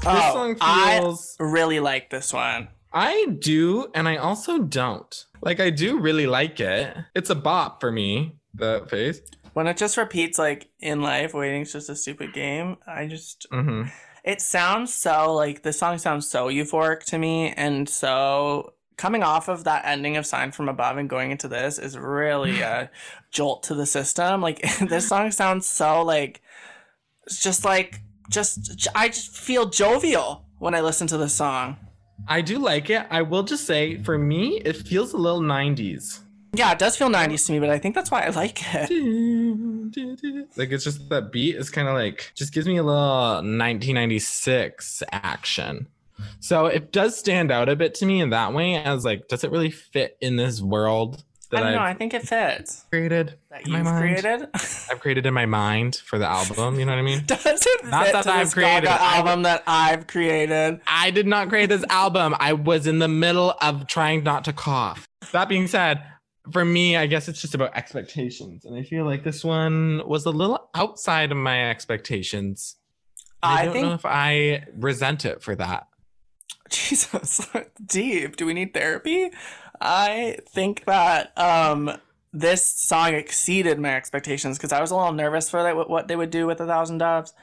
Oh, 0.05 0.33
song 0.33 0.57
I- 0.61 0.99
feels 1.01 1.37
Really 1.39 1.79
like 1.81 2.11
this 2.11 2.33
one. 2.33 2.69
I 2.93 3.27
do, 3.39 3.87
and 3.95 4.07
I 4.09 4.17
also 4.17 4.59
don't. 4.59 5.25
Like, 5.41 5.61
I 5.61 5.71
do 5.71 5.99
really 5.99 6.27
like 6.27 6.61
it. 6.61 6.95
It's 7.15 7.31
a 7.31 7.35
bop 7.35 7.81
for 7.81 7.91
me. 7.91 8.37
The 8.55 8.85
face. 8.91 9.21
When 9.53 9.67
it 9.67 9.77
just 9.77 9.97
repeats 9.97 10.39
like 10.39 10.71
in 10.81 11.03
life, 11.03 11.35
waiting's 11.35 11.73
just 11.73 11.91
a 11.91 11.97
stupid 11.97 12.33
game. 12.33 12.79
I 12.87 13.07
just 13.07 13.47
hmm 13.51 13.85
it 14.25 14.41
sounds 14.41 14.95
so 14.95 15.35
like 15.35 15.63
the 15.63 15.73
song 15.73 15.99
sounds 15.99 16.29
so 16.29 16.47
euphoric 16.47 17.05
to 17.07 17.19
me, 17.19 17.53
and 17.57 17.89
so 17.89 18.75
coming 18.97 19.23
off 19.23 19.49
of 19.49 19.65
that 19.65 19.85
ending 19.85 20.17
of 20.17 20.27
Sine 20.27 20.53
from 20.53 20.69
Above 20.69 20.97
and 20.97 21.09
going 21.09 21.31
into 21.33 21.49
this 21.49 21.79
is 21.79 21.99
really 21.99 22.61
a 22.61 22.91
jolt 23.31 23.65
to 23.65 23.75
the 23.75 23.87
system. 23.87 24.41
Like 24.41 24.63
this 24.89 25.09
song 25.09 25.31
sounds 25.31 25.67
so 25.67 26.03
like 26.03 26.41
it's 27.27 27.43
just 27.43 27.65
like 27.65 28.01
just 28.31 28.89
I 28.95 29.09
just 29.09 29.37
feel 29.37 29.67
jovial 29.67 30.45
when 30.59 30.75
I 30.75 30.81
listen 30.81 31.07
to 31.09 31.19
this 31.19 31.35
song. 31.35 31.77
I 32.29 32.41
do 32.41 32.59
like 32.59 32.89
it. 32.91 33.05
I 33.11 33.23
will 33.23 33.43
just 33.43 33.67
say, 33.67 34.01
for 34.01 34.17
me, 34.17 34.59
it 34.65 34.77
feels 34.77 35.13
a 35.13 35.17
little 35.17 35.41
90s. 35.41 36.21
Yeah, 36.55 36.73
it 36.73 36.79
does 36.79 36.97
feel 36.97 37.09
90s 37.09 37.47
to 37.47 37.53
me, 37.53 37.61
but 37.61 37.71
I 37.71 37.79
think 37.79 37.95
that's 37.95 38.11
why 38.11 38.23
I 38.23 38.29
like 38.31 38.61
it. 38.75 38.91
Like, 40.57 40.71
it's 40.71 40.85
just 40.85 41.09
that 41.11 41.33
beat 41.33 41.57
is 41.57 41.71
kind 41.71 41.89
of 41.89 41.95
like, 41.95 42.33
just 42.35 42.53
gives 42.53 42.67
me 42.67 42.77
a 42.77 42.83
little 42.83 43.35
1996 43.37 45.03
action. 45.13 45.87
So 46.41 46.67
it 46.67 46.93
does 46.93 47.17
stand 47.19 47.51
out 47.51 47.69
a 47.69 47.77
bit 47.77 47.95
to 47.97 48.07
me 48.07 48.21
in 48.21 48.31
that 48.31 48.55
way, 48.55 48.77
as 48.77 49.05
like, 49.05 49.29
does 49.29 49.45
it 49.45 49.51
really 49.51 49.71
fit 49.71 50.17
in 50.21 50.37
this 50.37 50.61
world 50.61 51.25
I 51.53 51.61
don't 51.61 51.73
know, 51.73 51.81
I 51.81 51.95
think 51.95 52.15
it 52.15 52.27
fits. 52.27 52.85
created? 52.89 53.35
That 53.51 53.67
you've 53.67 53.85
mind? 53.85 54.01
created. 54.01 54.49
I've 54.55 55.01
created 55.01 55.27
in 55.27 55.35
my 55.35 55.47
mind 55.47 55.97
for 55.97 56.19
the 56.19 56.27
album. 56.27 56.79
You 56.79 56.87
know 56.87 56.93
what 56.93 56.99
I 56.99 57.03
mean? 57.03 57.23
does 57.27 57.45
it 57.45 57.85
Not 57.85 58.07
fit 58.07 58.13
that 58.13 58.23
to 58.25 58.31
I've 58.31 58.47
this 58.47 58.55
created 58.55 58.85
Gaga 58.85 59.03
album 59.03 59.43
that 59.43 59.63
I've 59.67 60.07
created? 60.07 60.81
I 60.87 61.11
did 61.11 61.27
not 61.27 61.49
create 61.49 61.69
this 61.69 61.85
album. 61.91 62.35
I 62.39 62.55
was 62.55 62.87
in 62.87 63.01
the 63.01 63.09
middle 63.09 63.55
of 63.61 63.87
trying 63.87 64.25
not 64.25 64.45
to 64.45 64.53
cough. 64.53 65.07
That 65.33 65.49
being 65.49 65.67
said, 65.67 66.03
for 66.51 66.65
me, 66.65 66.97
I 66.97 67.07
guess 67.07 67.29
it's 67.29 67.41
just 67.41 67.55
about 67.55 67.77
expectations. 67.77 68.65
And 68.65 68.77
I 68.77 68.83
feel 68.83 69.05
like 69.05 69.23
this 69.23 69.45
one 69.45 70.03
was 70.07 70.27
a 70.27 70.31
little 70.31 70.69
outside 70.75 71.31
of 71.31 71.39
my 71.39 71.71
expectations. 71.71 72.77
I, 73.43 73.63
I 73.63 73.65
don't 73.65 73.73
think 73.73 73.87
know 73.87 73.95
if 73.95 74.07
I 74.07 74.65
resent 74.75 75.25
it 75.25 75.43
for 75.43 75.55
that. 75.57 75.89
Jesus, 76.71 77.49
deep. 77.87 78.37
Do 78.37 78.47
we 78.47 78.55
need 78.55 78.75
therapy? 78.75 79.31
I 79.81 80.39
think 80.49 80.85
that 80.85 81.37
um 81.39 81.99
this 82.33 82.65
song 82.65 83.15
exceeded 83.15 83.79
my 83.79 83.95
expectations 83.95 84.57
because 84.57 84.73
I 84.73 84.81
was 84.81 84.91
a 84.91 84.97
little 84.97 85.13
nervous 85.13 85.51
for 85.51 85.63
that 85.63 85.89
what 85.89 86.09
they 86.09 86.17
would 86.17 86.31
do 86.31 86.47
with 86.47 86.61
a 86.61 86.67
thousand 86.67 86.99
doves. 86.99 87.35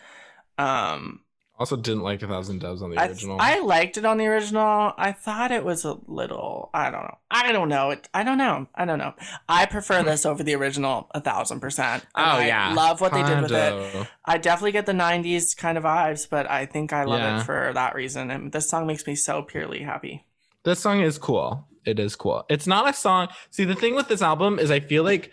Um, 0.57 1.21
Also, 1.59 1.75
didn't 1.75 2.03
like 2.03 2.21
a 2.21 2.27
thousand 2.27 2.59
doves 2.59 2.81
on 2.81 2.89
the 2.89 2.97
I, 2.97 3.07
original. 3.07 3.37
I 3.39 3.59
liked 3.59 3.97
it 3.97 4.05
on 4.05 4.17
the 4.17 4.25
original. 4.27 4.93
I 4.97 5.11
thought 5.11 5.51
it 5.51 5.65
was 5.65 5.83
a 5.83 5.97
little. 6.07 6.69
I 6.73 6.89
don't 6.89 7.01
know. 7.03 7.17
I 7.29 7.51
don't 7.51 7.67
know. 7.67 7.91
It. 7.91 8.07
I 8.13 8.23
don't 8.23 8.37
know. 8.37 8.67
I 8.73 8.85
don't 8.85 8.97
know. 8.97 9.13
I 9.49 9.65
prefer 9.65 10.01
this 10.01 10.25
over 10.25 10.41
the 10.41 10.55
original 10.55 11.09
a 11.13 11.19
thousand 11.19 11.59
percent. 11.59 12.05
Oh 12.15 12.21
I 12.21 12.47
yeah, 12.47 12.73
love 12.73 13.01
what 13.01 13.11
they 13.11 13.23
did 13.23 13.41
with 13.41 13.51
it. 13.51 14.07
I 14.23 14.37
definitely 14.37 14.71
get 14.71 14.85
the 14.85 14.93
90s 14.93 15.55
kind 15.57 15.77
of 15.77 15.83
vibes, 15.83 16.29
but 16.29 16.49
I 16.49 16.65
think 16.65 16.93
I 16.93 17.03
love 17.03 17.19
Yeah. 17.19 17.41
it 17.41 17.43
for 17.43 17.71
that 17.73 17.93
reason. 17.93 18.31
And 18.31 18.53
this 18.53 18.69
song 18.69 18.87
makes 18.87 19.05
me 19.05 19.15
so 19.15 19.41
purely 19.41 19.81
happy. 19.81 20.25
This 20.63 20.79
song 20.79 21.01
is 21.01 21.17
cool. 21.17 21.67
It 21.85 21.99
is 21.99 22.15
cool. 22.15 22.45
It's 22.49 22.67
not 22.67 22.89
a 22.89 22.93
song. 22.93 23.27
See, 23.49 23.65
the 23.65 23.75
thing 23.75 23.95
with 23.95 24.07
this 24.07 24.21
album 24.21 24.59
is 24.59 24.71
I 24.71 24.79
feel 24.79 25.03
like 25.03 25.31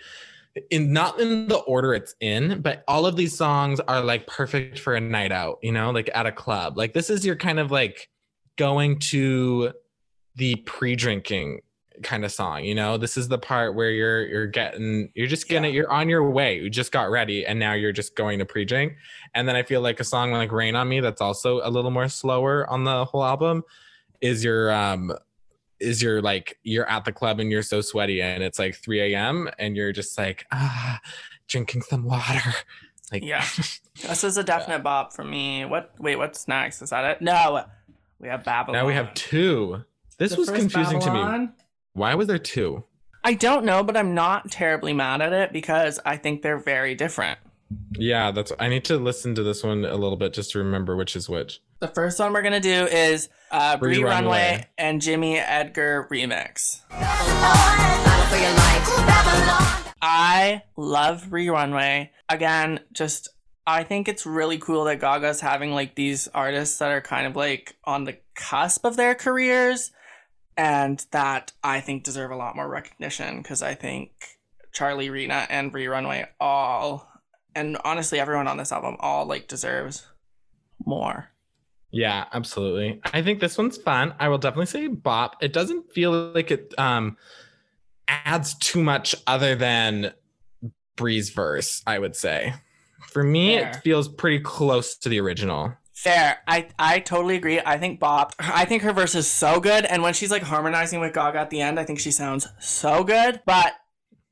in 0.71 0.93
not 0.93 1.21
in 1.21 1.49
the 1.49 1.59
order 1.59 1.95
it's 1.95 2.15
in, 2.21 2.61
but 2.63 2.85
all 2.89 3.07
of 3.07 3.17
these 3.17 3.37
songs 3.37 3.81
are 3.81 4.01
like 4.03 4.27
perfect 4.27 4.79
for 4.79 4.95
a 4.95 5.01
night 5.01 5.33
out, 5.33 5.59
you 5.63 5.73
know, 5.73 5.91
like 5.91 6.11
at 6.15 6.27
a 6.27 6.33
club. 6.33 6.77
Like 6.77 6.95
this 6.95 7.11
is 7.11 7.25
your 7.25 7.37
kind 7.37 7.59
of 7.59 7.71
like 7.71 8.09
going 8.57 8.99
to 8.99 9.73
the 10.37 10.57
pre-drinking 10.57 11.61
kind 12.03 12.25
of 12.25 12.33
song, 12.33 12.65
you 12.65 12.75
know. 12.75 12.97
This 12.99 13.17
is 13.17 13.29
the 13.29 13.39
part 13.39 13.75
where 13.75 13.91
you're 13.91 14.27
you're 14.27 14.47
getting 14.47 15.11
you're 15.15 15.27
just 15.27 15.49
gonna 15.49 15.69
Yeah. 15.69 15.75
you're 15.75 15.93
on 15.93 16.09
your 16.09 16.31
way. 16.31 16.59
You 16.59 16.71
just 16.71 16.93
got 16.93 17.11
ready 17.11 17.47
and 17.47 17.59
now 17.59 17.73
you're 17.73 17.93
just 17.93 18.17
going 18.17 18.39
to 18.39 18.45
pre-drink. 18.45 18.95
And 19.35 19.49
then 19.49 19.57
I 19.57 19.63
feel 19.63 19.81
like 19.81 20.01
a 20.01 20.05
song 20.05 20.33
like 20.33 20.53
Rain 20.53 20.75
on 20.77 20.89
Me 20.89 21.01
that's 21.01 21.21
also 21.21 21.61
a 21.63 21.71
little 21.71 21.91
more 21.91 22.09
slower 22.09 22.69
on 22.69 22.85
the 22.85 23.05
whole 23.07 23.25
album 23.25 23.63
is 24.21 24.45
your 24.45 24.73
um 24.73 25.13
is 25.81 26.03
your 26.03 26.23
like 26.23 26.59
you're 26.63 26.89
at 26.89 27.05
the 27.05 27.13
club 27.13 27.39
and 27.41 27.51
you're 27.51 27.63
so 27.63 27.81
sweaty 27.81 28.23
and 28.23 28.43
it's 28.43 28.59
like 28.59 28.75
3 28.75 29.13
a.m 29.15 29.49
and 29.59 29.77
you're 29.77 29.93
just 29.93 30.17
like 30.17 30.47
ah 30.53 31.01
drinking 31.49 31.83
some 31.83 32.05
water 32.05 32.55
like 33.13 33.23
Yeah. 33.25 33.45
This 34.03 34.25
is 34.25 34.37
a 34.37 34.45
definite 34.45 34.83
bop 34.83 35.15
for 35.15 35.25
me. 35.25 35.65
What? 35.65 35.93
Wait, 35.99 36.17
what's 36.17 36.47
next? 36.47 36.83
Is 36.83 36.91
that 36.91 37.05
it? 37.05 37.23
No. 37.23 37.65
We 38.19 38.29
have 38.29 38.45
Babylon. 38.45 38.83
now 38.83 38.87
we 38.87 38.93
have 38.93 39.15
two 39.15 39.85
this 40.19 40.33
The 40.33 40.39
was 40.39 40.51
confusing 40.51 41.01
to 41.01 41.11
me 41.13 41.49
why 41.95 42.15
was 42.15 42.27
there 42.29 42.39
two 42.39 42.85
I 43.25 43.35
don't 43.35 43.65
know, 43.65 43.83
but 43.83 43.97
I'm 43.97 44.15
not 44.15 44.53
terribly 44.53 44.93
mad 44.93 45.21
at 45.21 45.33
it 45.33 45.53
because 45.53 45.99
I 46.05 46.17
think 46.17 46.43
they're 46.43 46.59
very 46.59 46.95
different. 46.95 47.41
Yeah 47.99 48.31
that's 48.31 48.53
i 48.59 48.69
need 48.69 48.85
to 48.87 48.97
listen 48.97 49.35
to 49.35 49.43
this 49.43 49.63
one 49.65 49.85
a 49.85 49.95
little 49.97 50.17
bit 50.17 50.33
just 50.33 50.53
to 50.53 50.59
remember 50.59 50.97
which 50.97 51.17
is 51.17 51.29
which 51.29 51.61
The 51.81 51.89
first 51.89 52.19
one 52.21 52.33
we're 52.33 52.43
gonna 52.43 52.61
do 52.61 52.87
is 52.87 53.29
uh, 53.51 53.77
Bree 53.77 54.03
Runway. 54.03 54.11
Runway. 54.15 54.67
and 54.79 55.01
Jimmy 55.01 55.39
Edgar 55.39 56.09
remix. 56.11 56.81
Battle 56.91 58.27
for 58.27 58.37
your 58.37 58.53
life. 58.53 59.95
I 60.03 60.63
love 60.77 61.31
Bree 61.31 61.49
Runway. 61.49 62.11
Again, 62.29 62.81
just 62.93 63.29
I 63.67 63.83
think 63.83 64.09
it's 64.09 64.25
really 64.27 64.59
cool 64.59 64.85
that 64.85 65.01
Gaga's 65.01 65.41
having 65.41 65.73
like 65.73 65.95
these 65.97 66.29
artists 66.29 66.79
that 66.79 66.91
are 66.93 67.01
kind 67.01 67.27
of 67.27 67.35
like 67.37 67.77
on 67.85 68.05
the 68.05 68.17
cusp 68.35 68.85
of 68.85 68.97
their 68.97 69.15
careers 69.15 69.91
and 70.57 71.05
that 71.11 71.53
I 71.65 71.81
think 71.81 72.05
deserve 72.05 72.31
a 72.31 72.37
lot 72.37 72.57
more 72.57 72.69
recognition 72.69 73.39
because 73.43 73.63
I 73.63 73.75
think 73.75 74.11
Charli 74.75 75.11
Rina 75.11 75.47
and 75.51 75.73
Bree 75.73 75.87
Runway 75.89 76.27
all 76.41 77.09
and 77.57 77.77
honestly 77.85 78.21
everyone 78.21 78.47
on 78.47 78.57
this 78.57 78.71
album 78.71 78.97
all 79.01 79.27
like 79.27 79.49
deserves 79.49 80.07
more. 80.85 81.29
yeah 81.91 82.27
absolutely 82.33 83.01
i 83.13 83.23
think 83.23 83.41
this 83.41 83.59
one's 83.59 83.77
fun 83.77 84.15
i 84.21 84.29
will 84.29 84.39
definitely 84.39 84.67
say 84.67 84.87
bop 84.87 85.37
it 85.43 85.53
doesn't 85.53 85.91
feel 85.93 86.31
like 86.33 86.51
it 86.51 86.73
um 86.79 87.17
adds 88.07 88.55
too 88.59 88.83
much 88.83 89.15
other 89.27 89.57
than 89.57 90.13
Bree's 90.95 91.31
verse 91.31 91.83
i 91.87 91.99
would 91.99 92.15
say 92.15 92.55
for 93.09 93.25
me 93.25 93.57
Fair. 93.57 93.71
it 93.71 93.77
feels 93.83 94.07
pretty 94.09 94.39
close 94.41 94.97
to 94.99 95.09
the 95.09 95.19
original 95.19 95.75
Fair. 95.93 96.41
I 96.47 96.69
I 96.79 96.99
totally 97.01 97.37
agree. 97.37 97.59
I 97.59 97.79
think 97.79 97.99
Bop. 97.99 98.35
I 98.39 98.67
think 98.67 98.83
her 98.83 98.93
verse 98.93 99.15
is 99.15 99.27
so 99.27 99.61
good, 99.61 99.87
and 99.87 100.03
when 100.03 100.13
she's 100.13 100.31
like 100.31 100.43
harmonizing 100.43 101.01
with 101.01 101.15
Gaga 101.15 101.39
at 101.39 101.49
the 101.49 101.63
end, 101.63 101.81
I 101.81 101.85
think 101.85 101.99
she 102.01 102.11
sounds 102.11 102.47
so 102.61 103.03
good. 103.03 103.41
But 103.47 103.73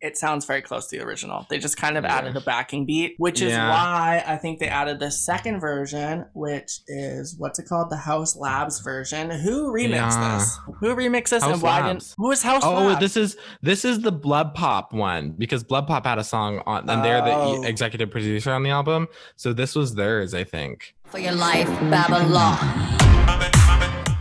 it 0.04 0.18
sounds 0.18 0.44
very 0.44 0.60
close 0.60 0.86
to 0.88 0.98
the 0.98 1.02
original. 1.04 1.46
They 1.48 1.58
just 1.58 1.78
kind 1.78 1.96
of 1.96 2.04
Yeah. 2.04 2.14
added 2.16 2.36
a 2.36 2.40
backing 2.42 2.84
beat, 2.84 3.14
which 3.16 3.40
is 3.40 3.52
Yeah. 3.52 3.70
why 3.70 4.22
I 4.26 4.36
think 4.36 4.58
they 4.60 4.68
added 4.68 5.00
the 5.00 5.10
second 5.10 5.60
version, 5.60 6.26
which 6.34 6.80
is 6.86 7.34
what's 7.38 7.58
it 7.58 7.66
called, 7.66 7.88
the 7.88 7.96
Haus 7.96 8.36
Labs 8.36 8.80
version. 8.80 9.30
Who 9.30 9.72
remixed 9.72 10.20
Yeah. 10.20 10.36
this? 10.38 10.58
Who 10.80 10.94
remixed 10.94 11.30
this, 11.30 11.42
Haus 11.42 11.54
and 11.54 11.62
why 11.62 11.80
Labs. 11.80 12.08
didn't? 12.08 12.14
Who 12.18 12.28
was 12.28 12.42
Haus 12.42 12.62
Oh, 12.64 12.74
Labs? 12.74 13.00
this 13.00 13.16
is 13.16 13.36
this 13.62 13.84
is 13.86 14.02
the 14.02 14.12
BloodPop 14.12 14.92
one 14.92 15.34
because 15.38 15.64
BloodPop 15.64 16.04
had 16.04 16.18
a 16.18 16.24
song 16.24 16.60
on, 16.66 16.88
and 16.90 17.02
they're 17.02 17.22
Oh. 17.24 17.62
the 17.62 17.68
executive 17.68 18.10
producer 18.10 18.52
on 18.52 18.62
the 18.62 18.70
album. 18.70 19.08
So 19.36 19.52
this 19.54 19.74
was 19.74 19.94
theirs, 19.94 20.34
I 20.34 20.44
think. 20.44 20.94
For 21.06 21.18
your 21.18 21.32
life, 21.32 21.68
Babylon. 21.90 22.58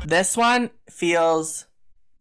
this 0.06 0.38
one 0.38 0.70
feels 0.90 1.66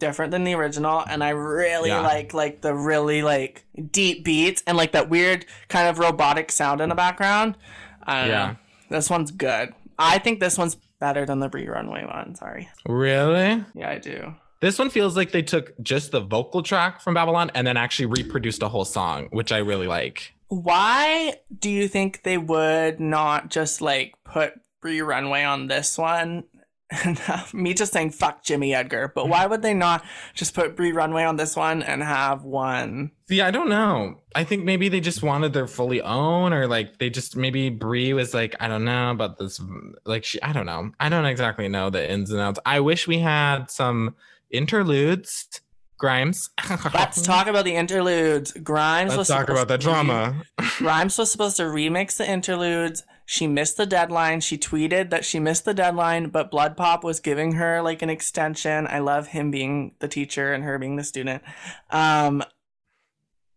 different 0.02 0.32
than 0.32 0.42
the 0.42 0.52
original 0.54 0.98
and 1.08 1.22
i 1.22 1.28
really 1.30 1.88
Yeah. 1.90 2.00
like 2.00 2.34
like 2.34 2.60
the 2.60 2.74
really 2.74 3.22
like 3.22 3.64
deep 3.90 4.24
beats 4.24 4.60
and 4.66 4.76
like 4.76 4.90
that 4.92 5.08
weird 5.08 5.46
kind 5.68 5.86
of 5.88 5.98
robotic 6.00 6.50
sound 6.50 6.80
in 6.80 6.88
the 6.88 6.94
background 6.96 7.56
I 8.02 8.20
don't 8.20 8.30
Yeah. 8.30 8.46
know. 8.46 8.56
this 8.96 9.08
one's 9.08 9.30
good 9.30 9.72
i 9.98 10.18
think 10.18 10.40
this 10.40 10.58
one's 10.58 10.76
better 10.98 11.24
than 11.24 11.38
the 11.38 11.48
Bree 11.48 11.68
Runway 11.68 12.04
one 12.04 12.34
sorry 12.34 12.68
Really? 12.88 13.64
yeah 13.74 13.90
i 13.90 13.98
do 13.98 14.34
This 14.60 14.76
one 14.78 14.90
feels 14.90 15.16
like 15.16 15.30
they 15.30 15.42
took 15.42 15.72
just 15.82 16.10
the 16.12 16.20
vocal 16.20 16.62
track 16.62 17.00
from 17.00 17.14
Babylon 17.14 17.50
and 17.54 17.64
then 17.66 17.76
actually 17.76 18.06
reproduced 18.06 18.62
a 18.62 18.68
whole 18.68 18.84
song, 18.84 19.28
which 19.32 19.50
I 19.50 19.58
really 19.58 19.88
like. 19.88 20.34
why 20.48 21.34
do 21.58 21.68
you 21.70 21.88
think 21.88 22.22
they 22.22 22.38
would 22.38 23.00
not 23.00 23.50
just 23.50 23.80
like 23.80 24.14
put 24.24 24.52
Bree 24.80 25.00
Runway 25.00 25.42
on 25.44 25.66
this 25.68 25.96
one 25.98 26.44
me 27.52 27.74
just 27.74 27.92
saying 27.92 28.10
fuck 28.10 28.42
Jimmy 28.42 28.74
Edgar, 28.74 29.12
but 29.14 29.28
why 29.28 29.46
would 29.46 29.62
they 29.62 29.74
not 29.74 30.04
just 30.34 30.54
put 30.54 30.76
Bree 30.76 30.92
Runway 30.92 31.24
on 31.24 31.36
this 31.36 31.56
one 31.56 31.82
and 31.82 32.02
have 32.02 32.44
one 32.44 33.10
See, 33.32 33.40
I 33.40 33.50
don't 33.50 33.70
know. 33.70 34.20
I 34.34 34.44
think 34.44 34.64
maybe 34.64 34.90
they 34.90 35.00
just 35.00 35.22
wanted 35.22 35.54
their 35.54 35.66
fully 35.66 36.02
own, 36.02 36.52
or 36.52 36.66
like 36.66 36.98
they 36.98 37.08
just 37.08 37.34
maybe 37.34 37.70
Bree 37.70 38.12
was 38.12 38.34
like, 38.34 38.54
I 38.60 38.68
don't 38.68 38.84
know 38.84 39.10
about 39.10 39.38
this. 39.38 39.58
Like 40.04 40.22
she, 40.22 40.42
I 40.42 40.52
don't 40.52 40.66
know. 40.66 40.90
I 41.00 41.08
don't 41.08 41.24
exactly 41.24 41.66
know 41.66 41.88
the 41.88 42.10
ins 42.10 42.30
and 42.30 42.40
outs. 42.40 42.60
I 42.66 42.80
wish 42.80 43.08
we 43.08 43.20
had 43.20 43.70
some 43.70 44.16
interludes 44.50 45.62
Grimes. 45.96 46.50
Let's 46.92 47.22
talk 47.22 47.46
about 47.46 47.64
the 47.64 47.76
interludes. 47.76 48.52
Grimes 48.52 49.16
Let's 49.16 49.28
talk 49.28 49.48
about 49.48 49.68
the 49.68 49.78
re- 49.78 49.82
drama. 49.82 50.42
Grimes 50.76 51.16
was 51.16 51.30
supposed 51.30 51.56
to 51.58 51.62
remix 51.62 52.16
the 52.16 52.28
interludes. 52.28 53.04
She 53.26 53.46
missed 53.46 53.76
the 53.76 53.86
deadline. 53.86 54.40
She 54.40 54.58
tweeted 54.58 55.10
that 55.10 55.24
she 55.24 55.38
missed 55.38 55.64
the 55.64 55.74
deadline, 55.74 56.28
but 56.28 56.50
BloodPop 56.50 57.02
was 57.02 57.20
giving 57.20 57.52
her 57.52 57.80
like 57.82 58.02
an 58.02 58.10
extension. 58.10 58.86
I 58.86 58.98
love 58.98 59.28
him 59.28 59.50
being 59.50 59.94
the 60.00 60.08
teacher 60.08 60.52
and 60.52 60.64
her 60.64 60.78
being 60.78 60.96
the 60.96 61.04
student. 61.04 61.42
Um, 61.90 62.42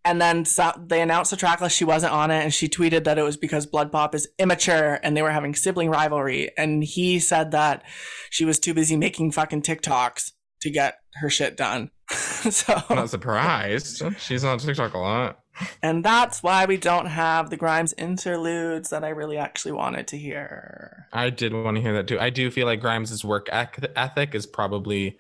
and 0.06 0.22
then 0.22 0.46
so, 0.46 0.72
they 0.86 1.02
announced 1.02 1.32
the 1.32 1.38
track 1.38 1.62
list. 1.62 1.76
She 1.76 1.84
wasn't 1.84 2.14
on 2.14 2.30
it, 2.30 2.44
and 2.44 2.54
she 2.54 2.70
tweeted 2.70 3.06
that 3.06 3.18
it 3.18 3.24
was 3.24 3.38
because 3.38 3.66
BloodPop 3.66 4.14
is 4.14 4.30
immature 4.38 5.00
and 5.02 5.18
they 5.18 5.24
were 5.24 5.32
having 5.32 5.56
sibling 5.56 5.90
rivalry. 5.90 6.52
And 6.58 6.84
he 6.84 7.20
said 7.20 7.52
that 7.52 7.84
she 8.30 8.46
was 8.46 8.60
too 8.60 8.76
busy 8.76 8.96
making 8.96 9.32
fucking 9.32 9.64
TikToks 9.64 10.32
to 10.62 10.70
get 10.70 11.00
her 11.16 11.30
shit 11.30 11.58
done. 11.58 11.90
so 12.12 12.84
I'm 12.88 12.98
not 12.98 13.10
surprised. 13.10 14.04
She's 14.20 14.44
on 14.44 14.60
TikTok 14.60 14.94
a 14.94 15.00
lot. 15.00 15.40
And 15.82 16.04
that's 16.04 16.42
why 16.44 16.66
we 16.66 16.78
don't 16.78 17.06
have 17.08 17.50
the 17.50 17.58
Grimes 17.58 17.94
interludes 17.94 18.90
that 18.90 19.04
I 19.04 19.10
really 19.10 19.38
actually 19.38 19.72
wanted 19.74 20.08
to 20.08 20.18
hear. 20.18 21.08
I 21.14 21.30
did 21.30 21.54
want 21.54 21.76
to 21.78 21.82
hear 21.82 21.94
that 21.94 22.08
too. 22.08 22.20
I 22.20 22.30
do 22.30 22.50
feel 22.52 22.66
like 22.66 22.82
Grimes' 22.82 23.24
work 23.24 23.48
ethic 23.52 24.36
is 24.36 24.46
probably 24.46 25.18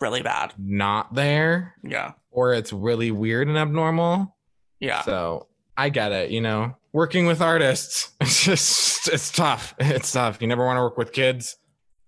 Really 0.00 0.22
bad. 0.22 0.52
not 0.58 1.14
there, 1.14 1.74
Yeah. 1.82 2.12
or 2.30 2.54
it's 2.54 2.72
really 2.72 3.10
weird 3.10 3.48
and 3.48 3.56
abnormal. 3.58 4.36
Yeah. 4.80 5.02
So 5.02 5.46
I 5.76 5.88
get 5.88 6.12
it. 6.12 6.30
You 6.30 6.40
know, 6.40 6.76
working 6.92 7.26
with 7.26 7.40
artists, 7.40 8.10
it's 8.20 8.44
just 8.44 9.08
it's 9.08 9.30
tough. 9.30 9.74
It's 9.78 10.10
tough. 10.12 10.40
You 10.40 10.48
never 10.48 10.64
want 10.64 10.76
to 10.76 10.82
work 10.82 10.96
with 10.98 11.12
kids, 11.12 11.56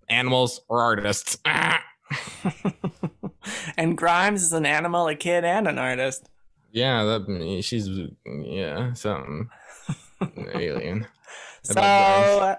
animals, 0.09 0.61
or 0.69 0.81
artists. 0.83 1.39
And 3.77 3.97
Grimes 3.99 4.43
is 4.43 4.53
an 4.55 4.65
animal, 4.65 5.07
a 5.09 5.15
kid, 5.15 5.45
and 5.45 5.69
an 5.69 5.79
artist. 5.79 6.29
Yeah, 6.75 7.05
that 7.05 7.61
she's 7.63 7.89
yeah 8.27 8.93
something 8.95 9.49
alien. 10.55 11.07
So, 11.63 11.81
uh, 11.81 12.57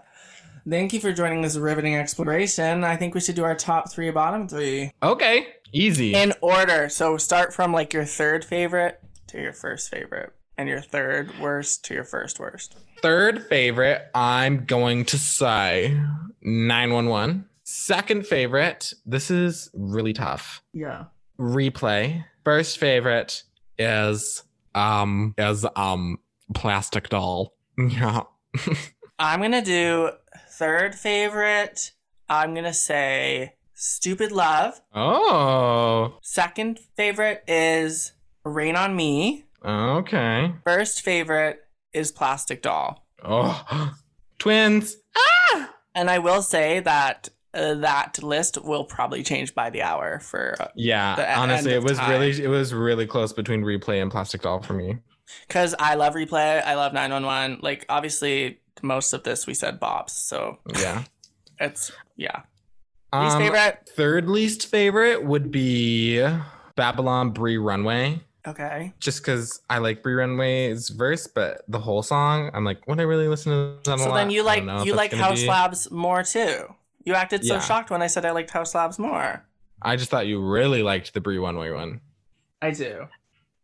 thank 0.68 0.94
you 0.94 1.02
for 1.02 1.12
joining 1.12 1.42
this 1.42 1.58
riveting 1.58 1.96
exploration. 1.98 2.86
I 2.86 2.96
think 2.96 3.14
we 3.14 3.20
should 3.20 3.36
do 3.36 3.44
our 3.44 3.56
top 3.56 3.92
three, 3.92 4.10
bottom 4.12 4.48
three 4.48 4.92
Okay, 5.04 5.48
easy. 5.74 6.16
in 6.16 6.32
order. 6.42 6.88
So, 6.88 7.18
start 7.18 7.54
from 7.54 7.74
like 7.74 7.92
your 7.92 8.06
third 8.06 8.46
favorite 8.46 9.02
to 9.28 9.42
your 9.42 9.52
first 9.52 9.92
favorite, 9.92 10.32
and 10.58 10.70
your 10.70 10.80
third 10.82 11.38
worst 11.42 11.84
to 11.86 11.94
your 11.94 12.06
first 12.06 12.40
worst. 12.40 12.78
Third 13.02 13.46
favorite, 13.48 14.02
I'm 14.16 14.64
going 14.64 15.04
to 15.06 15.18
say 15.18 16.00
911. 16.42 17.46
Second 17.64 18.26
favorite, 18.26 18.94
this 19.06 19.30
is 19.30 19.70
really 19.74 20.14
tough. 20.14 20.64
Yeah. 20.72 21.06
Replay. 21.38 22.24
First 22.46 22.78
favorite 22.78 23.44
is 23.78 24.44
um 24.74 25.34
is 25.38 25.66
um 25.76 26.20
plastic 26.54 27.10
doll. 27.10 27.54
Yeah. 27.78 28.24
I'm 29.20 29.42
gonna 29.42 29.64
do 29.64 30.12
third 30.52 30.96
favorite. 30.96 31.92
I'm 32.30 32.54
gonna 32.54 32.74
say 32.74 33.56
Stupid 33.74 34.32
Love. 34.32 34.82
Oh. 34.94 36.18
Second 36.22 36.80
favorite 36.96 37.44
is 37.48 38.14
Rain 38.44 38.76
on 38.76 38.96
Me. 38.96 39.46
Okay. 39.64 40.54
First 40.64 41.02
favorite 41.02 41.60
is 41.94 42.12
Plastic 42.12 42.62
Doll. 42.62 43.06
Oh. 43.24 43.94
Twins. 44.40 44.98
Ah! 45.16 45.74
And 45.94 46.10
I 46.10 46.20
will 46.20 46.42
say 46.42 46.80
that 46.82 47.30
that 47.56 48.22
list 48.22 48.62
will 48.64 48.84
probably 48.86 49.24
change 49.24 49.56
by 49.56 49.70
the 49.70 49.82
hour 49.82 50.20
for 50.20 50.56
Yeah. 50.76 51.16
The 51.16 51.38
honestly, 51.40 51.74
end 51.74 51.84
it 51.84 51.90
was 51.90 51.98
time. 51.98 52.10
really 52.12 52.44
it 52.44 52.48
was 52.50 52.74
really 52.74 53.08
close 53.08 53.34
between 53.34 53.62
replay 53.64 54.02
and 54.02 54.12
plastic 54.12 54.42
doll 54.42 54.62
for 54.62 54.74
me. 54.74 54.98
because 55.48 55.74
I 55.80 55.96
love 55.96 56.14
replay. 56.14 56.64
I 56.64 56.76
love 56.76 56.94
911. 56.94 57.60
Like 57.62 57.86
obviously 57.90 58.60
most 58.84 59.14
of 59.14 59.24
this 59.24 59.48
we 59.48 59.54
said 59.54 59.80
bops, 59.80 60.12
so 60.12 60.60
Yeah. 60.80 61.04
it's 61.60 61.92
yeah. 62.18 62.42
Least 63.14 63.36
Um, 63.38 63.42
favorite. 63.42 63.90
Third 63.96 64.30
least 64.30 64.68
favorite 64.68 65.24
would 65.26 65.50
be 65.52 66.22
Babylon 66.76 67.30
Bree 67.32 67.58
Runway. 67.58 68.20
Okay. 68.48 68.94
Just 69.00 69.22
because 69.24 69.60
I 69.72 69.80
like 69.80 70.04
Bree 70.04 70.14
Runway's 70.14 70.90
verse, 70.90 71.26
but 71.26 71.64
the 71.68 71.80
whole 71.80 72.04
song, 72.04 72.52
I'm 72.54 72.64
like, 72.64 72.86
would 72.88 73.00
I 73.00 73.04
really 73.04 73.28
listen 73.28 73.52
to 73.54 73.90
that 73.90 73.96
a 73.96 74.04
So 74.04 74.14
then 74.14 74.30
you 74.30 74.44
like 74.44 74.58
don't 74.60 74.68
know 74.68 74.80
if 74.82 74.86
you 74.86 74.94
like 74.94 75.14
Haus 75.14 75.42
be- 75.42 75.48
Labs 75.48 75.90
more 75.90 76.22
too. 76.24 76.66
You 77.06 77.14
acted 77.14 77.46
so 77.46 77.56
Yeah. 77.56 77.60
shocked 77.62 77.90
when 77.92 78.02
I 78.02 78.08
said 78.08 78.26
I 78.26 78.32
liked 78.32 78.52
Haus 78.52 78.74
Labs 78.76 78.98
more. 79.00 79.46
I 79.82 79.96
just 79.96 80.10
thought 80.10 80.26
you 80.28 80.42
really 80.42 80.82
liked 80.84 81.14
the 81.14 81.22
Bree 81.22 81.38
Runway 81.38 81.70
one. 81.72 82.02
I 82.62 82.72
do. 82.72 83.08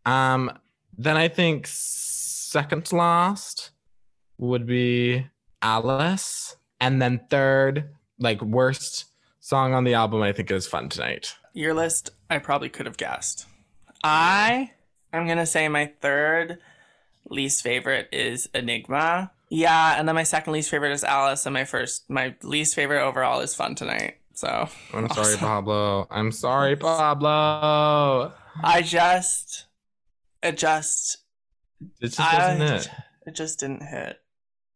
Um, 0.05 0.51
then 0.97 1.17
I 1.17 1.27
think 1.27 1.65
second 1.67 2.85
to 2.85 2.95
last 2.97 3.71
would 4.37 4.65
be 4.67 5.27
Alice, 5.61 6.55
and 6.79 7.01
then 7.01 7.21
third, 7.29 7.89
like 8.19 8.41
worst 8.41 9.05
song 9.39 9.73
on 9.73 9.83
the 9.83 9.93
album, 9.95 10.21
I 10.21 10.31
think 10.33 10.51
is 10.51 10.67
Fun 10.67 10.89
Tonight. 10.89 11.35
Your 11.53 11.73
list, 11.73 12.11
I 12.29 12.37
probably 12.39 12.69
could 12.69 12.85
have 12.85 12.97
guessed. 12.97 13.45
I 14.03 14.71
am 15.13 15.27
gonna 15.27 15.45
say 15.45 15.67
my 15.67 15.91
third 16.01 16.59
least 17.29 17.61
favorite 17.63 18.09
is 18.11 18.47
Enigma. 18.53 19.31
Yeah, 19.53 19.95
and 19.99 20.07
then 20.07 20.15
my 20.15 20.23
second 20.23 20.53
least 20.53 20.69
favorite 20.69 20.93
is 20.93 21.03
Alice, 21.03 21.45
and 21.45 21.53
my 21.53 21.65
first, 21.65 22.09
my 22.09 22.33
least 22.41 22.73
favorite 22.73 23.03
overall 23.05 23.41
is 23.41 23.53
Fun 23.53 23.75
Tonight. 23.75 24.15
So 24.33 24.69
I'm 24.93 25.09
sorry, 25.09 25.35
Pabllo. 25.37 26.07
I'm 26.09 26.31
sorry, 26.31 26.77
Pabllo. 26.77 28.31
I 28.63 28.81
just, 28.81 29.65
it 30.41 30.57
just, 30.57 31.17
It 31.99 32.07
just 32.07 32.19
I, 32.21 32.37
wasn't 32.59 32.85
it. 32.85 32.89
it 33.27 33.35
just 33.35 33.59
didn't 33.59 33.83
hit. 33.83 34.21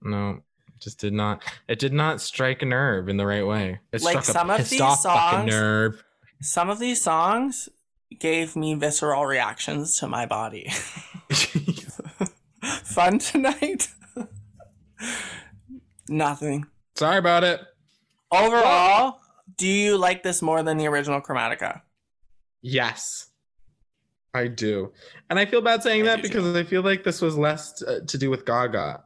No, 0.01 0.41
it 0.67 0.81
just 0.81 0.99
did 0.99 1.13
not. 1.13 1.41
It 1.69 1.79
did 1.79 1.93
not 1.93 2.19
strike 2.19 2.61
a 2.61 2.65
nerve 2.65 3.07
in 3.07 3.15
the 3.15 3.25
right 3.25 3.47
way. 3.47 3.79
It 3.93 4.01
Like 4.01 4.23
struck 4.23 4.25
some 4.25 4.49
a 4.49 4.55
of 4.55 4.69
these 4.69 4.99
songs- 4.99 5.49
nerve. 5.49 6.03
Some 6.41 6.69
of 6.69 6.79
these 6.79 7.01
songs 7.01 7.69
gave 8.19 8.57
me 8.57 8.73
visceral 8.75 9.25
reactions 9.25 9.97
to 9.99 10.07
my 10.09 10.25
body. 10.25 10.69
Fun 12.83 13.19
tonight? 13.19 13.87
Nothing. 16.09 16.65
sorry 16.95 17.17
about 17.17 17.43
it. 17.43 17.61
Overall, 18.31 19.19
do 19.57 19.67
you 19.67 19.97
like 19.97 20.23
this 20.23 20.41
more 20.41 20.61
than 20.63 20.77
the 20.77 20.87
original 20.87 21.21
Chromatica? 21.21 21.81
Yes, 22.61 23.27
I 24.33 24.47
do, 24.47 24.91
and 25.29 25.39
I 25.39 25.45
feel 25.45 25.61
bad 25.61 25.83
saying 25.83 26.01
I 26.03 26.05
that 26.05 26.15
do 26.17 26.21
too. 26.23 26.27
because 26.29 26.55
I 26.55 26.63
feel 26.63 26.81
like 26.81 27.03
this 27.03 27.21
was 27.21 27.37
less 27.37 27.81
uh, 27.83 27.99
to 28.07 28.17
do 28.17 28.29
with 28.29 28.45
Gaga. 28.45 29.03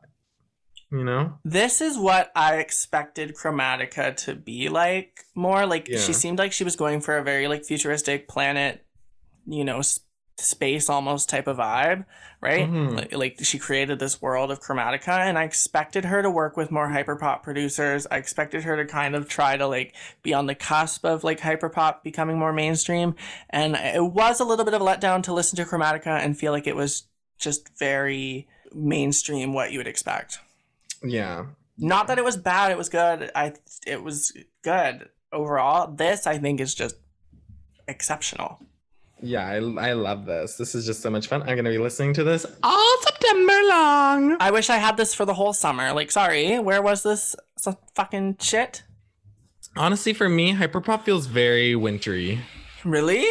You 0.91 1.03
know? 1.03 1.35
This 1.45 1.81
is 1.81 1.99
what 1.99 2.31
I 2.35 2.55
expected 2.55 3.35
Chromatica 3.35 4.15
to 4.25 4.33
be 4.33 4.69
like 4.69 5.19
more. 5.35 5.67
Like 5.67 5.87
Yeah. 5.87 5.99
she 5.99 6.13
seemed 6.13 6.39
like 6.39 6.51
she 6.51 6.63
was 6.63 6.75
going 6.75 7.01
for 7.01 7.15
a 7.17 7.23
very 7.23 7.47
like 7.47 7.63
futuristic 7.63 8.27
planet, 8.27 8.83
you 9.45 9.63
know, 9.63 9.81
space 10.39 10.89
almost 10.89 11.29
type 11.29 11.47
of 11.47 11.57
vibe, 11.57 12.05
right? 12.41 12.67
Mhm. 12.69 12.95
Like, 12.95 13.13
like 13.13 13.37
she 13.43 13.59
created 13.59 13.99
this 13.99 14.21
world 14.21 14.51
of 14.51 14.61
Chromatica, 14.61 15.17
and 15.17 15.37
I 15.37 15.43
expected 15.43 16.05
her 16.05 16.21
to 16.21 16.29
work 16.29 16.57
with 16.57 16.71
more 16.71 16.89
hyperpop 16.89 17.43
producers. 17.43 18.07
I 18.09 18.17
expected 18.17 18.63
her 18.63 18.77
to 18.77 18.85
kind 18.85 19.15
of 19.15 19.27
try 19.27 19.57
to 19.57 19.67
like 19.67 19.93
be 20.23 20.33
on 20.33 20.45
the 20.45 20.55
cusp 20.55 21.05
of 21.05 21.23
like 21.23 21.41
hyperpop 21.41 22.03
becoming 22.03 22.39
more 22.39 22.53
mainstream, 22.53 23.15
and 23.49 23.75
it 23.75 24.03
was 24.03 24.39
a 24.39 24.45
little 24.45 24.65
bit 24.65 24.73
of 24.73 24.81
a 24.81 24.85
letdown 24.85 25.21
to 25.23 25.33
listen 25.33 25.57
to 25.57 25.65
Chromatica 25.65 26.19
and 26.19 26.37
feel 26.37 26.51
like 26.51 26.67
it 26.67 26.75
was 26.75 27.03
just 27.37 27.69
very 27.77 28.47
mainstream 28.73 29.53
what 29.53 29.71
you 29.71 29.79
would 29.79 29.87
expect. 29.87 30.39
Yeah. 31.03 31.45
Not 31.77 32.07
that 32.07 32.17
it 32.17 32.25
was 32.25 32.37
bad, 32.37 32.71
it 32.71 32.77
was 32.77 32.89
good. 32.89 33.31
I 33.35 33.53
it 33.87 34.03
was 34.03 34.33
good 34.63 35.09
overall. 35.31 35.91
This 35.91 36.27
I 36.27 36.37
think 36.37 36.59
is 36.59 36.75
just 36.75 36.95
exceptional. 37.87 38.59
Yeah, 39.21 39.45
I, 39.45 39.55
I 39.55 39.93
love 39.93 40.25
this. 40.25 40.55
This 40.55 40.75
is 40.75 40.85
just 40.85 41.01
so 41.01 41.09
much 41.09 41.27
fun. 41.27 41.41
I'm 41.41 41.55
gonna 41.55 41.69
be 41.69 41.77
listening 41.77 42.13
to 42.15 42.23
this 42.23 42.45
all 42.63 42.95
September 43.01 43.59
long. 43.69 44.37
I 44.39 44.51
wish 44.51 44.69
I 44.69 44.77
had 44.77 44.97
this 44.97 45.13
for 45.13 45.25
the 45.25 45.33
whole 45.33 45.53
summer. 45.53 45.91
Like, 45.93 46.11
sorry, 46.11 46.57
where 46.59 46.81
was 46.81 47.03
this 47.03 47.35
fucking 47.95 48.37
shit? 48.39 48.83
Honestly, 49.75 50.13
for 50.13 50.29
me, 50.29 50.53
hyperpop 50.53 51.03
feels 51.03 51.25
very 51.25 51.75
wintry. 51.75 52.39
Really? 52.83 53.25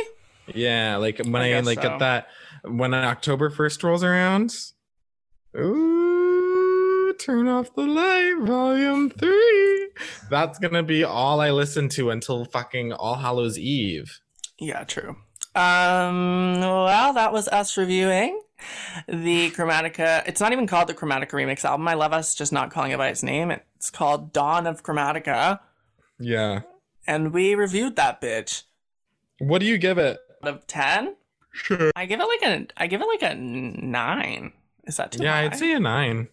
Yeah, 0.55 0.97
like 0.97 1.19
when 1.19 1.37
I 1.37 1.53
I, 1.55 1.61
like 1.61 1.83
so. 1.83 1.89
get 1.89 1.99
that 2.01 2.29
when 2.65 2.95
October 2.95 3.51
first 3.51 3.83
rolls 3.83 4.05
around. 4.05 4.55
Ooh, 5.57 7.15
turn 7.19 7.49
off 7.49 7.75
the 7.75 7.83
light, 7.87 8.37
volume 8.43 9.11
three. 9.11 9.89
That's 10.31 10.59
gonna 10.59 10.83
be 10.83 11.03
all 11.03 11.41
I 11.41 11.51
listen 11.51 11.89
to 11.91 12.11
until 12.11 12.45
fucking 12.45 12.93
All 12.93 13.17
Hallows 13.17 13.59
Eve. 13.59 14.21
Yeah, 14.59 14.85
true. 14.85 15.17
Um, 15.59 16.61
well, 16.61 17.13
that 17.15 17.33
was 17.33 17.49
us 17.49 17.77
reviewing 17.77 18.41
the 19.09 19.51
Chromatica. 19.51 20.23
It's 20.27 20.41
not 20.41 20.53
even 20.53 20.67
called 20.69 20.89
the 20.89 20.95
Chromatica 20.95 21.31
Remix 21.31 21.65
album. 21.65 21.89
I 21.89 21.95
love 21.95 22.13
us 22.13 22.35
just 22.35 22.53
not 22.53 22.71
calling 22.71 22.93
it 22.93 22.99
by 22.99 23.09
its 23.09 23.23
name. 23.25 23.51
It's 23.51 23.91
called 23.91 24.33
Dawn 24.33 24.67
of 24.69 24.83
Chromatica, 24.85 25.59
Yeah. 26.21 26.61
and 27.07 27.33
we 27.33 27.55
reviewed 27.57 27.97
that 27.97 28.21
bitch. 28.21 28.63
What 29.41 29.59
do 29.61 29.67
you 29.67 29.79
give 29.79 29.99
it? 29.99 30.19
Out 30.45 30.49
of 30.55 30.67
ten, 30.69 31.17
Sure. 31.53 31.91
I 31.97 32.07
give 32.07 32.21
it 32.21 32.25
like 32.27 32.43
a 32.43 32.67
I 32.77 32.87
give 32.87 33.01
it 33.01 33.07
like 33.09 33.23
a 33.23 33.35
nine. 33.35 34.53
Is 34.85 34.97
that 34.97 35.11
too 35.13 35.25
Yeah, 35.25 35.33
high? 35.33 35.45
I'd 35.47 35.57
say 35.57 35.73
a 35.73 35.81
nine. 35.81 36.29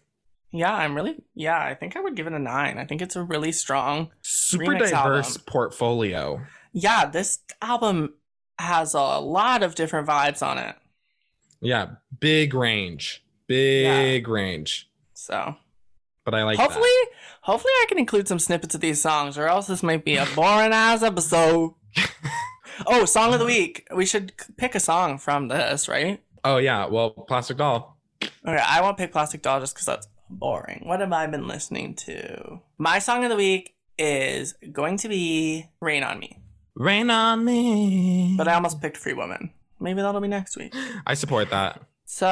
Yeah, 0.51 0.73
I'm 0.73 0.95
really 0.95 1.15
yeah. 1.33 1.59
I 1.59 1.73
think 1.73 1.95
I 1.95 1.99
would 1.99 2.15
give 2.15 2.27
it 2.27 2.33
a 2.33 2.39
nine. 2.39 2.77
I 2.77 2.85
think 2.85 3.01
it's 3.01 3.15
a 3.15 3.23
really 3.23 3.51
strong. 3.51 4.11
Super 4.21 4.75
diverse 4.77 4.91
album. 5.37 5.41
portfolio. 5.47 6.41
Yeah, 6.73 7.05
this 7.07 7.39
album 7.61 8.13
has 8.59 8.93
a 8.93 9.19
lot 9.19 9.63
of 9.63 9.75
different 9.75 10.07
vibes 10.07 10.45
on 10.45 10.57
it. 10.57 10.75
Yeah, 11.61 11.95
big 12.19 12.53
range. 12.53 13.23
Big 13.47 14.27
range. 14.27 14.89
So 15.13 15.55
But 16.23 16.35
I 16.35 16.43
like 16.43 16.57
hopefully, 16.57 16.89
hopefully 17.41 17.71
I 17.81 17.85
can 17.87 17.97
include 17.99 18.27
some 18.27 18.39
snippets 18.39 18.75
of 18.75 18.81
these 18.81 19.01
songs, 19.01 19.37
or 19.37 19.47
else 19.47 19.67
this 19.67 19.83
might 19.83 20.05
be 20.05 20.17
a 20.17 20.25
boring 20.35 20.73
ass 20.73 21.03
episode. 21.03 21.73
oh, 22.87 23.05
song 23.05 23.33
of 23.33 23.39
the 23.39 23.45
week. 23.45 23.87
We 23.95 24.05
should 24.05 24.33
pick 24.57 24.75
a 24.75 24.79
song 24.79 25.17
from 25.17 25.47
this, 25.47 25.87
right? 25.87 26.21
Oh 26.43 26.57
yeah, 26.57 26.85
well, 26.85 27.11
Plastic 27.11 27.57
Doll. 27.57 27.97
Okay, 28.21 28.63
I 28.63 28.81
won't 28.81 28.97
pick 28.97 29.11
Plastic 29.11 29.41
Doll 29.41 29.59
just 29.59 29.73
because 29.73 29.85
that's 29.85 30.07
boring. 30.29 30.81
What 30.83 30.99
have 30.99 31.13
I 31.13 31.27
been 31.27 31.47
listening 31.47 31.95
to? 31.95 32.59
My 32.77 32.99
song 32.99 33.23
of 33.23 33.29
the 33.29 33.35
week 33.35 33.75
is 33.97 34.53
going 34.71 34.97
to 34.97 35.09
be 35.09 35.67
Rain 35.79 36.03
on 36.03 36.19
Me, 36.19 36.39
Rain 36.75 37.09
on 37.09 37.45
me. 37.45 38.35
but 38.37 38.47
I 38.47 38.53
almost 38.53 38.81
picked 38.81 38.97
Free 38.97 39.13
Woman. 39.13 39.51
Maybe 39.79 40.01
that'll 40.01 40.21
be 40.21 40.27
next 40.27 40.57
week. 40.57 40.73
I 41.07 41.13
support 41.13 41.49
that. 41.49 41.81
So, 42.07 42.25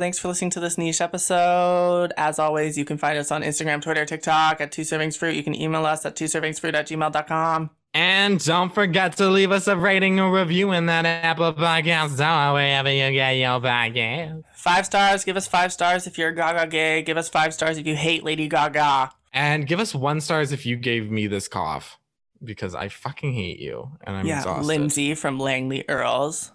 thanks 0.00 0.18
for 0.18 0.28
listening 0.28 0.50
to 0.52 0.60
this 0.60 0.78
niche 0.78 1.00
episode. 1.00 2.12
As 2.16 2.38
always, 2.38 2.78
you 2.78 2.84
can 2.84 2.98
find 2.98 3.18
us 3.18 3.30
on 3.30 3.42
Instagram, 3.42 3.82
Twitter, 3.82 4.06
TikTok 4.06 4.60
at 4.60 4.72
Two 4.72 4.82
Servings 4.82 5.16
Fruit. 5.16 5.34
You 5.36 5.42
can 5.44 5.54
email 5.54 5.84
us 5.84 6.06
at 6.06 6.16
two 6.16 6.24
servingsfruit 6.24 6.74
at 6.74 6.88
gmail.com. 6.88 7.70
And 7.92 8.44
don't 8.44 8.74
forget 8.74 9.16
to 9.18 9.28
leave 9.28 9.52
us 9.52 9.68
a 9.68 9.76
rating 9.76 10.20
or 10.20 10.30
review 10.32 10.72
in 10.72 10.86
that 10.86 11.04
Apple 11.06 11.52
Podcast 11.54 12.14
store 12.16 12.54
wherever 12.54 12.90
you 12.90 13.12
get 13.12 13.32
your 13.32 13.60
podcast. 13.60 14.44
Five 14.54 14.86
stars. 14.86 15.24
Give 15.24 15.36
us 15.36 15.46
five 15.46 15.72
stars 15.72 16.06
if 16.06 16.18
you're 16.18 16.32
Gaga 16.32 16.66
gay. 16.68 17.02
Give 17.02 17.16
us 17.16 17.28
five 17.28 17.54
stars 17.54 17.78
if 17.78 17.86
you 17.86 17.96
hate 17.96 18.22
Lady 18.24 18.48
Gaga. 18.48 19.12
And 19.32 19.66
give 19.66 19.80
us 19.80 19.94
one 19.94 20.20
stars 20.20 20.52
if 20.52 20.64
you 20.66 20.76
gave 20.76 21.10
me 21.10 21.26
this 21.26 21.48
cough 21.48 21.98
because 22.46 22.74
I 22.74 22.88
fucking 22.88 23.32
hate 23.32 23.58
you 23.58 23.90
and 24.02 24.16
I'm 24.16 24.26
yeah, 24.26 24.38
exhausted. 24.38 24.66
Lindsay 24.66 25.14
from 25.14 25.38
Langley 25.38 25.84
Earls. 25.88 26.52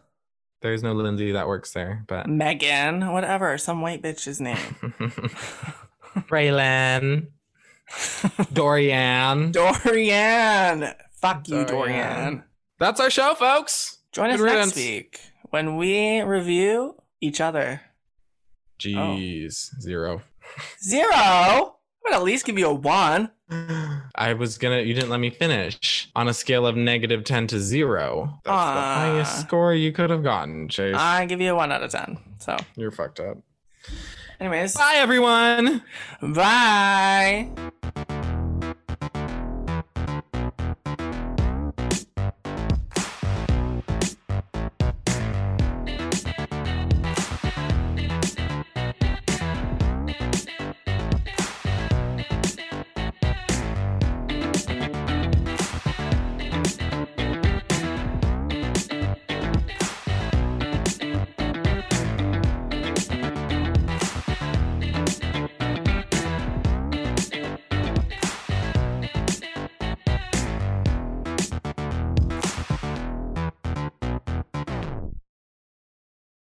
There's 0.62 0.84
no 0.84 0.94
Lindsay 0.94 1.32
that 1.32 1.48
works 1.48 1.74
there, 1.74 2.04
but 2.08 2.28
Megan, 2.28 3.12
whatever, 3.12 3.58
some 3.58 3.82
white 3.82 4.02
bitch's 4.02 4.40
name. 4.40 4.58
Raylan, 6.30 7.28
Dorian. 8.54 9.52
Dorian. 9.52 10.88
Fuck 11.14 11.50
you, 11.50 11.66
Dorian. 11.66 11.68
Dorian. 11.68 12.44
That's 12.80 13.00
our 13.00 13.10
show, 13.10 13.34
folks. 13.34 14.00
Join 14.12 14.30
us 14.32 14.40
Good 14.40 14.54
next 14.54 14.76
week 14.76 15.20
when 15.50 15.78
we 15.78 16.22
review 16.22 16.96
each 17.22 17.42
other. 17.42 17.82
Jeez, 18.80 19.70
zero. 19.80 20.22
Zero? 20.84 21.78
I 22.06 22.10
would 22.10 22.16
at 22.16 22.24
least 22.24 22.46
give 22.46 22.58
you 22.58 22.68
a 22.68 22.74
one. 22.74 23.30
I 24.16 24.34
was 24.34 24.58
gonna. 24.58 24.80
You 24.82 24.94
didn't 24.94 25.10
let 25.10 25.20
me 25.20 25.30
finish. 25.30 26.10
On 26.16 26.28
a 26.28 26.34
scale 26.34 26.66
of 26.66 26.76
negative 26.76 27.24
ten 27.24 27.48
to 27.48 27.60
zero, 27.60 28.40
that's 28.44 28.46
the 28.46 28.52
Ah. 28.52 28.96
highest 28.96 29.42
score 29.42 29.74
you 29.74 29.92
could 29.92 30.10
have 30.10 30.24
gotten, 30.24 30.68
Chase. 30.70 30.96
I 30.98 31.26
give 31.26 31.42
you 31.42 31.52
a 31.52 31.56
one 31.56 31.72
out 31.72 31.84
of 31.84 31.92
ten. 31.92 32.18
So, 32.40 32.58
You're 32.76 32.92
fucked 32.92 33.20
up. 33.20 33.38
anyways, 34.40 34.74
Bye, 34.76 34.96
everyone. 34.96 35.84
bye. 36.22 37.50